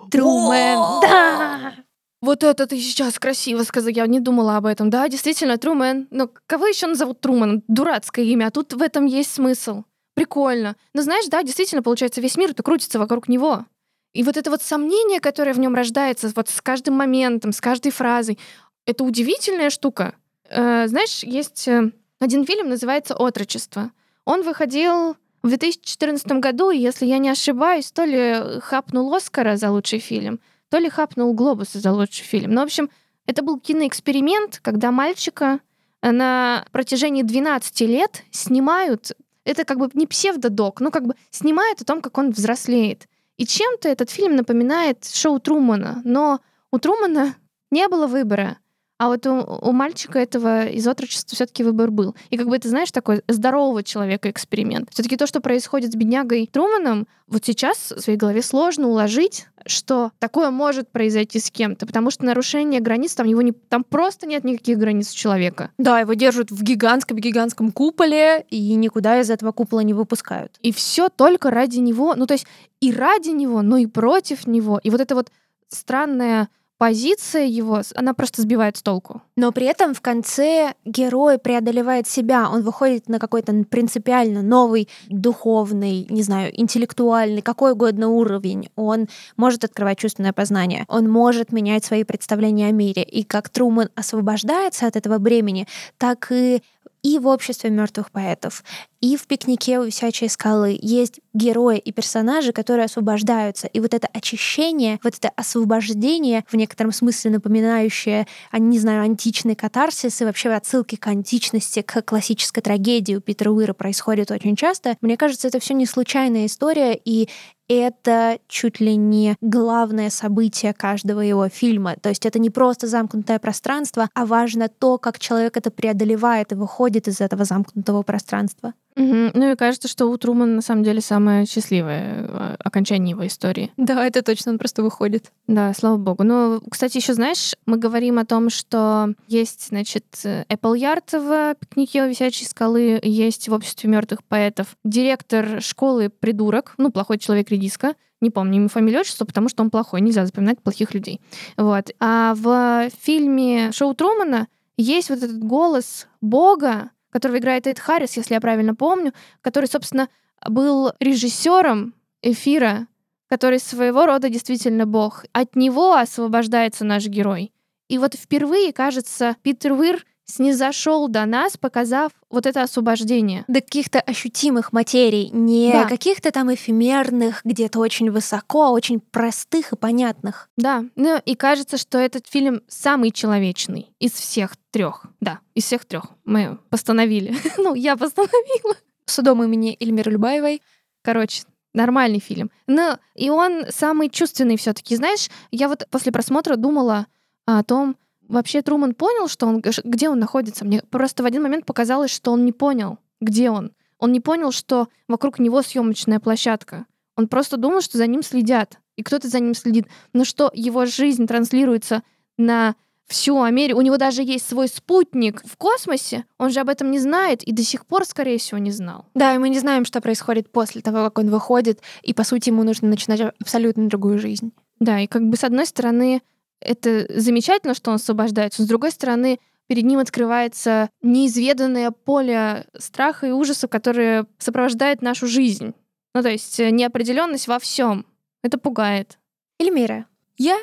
Трумэн, 0.09 0.79
да! 1.03 1.73
Вот 2.21 2.43
это 2.43 2.65
ты 2.65 2.79
сейчас 2.79 3.19
красиво 3.19 3.61
сказал, 3.61 3.91
я 3.91 4.07
не 4.07 4.19
думала 4.19 4.57
об 4.57 4.65
этом. 4.65 4.89
Да, 4.89 5.07
действительно, 5.07 5.59
Трумэн. 5.59 6.07
Но 6.09 6.27
кого 6.47 6.65
еще 6.65 6.87
назовут 6.87 7.21
Трумэн? 7.21 7.63
Дурацкое 7.67 8.25
имя, 8.25 8.47
а 8.47 8.51
тут 8.51 8.73
в 8.73 8.81
этом 8.81 9.05
есть 9.05 9.31
смысл. 9.31 9.83
Прикольно. 10.15 10.75
Но 10.95 11.03
знаешь, 11.03 11.27
да, 11.27 11.43
действительно, 11.43 11.83
получается, 11.83 12.19
весь 12.19 12.35
мир-то 12.35 12.63
крутится 12.63 12.97
вокруг 12.97 13.29
него. 13.29 13.67
И 14.13 14.23
вот 14.23 14.37
это 14.37 14.49
вот 14.49 14.61
сомнение, 14.61 15.19
которое 15.19 15.53
в 15.53 15.59
нем 15.59 15.75
рождается, 15.75 16.31
вот 16.35 16.49
с 16.49 16.61
каждым 16.61 16.95
моментом, 16.95 17.51
с 17.51 17.61
каждой 17.61 17.91
фразой, 17.91 18.39
это 18.85 19.03
удивительная 19.03 19.69
штука. 19.69 20.15
Э, 20.49 20.87
знаешь, 20.87 21.23
есть 21.23 21.67
э, 21.67 21.91
один 22.19 22.45
фильм, 22.45 22.69
называется 22.69 23.15
«Отрочество». 23.15 23.91
Он 24.25 24.41
выходил 24.41 25.15
в 25.43 25.47
2014 25.47 26.25
году, 26.33 26.71
и, 26.71 26.77
если 26.77 27.05
я 27.05 27.19
не 27.19 27.29
ошибаюсь, 27.29 27.91
то 27.91 28.03
ли 28.03 28.59
хапнул 28.61 29.13
Оскара 29.13 29.57
за 29.57 29.71
лучший 29.71 29.99
фильм, 29.99 30.39
то 30.69 30.77
ли 30.79 30.89
хапнул 30.89 31.33
Глобуса 31.33 31.79
за 31.79 31.91
лучший 31.91 32.25
фильм. 32.25 32.51
Ну, 32.51 32.61
в 32.61 32.65
общем, 32.65 32.89
это 33.25 33.43
был 33.43 33.59
киноэксперимент, 33.59 34.59
когда 34.61 34.91
мальчика 34.91 35.59
на 36.01 36.65
протяжении 36.71 37.23
12 37.23 37.81
лет 37.81 38.23
снимают, 38.31 39.11
это 39.43 39.65
как 39.65 39.79
бы 39.79 39.89
не 39.93 40.07
псевдодок, 40.07 40.79
но 40.79 40.91
как 40.91 41.05
бы 41.05 41.15
снимают 41.29 41.81
о 41.81 41.85
том, 41.85 42.01
как 42.01 42.17
он 42.17 42.31
взрослеет. 42.31 43.07
И 43.39 43.45
чем-то 43.45 43.87
этот 43.87 44.09
фильм 44.09 44.35
напоминает 44.35 45.05
шоу 45.05 45.39
Трумана, 45.39 46.01
но 46.03 46.41
у 46.71 46.77
Трумана 46.77 47.35
не 47.71 47.87
было 47.87 48.05
выбора. 48.05 48.57
А 48.99 49.07
вот 49.07 49.25
у, 49.25 49.31
у 49.61 49.71
мальчика 49.71 50.19
этого 50.19 50.65
из 50.65 50.85
отрочества 50.85 51.33
все-таки 51.33 51.63
выбор 51.63 51.89
был. 51.89 52.15
И 52.29 52.37
как 52.37 52.49
бы 52.49 52.57
это, 52.57 52.67
знаешь, 52.67 52.91
такой 52.91 53.23
здорового 53.29 53.81
человека 53.81 54.29
эксперимент. 54.29 54.89
Все-таки 54.91 55.15
то, 55.15 55.25
что 55.25 55.39
происходит 55.39 55.93
с 55.93 55.95
беднягой 55.95 56.49
Труманом, 56.51 57.07
вот 57.25 57.45
сейчас 57.45 57.93
в 57.95 58.01
своей 58.01 58.19
голове 58.19 58.41
сложно 58.41 58.89
уложить, 58.89 59.47
что 59.65 60.11
такое 60.19 60.49
может 60.49 60.89
произойти 60.89 61.39
с 61.39 61.49
кем-то, 61.49 61.85
потому 61.87 62.11
что 62.11 62.25
нарушение 62.25 62.81
границ 62.81 63.15
там 63.15 63.25
его 63.25 63.41
не, 63.41 63.53
там 63.53 63.85
просто 63.85 64.27
нет 64.27 64.43
никаких 64.43 64.77
границ 64.77 65.11
у 65.13 65.15
человека. 65.15 65.71
Да, 65.77 66.01
его 66.01 66.13
держат 66.13 66.51
в 66.51 66.61
гигантском-гигантском 66.61 67.71
куполе 67.71 68.45
и 68.49 68.75
никуда 68.75 69.21
из 69.21 69.29
этого 69.29 69.53
купола 69.53 69.79
не 69.79 69.93
выпускают. 69.93 70.57
И 70.61 70.73
все 70.73 71.07
только 71.07 71.51
ради 71.51 71.79
него, 71.79 72.15
ну 72.15 72.25
то 72.25 72.33
есть 72.33 72.47
и 72.81 72.91
ради 72.91 73.29
него, 73.29 73.61
но 73.61 73.77
и 73.77 73.85
против 73.85 74.45
него. 74.45 74.81
И 74.83 74.89
вот 74.89 74.99
это 74.99 75.15
вот 75.15 75.31
странное 75.69 76.49
позиция 76.79 77.45
его, 77.45 77.81
она 77.93 78.13
просто 78.13 78.41
сбивает 78.41 78.77
с 78.77 78.81
толку. 78.81 79.21
Но 79.35 79.51
при 79.51 79.67
этом 79.67 79.93
в 79.93 80.01
конце 80.01 80.73
герой 80.85 81.37
преодолевает 81.37 82.07
себя, 82.07 82.49
он 82.49 82.63
выходит 82.63 83.09
на 83.09 83.19
какой-то 83.19 83.53
принципиально 83.69 84.41
новый 84.41 84.87
духовный, 85.09 86.07
не 86.09 86.23
знаю, 86.23 86.51
интеллектуальный, 86.59 87.41
какой 87.41 87.73
угодно 87.73 88.07
уровень. 88.07 88.69
Он 88.75 89.07
может 89.35 89.65
открывать 89.65 89.99
чувственное 89.99 90.33
познание, 90.33 90.85
он 90.87 91.09
может 91.09 91.51
менять 91.51 91.83
свои 91.83 92.05
представления 92.05 92.67
о 92.67 92.71
мире. 92.71 93.03
И 93.03 93.23
как 93.23 93.49
Труман 93.49 93.89
освобождается 93.95 94.87
от 94.87 94.95
этого 94.95 95.17
бремени, 95.17 95.67
так 95.97 96.31
и 96.31 96.63
и 97.01 97.17
в 97.17 97.27
обществе 97.27 97.69
мертвых 97.69 98.11
поэтов, 98.11 98.63
и 99.01 99.15
в 99.15 99.27
пикнике 99.27 99.79
у 99.79 99.83
висячей 99.83 100.29
скалы 100.29 100.77
есть 100.81 101.21
герои 101.33 101.77
и 101.77 101.91
персонажи, 101.91 102.51
которые 102.51 102.85
освобождаются. 102.85 103.67
И 103.67 103.79
вот 103.79 103.93
это 103.93 104.07
очищение, 104.11 104.99
вот 105.03 105.15
это 105.15 105.29
освобождение, 105.35 106.43
в 106.47 106.55
некотором 106.55 106.91
смысле 106.91 107.31
напоминающее, 107.31 108.27
а, 108.51 108.59
не 108.59 108.77
знаю, 108.77 109.03
античный 109.03 109.55
катарсис 109.55 110.21
и 110.21 110.25
вообще 110.25 110.49
отсылки 110.49 110.95
к 110.95 111.07
античности, 111.07 111.81
к 111.81 112.01
классической 112.01 112.61
трагедии 112.61 113.15
у 113.15 113.21
Питера 113.21 113.51
Уира 113.51 113.73
происходит 113.73 114.31
очень 114.31 114.55
часто. 114.55 114.97
Мне 115.01 115.17
кажется, 115.17 115.47
это 115.47 115.59
все 115.59 115.73
не 115.73 115.85
случайная 115.85 116.45
история, 116.45 116.93
и 116.93 117.29
это 117.69 118.39
чуть 118.47 118.79
ли 118.79 118.95
не 118.95 119.37
главное 119.41 120.09
событие 120.09 120.73
каждого 120.73 121.21
его 121.21 121.47
фильма. 121.49 121.95
То 122.01 122.09
есть 122.09 122.25
это 122.25 122.39
не 122.39 122.49
просто 122.49 122.87
замкнутое 122.87 123.37
пространство, 123.37 124.09
а 124.13 124.25
важно 124.25 124.67
то, 124.67 124.97
как 124.97 125.19
человек 125.19 125.55
это 125.55 125.69
преодолевает 125.69 126.51
и 126.51 126.55
выходит 126.55 127.07
из 127.07 127.21
этого 127.21 127.45
замкнутого 127.45 128.01
пространства. 128.01 128.73
Угу. 128.99 129.31
Ну 129.33 129.51
и 129.51 129.55
кажется, 129.55 129.87
что 129.87 130.07
у 130.07 130.17
Трумана 130.17 130.55
на 130.55 130.61
самом 130.61 130.83
деле 130.83 130.99
самое 130.99 131.45
счастливое 131.45 132.27
э, 132.27 132.55
окончание 132.59 133.11
его 133.11 133.25
истории. 133.25 133.71
Да, 133.77 134.05
это 134.05 134.21
точно, 134.21 134.51
он 134.51 134.57
просто 134.57 134.83
выходит. 134.83 135.31
Да, 135.47 135.73
слава 135.73 135.95
богу. 135.95 136.23
Ну, 136.23 136.61
кстати, 136.69 136.97
еще 136.97 137.13
знаешь, 137.13 137.55
мы 137.65 137.77
говорим 137.77 138.19
о 138.19 138.25
том, 138.25 138.49
что 138.49 139.13
есть, 139.27 139.69
значит, 139.69 140.05
Apple 140.23 140.75
Yard 140.75 141.17
в 141.17 141.55
пикнике 141.55 142.03
у 142.03 142.09
висячей 142.09 142.45
скалы, 142.45 142.99
есть 143.01 143.47
в 143.47 143.53
обществе 143.53 143.89
мертвых 143.89 144.21
поэтов 144.25 144.75
директор 144.83 145.61
школы 145.61 146.09
придурок, 146.09 146.73
ну, 146.77 146.91
плохой 146.91 147.19
человек 147.19 147.49
редиска, 147.51 147.95
не 148.19 148.31
помню 148.31 148.57
ему 148.57 148.67
фамилию, 148.67 148.99
отчество, 148.99 149.23
потому 149.23 149.47
что 149.47 149.63
он 149.63 149.69
плохой, 149.69 150.01
нельзя 150.01 150.25
запоминать 150.25 150.61
плохих 150.61 150.93
людей. 150.93 151.21
Вот. 151.55 151.91
А 152.01 152.33
в 152.35 152.89
фильме 153.01 153.71
«Шоу 153.71 153.93
Трумана» 153.93 154.49
есть 154.75 155.09
вот 155.09 155.19
этот 155.19 155.39
голос 155.39 156.07
Бога, 156.19 156.91
которого 157.11 157.37
играет 157.37 157.67
Эд 157.67 157.79
Харрис, 157.79 158.17
если 158.17 158.33
я 158.33 158.41
правильно 158.41 158.75
помню, 158.75 159.13
который, 159.41 159.65
собственно, 159.65 160.09
был 160.47 160.93
режиссером 160.99 161.93
эфира, 162.21 162.87
который 163.27 163.59
своего 163.59 164.05
рода 164.05 164.29
действительно 164.29 164.85
бог. 164.85 165.25
От 165.33 165.55
него 165.55 165.93
освобождается 165.93 166.85
наш 166.85 167.05
герой. 167.05 167.51
И 167.87 167.97
вот 167.97 168.15
впервые, 168.15 168.73
кажется, 168.73 169.35
Питер 169.41 169.73
Уир 169.73 170.05
снизошел 170.29 171.07
до 171.07 171.25
нас, 171.25 171.57
показав 171.57 172.11
вот 172.29 172.45
это 172.45 172.61
освобождение. 172.61 173.43
До 173.47 173.61
каких-то 173.61 173.99
ощутимых 173.99 174.71
материй, 174.71 175.29
не 175.31 175.71
да. 175.71 175.85
каких-то 175.85 176.31
там 176.31 176.53
эфемерных, 176.53 177.41
где-то 177.43 177.79
очень 177.79 178.11
высоко, 178.11 178.65
а 178.65 178.69
очень 178.69 178.99
простых 178.99 179.73
и 179.73 179.75
понятных. 179.75 180.49
Да, 180.55 180.85
ну 180.95 181.19
и 181.25 181.35
кажется, 181.35 181.77
что 181.77 181.97
этот 181.97 182.27
фильм 182.27 182.61
самый 182.67 183.11
человечный 183.11 183.91
из 183.99 184.13
всех 184.13 184.55
трех. 184.71 185.05
Да, 185.19 185.39
из 185.55 185.65
всех 185.65 185.85
трех. 185.85 186.05
Мы 186.25 186.59
постановили. 186.69 187.35
ну, 187.57 187.73
я 187.73 187.97
постановила. 187.97 188.75
Судом 189.05 189.43
имени 189.43 189.75
Эльмиры 189.79 190.11
Любаевой. 190.11 190.61
Короче, 191.01 191.43
нормальный 191.73 192.19
фильм. 192.19 192.51
Но 192.67 192.99
и 193.15 193.29
он 193.29 193.65
самый 193.69 194.09
чувственный 194.09 194.57
все 194.57 194.73
таки 194.73 194.95
Знаешь, 194.95 195.29
я 195.51 195.67
вот 195.67 195.87
после 195.89 196.11
просмотра 196.11 196.55
думала 196.55 197.07
о 197.45 197.63
том, 197.63 197.95
вообще 198.29 198.61
Труман 198.61 198.93
понял, 198.95 199.27
что 199.27 199.47
он, 199.47 199.61
где 199.83 200.09
он 200.09 200.19
находится? 200.19 200.63
Мне 200.63 200.81
просто 200.89 201.23
в 201.23 201.25
один 201.25 201.43
момент 201.43 201.65
показалось, 201.65 202.11
что 202.11 202.31
он 202.31 202.45
не 202.45 202.53
понял, 202.53 202.99
где 203.19 203.49
он. 203.49 203.73
Он 203.97 204.13
не 204.13 204.21
понял, 204.21 204.51
что 204.51 204.87
вокруг 205.09 205.39
него 205.39 205.61
съемочная 205.61 206.21
площадка. 206.21 206.85
Он 207.17 207.27
просто 207.27 207.57
думал, 207.57 207.81
что 207.81 207.97
за 207.97 208.07
ним 208.07 208.23
следят, 208.23 208.79
и 208.95 209.03
кто-то 209.03 209.27
за 209.27 209.41
ним 209.41 209.53
следит. 209.53 209.87
Но 210.13 210.23
что 210.23 210.49
его 210.53 210.85
жизнь 210.85 211.27
транслируется 211.27 212.03
на 212.37 212.75
всю 213.09 213.41
Америку. 213.41 213.79
У 213.79 213.81
него 213.81 213.97
даже 213.97 214.23
есть 214.23 214.47
свой 214.47 214.67
спутник 214.69 215.41
в 215.43 215.57
космосе. 215.57 216.25
Он 216.37 216.51
же 216.51 216.59
об 216.59 216.69
этом 216.69 216.91
не 216.91 216.99
знает 216.99 217.43
и 217.43 217.51
до 217.51 217.63
сих 217.63 217.85
пор, 217.85 218.05
скорее 218.05 218.37
всего, 218.37 218.59
не 218.59 218.71
знал. 218.71 219.05
Да, 219.15 219.33
и 219.33 219.37
мы 219.39 219.49
не 219.49 219.59
знаем, 219.59 219.83
что 219.83 219.99
происходит 219.99 220.51
после 220.51 220.81
того, 220.81 221.03
как 221.05 221.17
он 221.17 221.29
выходит, 221.29 221.81
и, 222.03 222.13
по 222.13 222.23
сути, 222.23 222.49
ему 222.49 222.63
нужно 222.63 222.87
начинать 222.87 223.21
абсолютно 223.41 223.89
другую 223.89 224.19
жизнь. 224.19 224.53
Да, 224.79 224.99
и 224.99 225.07
как 225.07 225.27
бы 225.27 225.35
с 225.35 225.43
одной 225.43 225.65
стороны, 225.65 226.21
это 226.61 227.05
замечательно, 227.09 227.73
что 227.73 227.91
он 227.91 227.95
освобождается. 227.95 228.63
с 228.63 228.67
другой 228.67 228.91
стороны, 228.91 229.39
перед 229.67 229.83
ним 229.83 229.99
открывается 229.99 230.89
неизведанное 231.01 231.91
поле 231.91 232.67
страха 232.77 233.27
и 233.27 233.31
ужаса, 233.31 233.67
которое 233.67 234.25
сопровождает 234.37 235.01
нашу 235.01 235.27
жизнь. 235.27 235.73
Ну, 236.13 236.23
то 236.23 236.29
есть 236.29 236.59
э, 236.59 236.71
неопределенность 236.71 237.47
во 237.47 237.59
всем. 237.59 238.05
Это 238.41 238.57
пугает. 238.57 239.19
Эльмира, 239.59 240.05
я, 240.37 240.57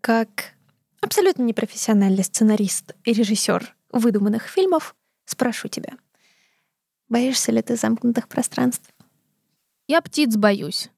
как 0.00 0.54
абсолютно 1.00 1.42
непрофессиональный 1.42 2.24
сценарист 2.24 2.94
и 3.04 3.12
режиссер 3.12 3.74
выдуманных 3.92 4.48
фильмов, 4.48 4.94
спрошу 5.24 5.68
тебя. 5.68 5.94
Боишься 7.08 7.52
ли 7.52 7.62
ты 7.62 7.76
замкнутых 7.76 8.28
пространств? 8.28 8.90
Я 9.86 10.00
птиц 10.00 10.36
боюсь. 10.36 10.90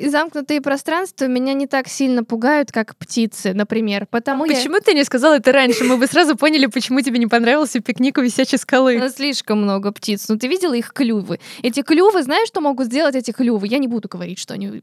И 0.00 0.08
замкнутые 0.08 0.62
пространства 0.62 1.26
меня 1.26 1.52
не 1.52 1.66
так 1.66 1.86
сильно 1.86 2.24
пугают, 2.24 2.72
как 2.72 2.96
птицы, 2.96 3.52
например. 3.52 4.06
Потому 4.06 4.46
почему 4.46 4.76
я... 4.76 4.80
ты 4.80 4.94
не 4.94 5.04
сказала 5.04 5.36
это 5.36 5.52
раньше? 5.52 5.84
Мы 5.84 5.98
бы 5.98 6.06
сразу 6.06 6.36
поняли, 6.36 6.64
почему 6.66 7.02
тебе 7.02 7.18
не 7.18 7.26
понравился 7.26 7.80
пикник 7.80 8.16
у 8.16 8.22
висячей 8.22 8.56
скалы. 8.56 8.98
Но 8.98 9.10
слишком 9.10 9.60
много 9.60 9.92
птиц. 9.92 10.26
Ну, 10.30 10.38
ты 10.38 10.48
видела 10.48 10.72
их 10.72 10.94
клювы? 10.94 11.38
Эти 11.62 11.82
клювы, 11.82 12.22
знаешь, 12.22 12.48
что 12.48 12.62
могут 12.62 12.86
сделать 12.86 13.14
эти 13.14 13.30
клювы? 13.30 13.66
Я 13.68 13.76
не 13.76 13.88
буду 13.88 14.08
говорить, 14.08 14.38
что 14.38 14.54
они... 14.54 14.80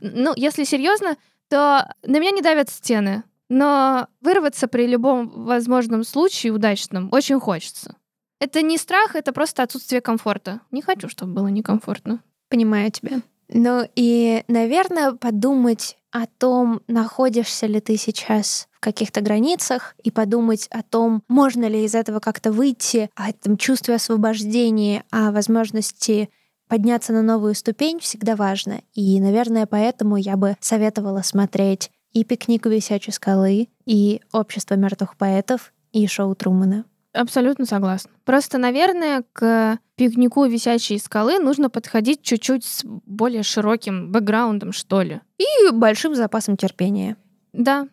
Ну, 0.00 0.32
если 0.34 0.64
серьезно, 0.64 1.16
то 1.48 1.88
на 2.02 2.18
меня 2.18 2.32
не 2.32 2.42
давят 2.42 2.68
стены. 2.68 3.22
Но 3.48 4.08
вырваться 4.20 4.66
при 4.66 4.88
любом 4.88 5.28
возможном 5.28 6.02
случае 6.02 6.52
удачном 6.52 7.08
очень 7.12 7.38
хочется. 7.38 7.94
Это 8.40 8.62
не 8.62 8.78
страх, 8.78 9.14
это 9.14 9.32
просто 9.32 9.62
отсутствие 9.62 10.00
комфорта. 10.00 10.60
Не 10.72 10.82
хочу, 10.82 11.08
чтобы 11.08 11.34
было 11.34 11.46
некомфортно. 11.46 12.20
Понимаю 12.48 12.90
тебя. 12.90 13.20
Ну 13.48 13.88
и, 13.94 14.42
наверное, 14.48 15.12
подумать 15.12 15.96
о 16.10 16.26
том, 16.26 16.80
находишься 16.88 17.66
ли 17.66 17.80
ты 17.80 17.96
сейчас 17.96 18.68
в 18.72 18.80
каких-то 18.80 19.20
границах, 19.20 19.94
и 20.02 20.10
подумать 20.10 20.68
о 20.70 20.82
том, 20.82 21.22
можно 21.28 21.66
ли 21.66 21.84
из 21.84 21.94
этого 21.94 22.20
как-то 22.20 22.52
выйти, 22.52 23.10
о 23.14 23.28
этом 23.28 23.56
чувстве 23.56 23.96
освобождения, 23.96 25.04
о 25.10 25.30
возможности 25.30 26.30
подняться 26.68 27.12
на 27.12 27.22
новую 27.22 27.54
ступень 27.54 28.00
всегда 28.00 28.34
важно. 28.34 28.80
И, 28.94 29.20
наверное, 29.20 29.66
поэтому 29.66 30.16
я 30.16 30.36
бы 30.36 30.56
советовала 30.60 31.22
смотреть 31.22 31.90
и 32.12 32.24
«Пикник 32.24 32.66
у 32.66 32.70
висячей 32.70 33.12
скалы», 33.12 33.68
и 33.84 34.20
«Общество 34.32 34.74
мертвых 34.74 35.16
поэтов», 35.16 35.72
и 35.92 36.06
«Шоу 36.06 36.34
Трумана». 36.34 36.84
Абсолютно 37.16 37.64
согласна. 37.64 38.10
Просто, 38.24 38.58
наверное, 38.58 39.24
к 39.32 39.78
пикнику 39.96 40.44
висячей 40.44 40.98
скалы 40.98 41.38
нужно 41.38 41.70
подходить 41.70 42.22
чуть-чуть 42.22 42.64
с 42.64 42.82
более 42.84 43.42
широким 43.42 44.12
бэкграундом, 44.12 44.72
что 44.72 45.02
ли. 45.02 45.20
И 45.38 45.70
большим 45.72 46.14
запасом 46.14 46.56
терпения. 46.56 47.16
Да. 47.52 47.88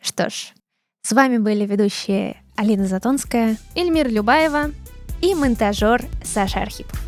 Что 0.00 0.30
ж, 0.30 0.52
с 1.02 1.12
вами 1.12 1.38
были 1.38 1.66
ведущие 1.66 2.40
Алина 2.56 2.86
Затонская, 2.86 3.56
Эльмир 3.74 4.08
Любаева 4.08 4.70
и 5.20 5.34
монтажер 5.34 6.04
Саша 6.22 6.60
Архипов. 6.60 7.00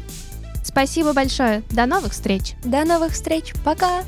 Спасибо 0.64 1.12
большое. 1.12 1.62
До 1.70 1.86
новых 1.86 2.12
встреч. 2.12 2.54
До 2.64 2.84
новых 2.84 3.12
встреч. 3.12 3.52
Пока. 3.64 4.02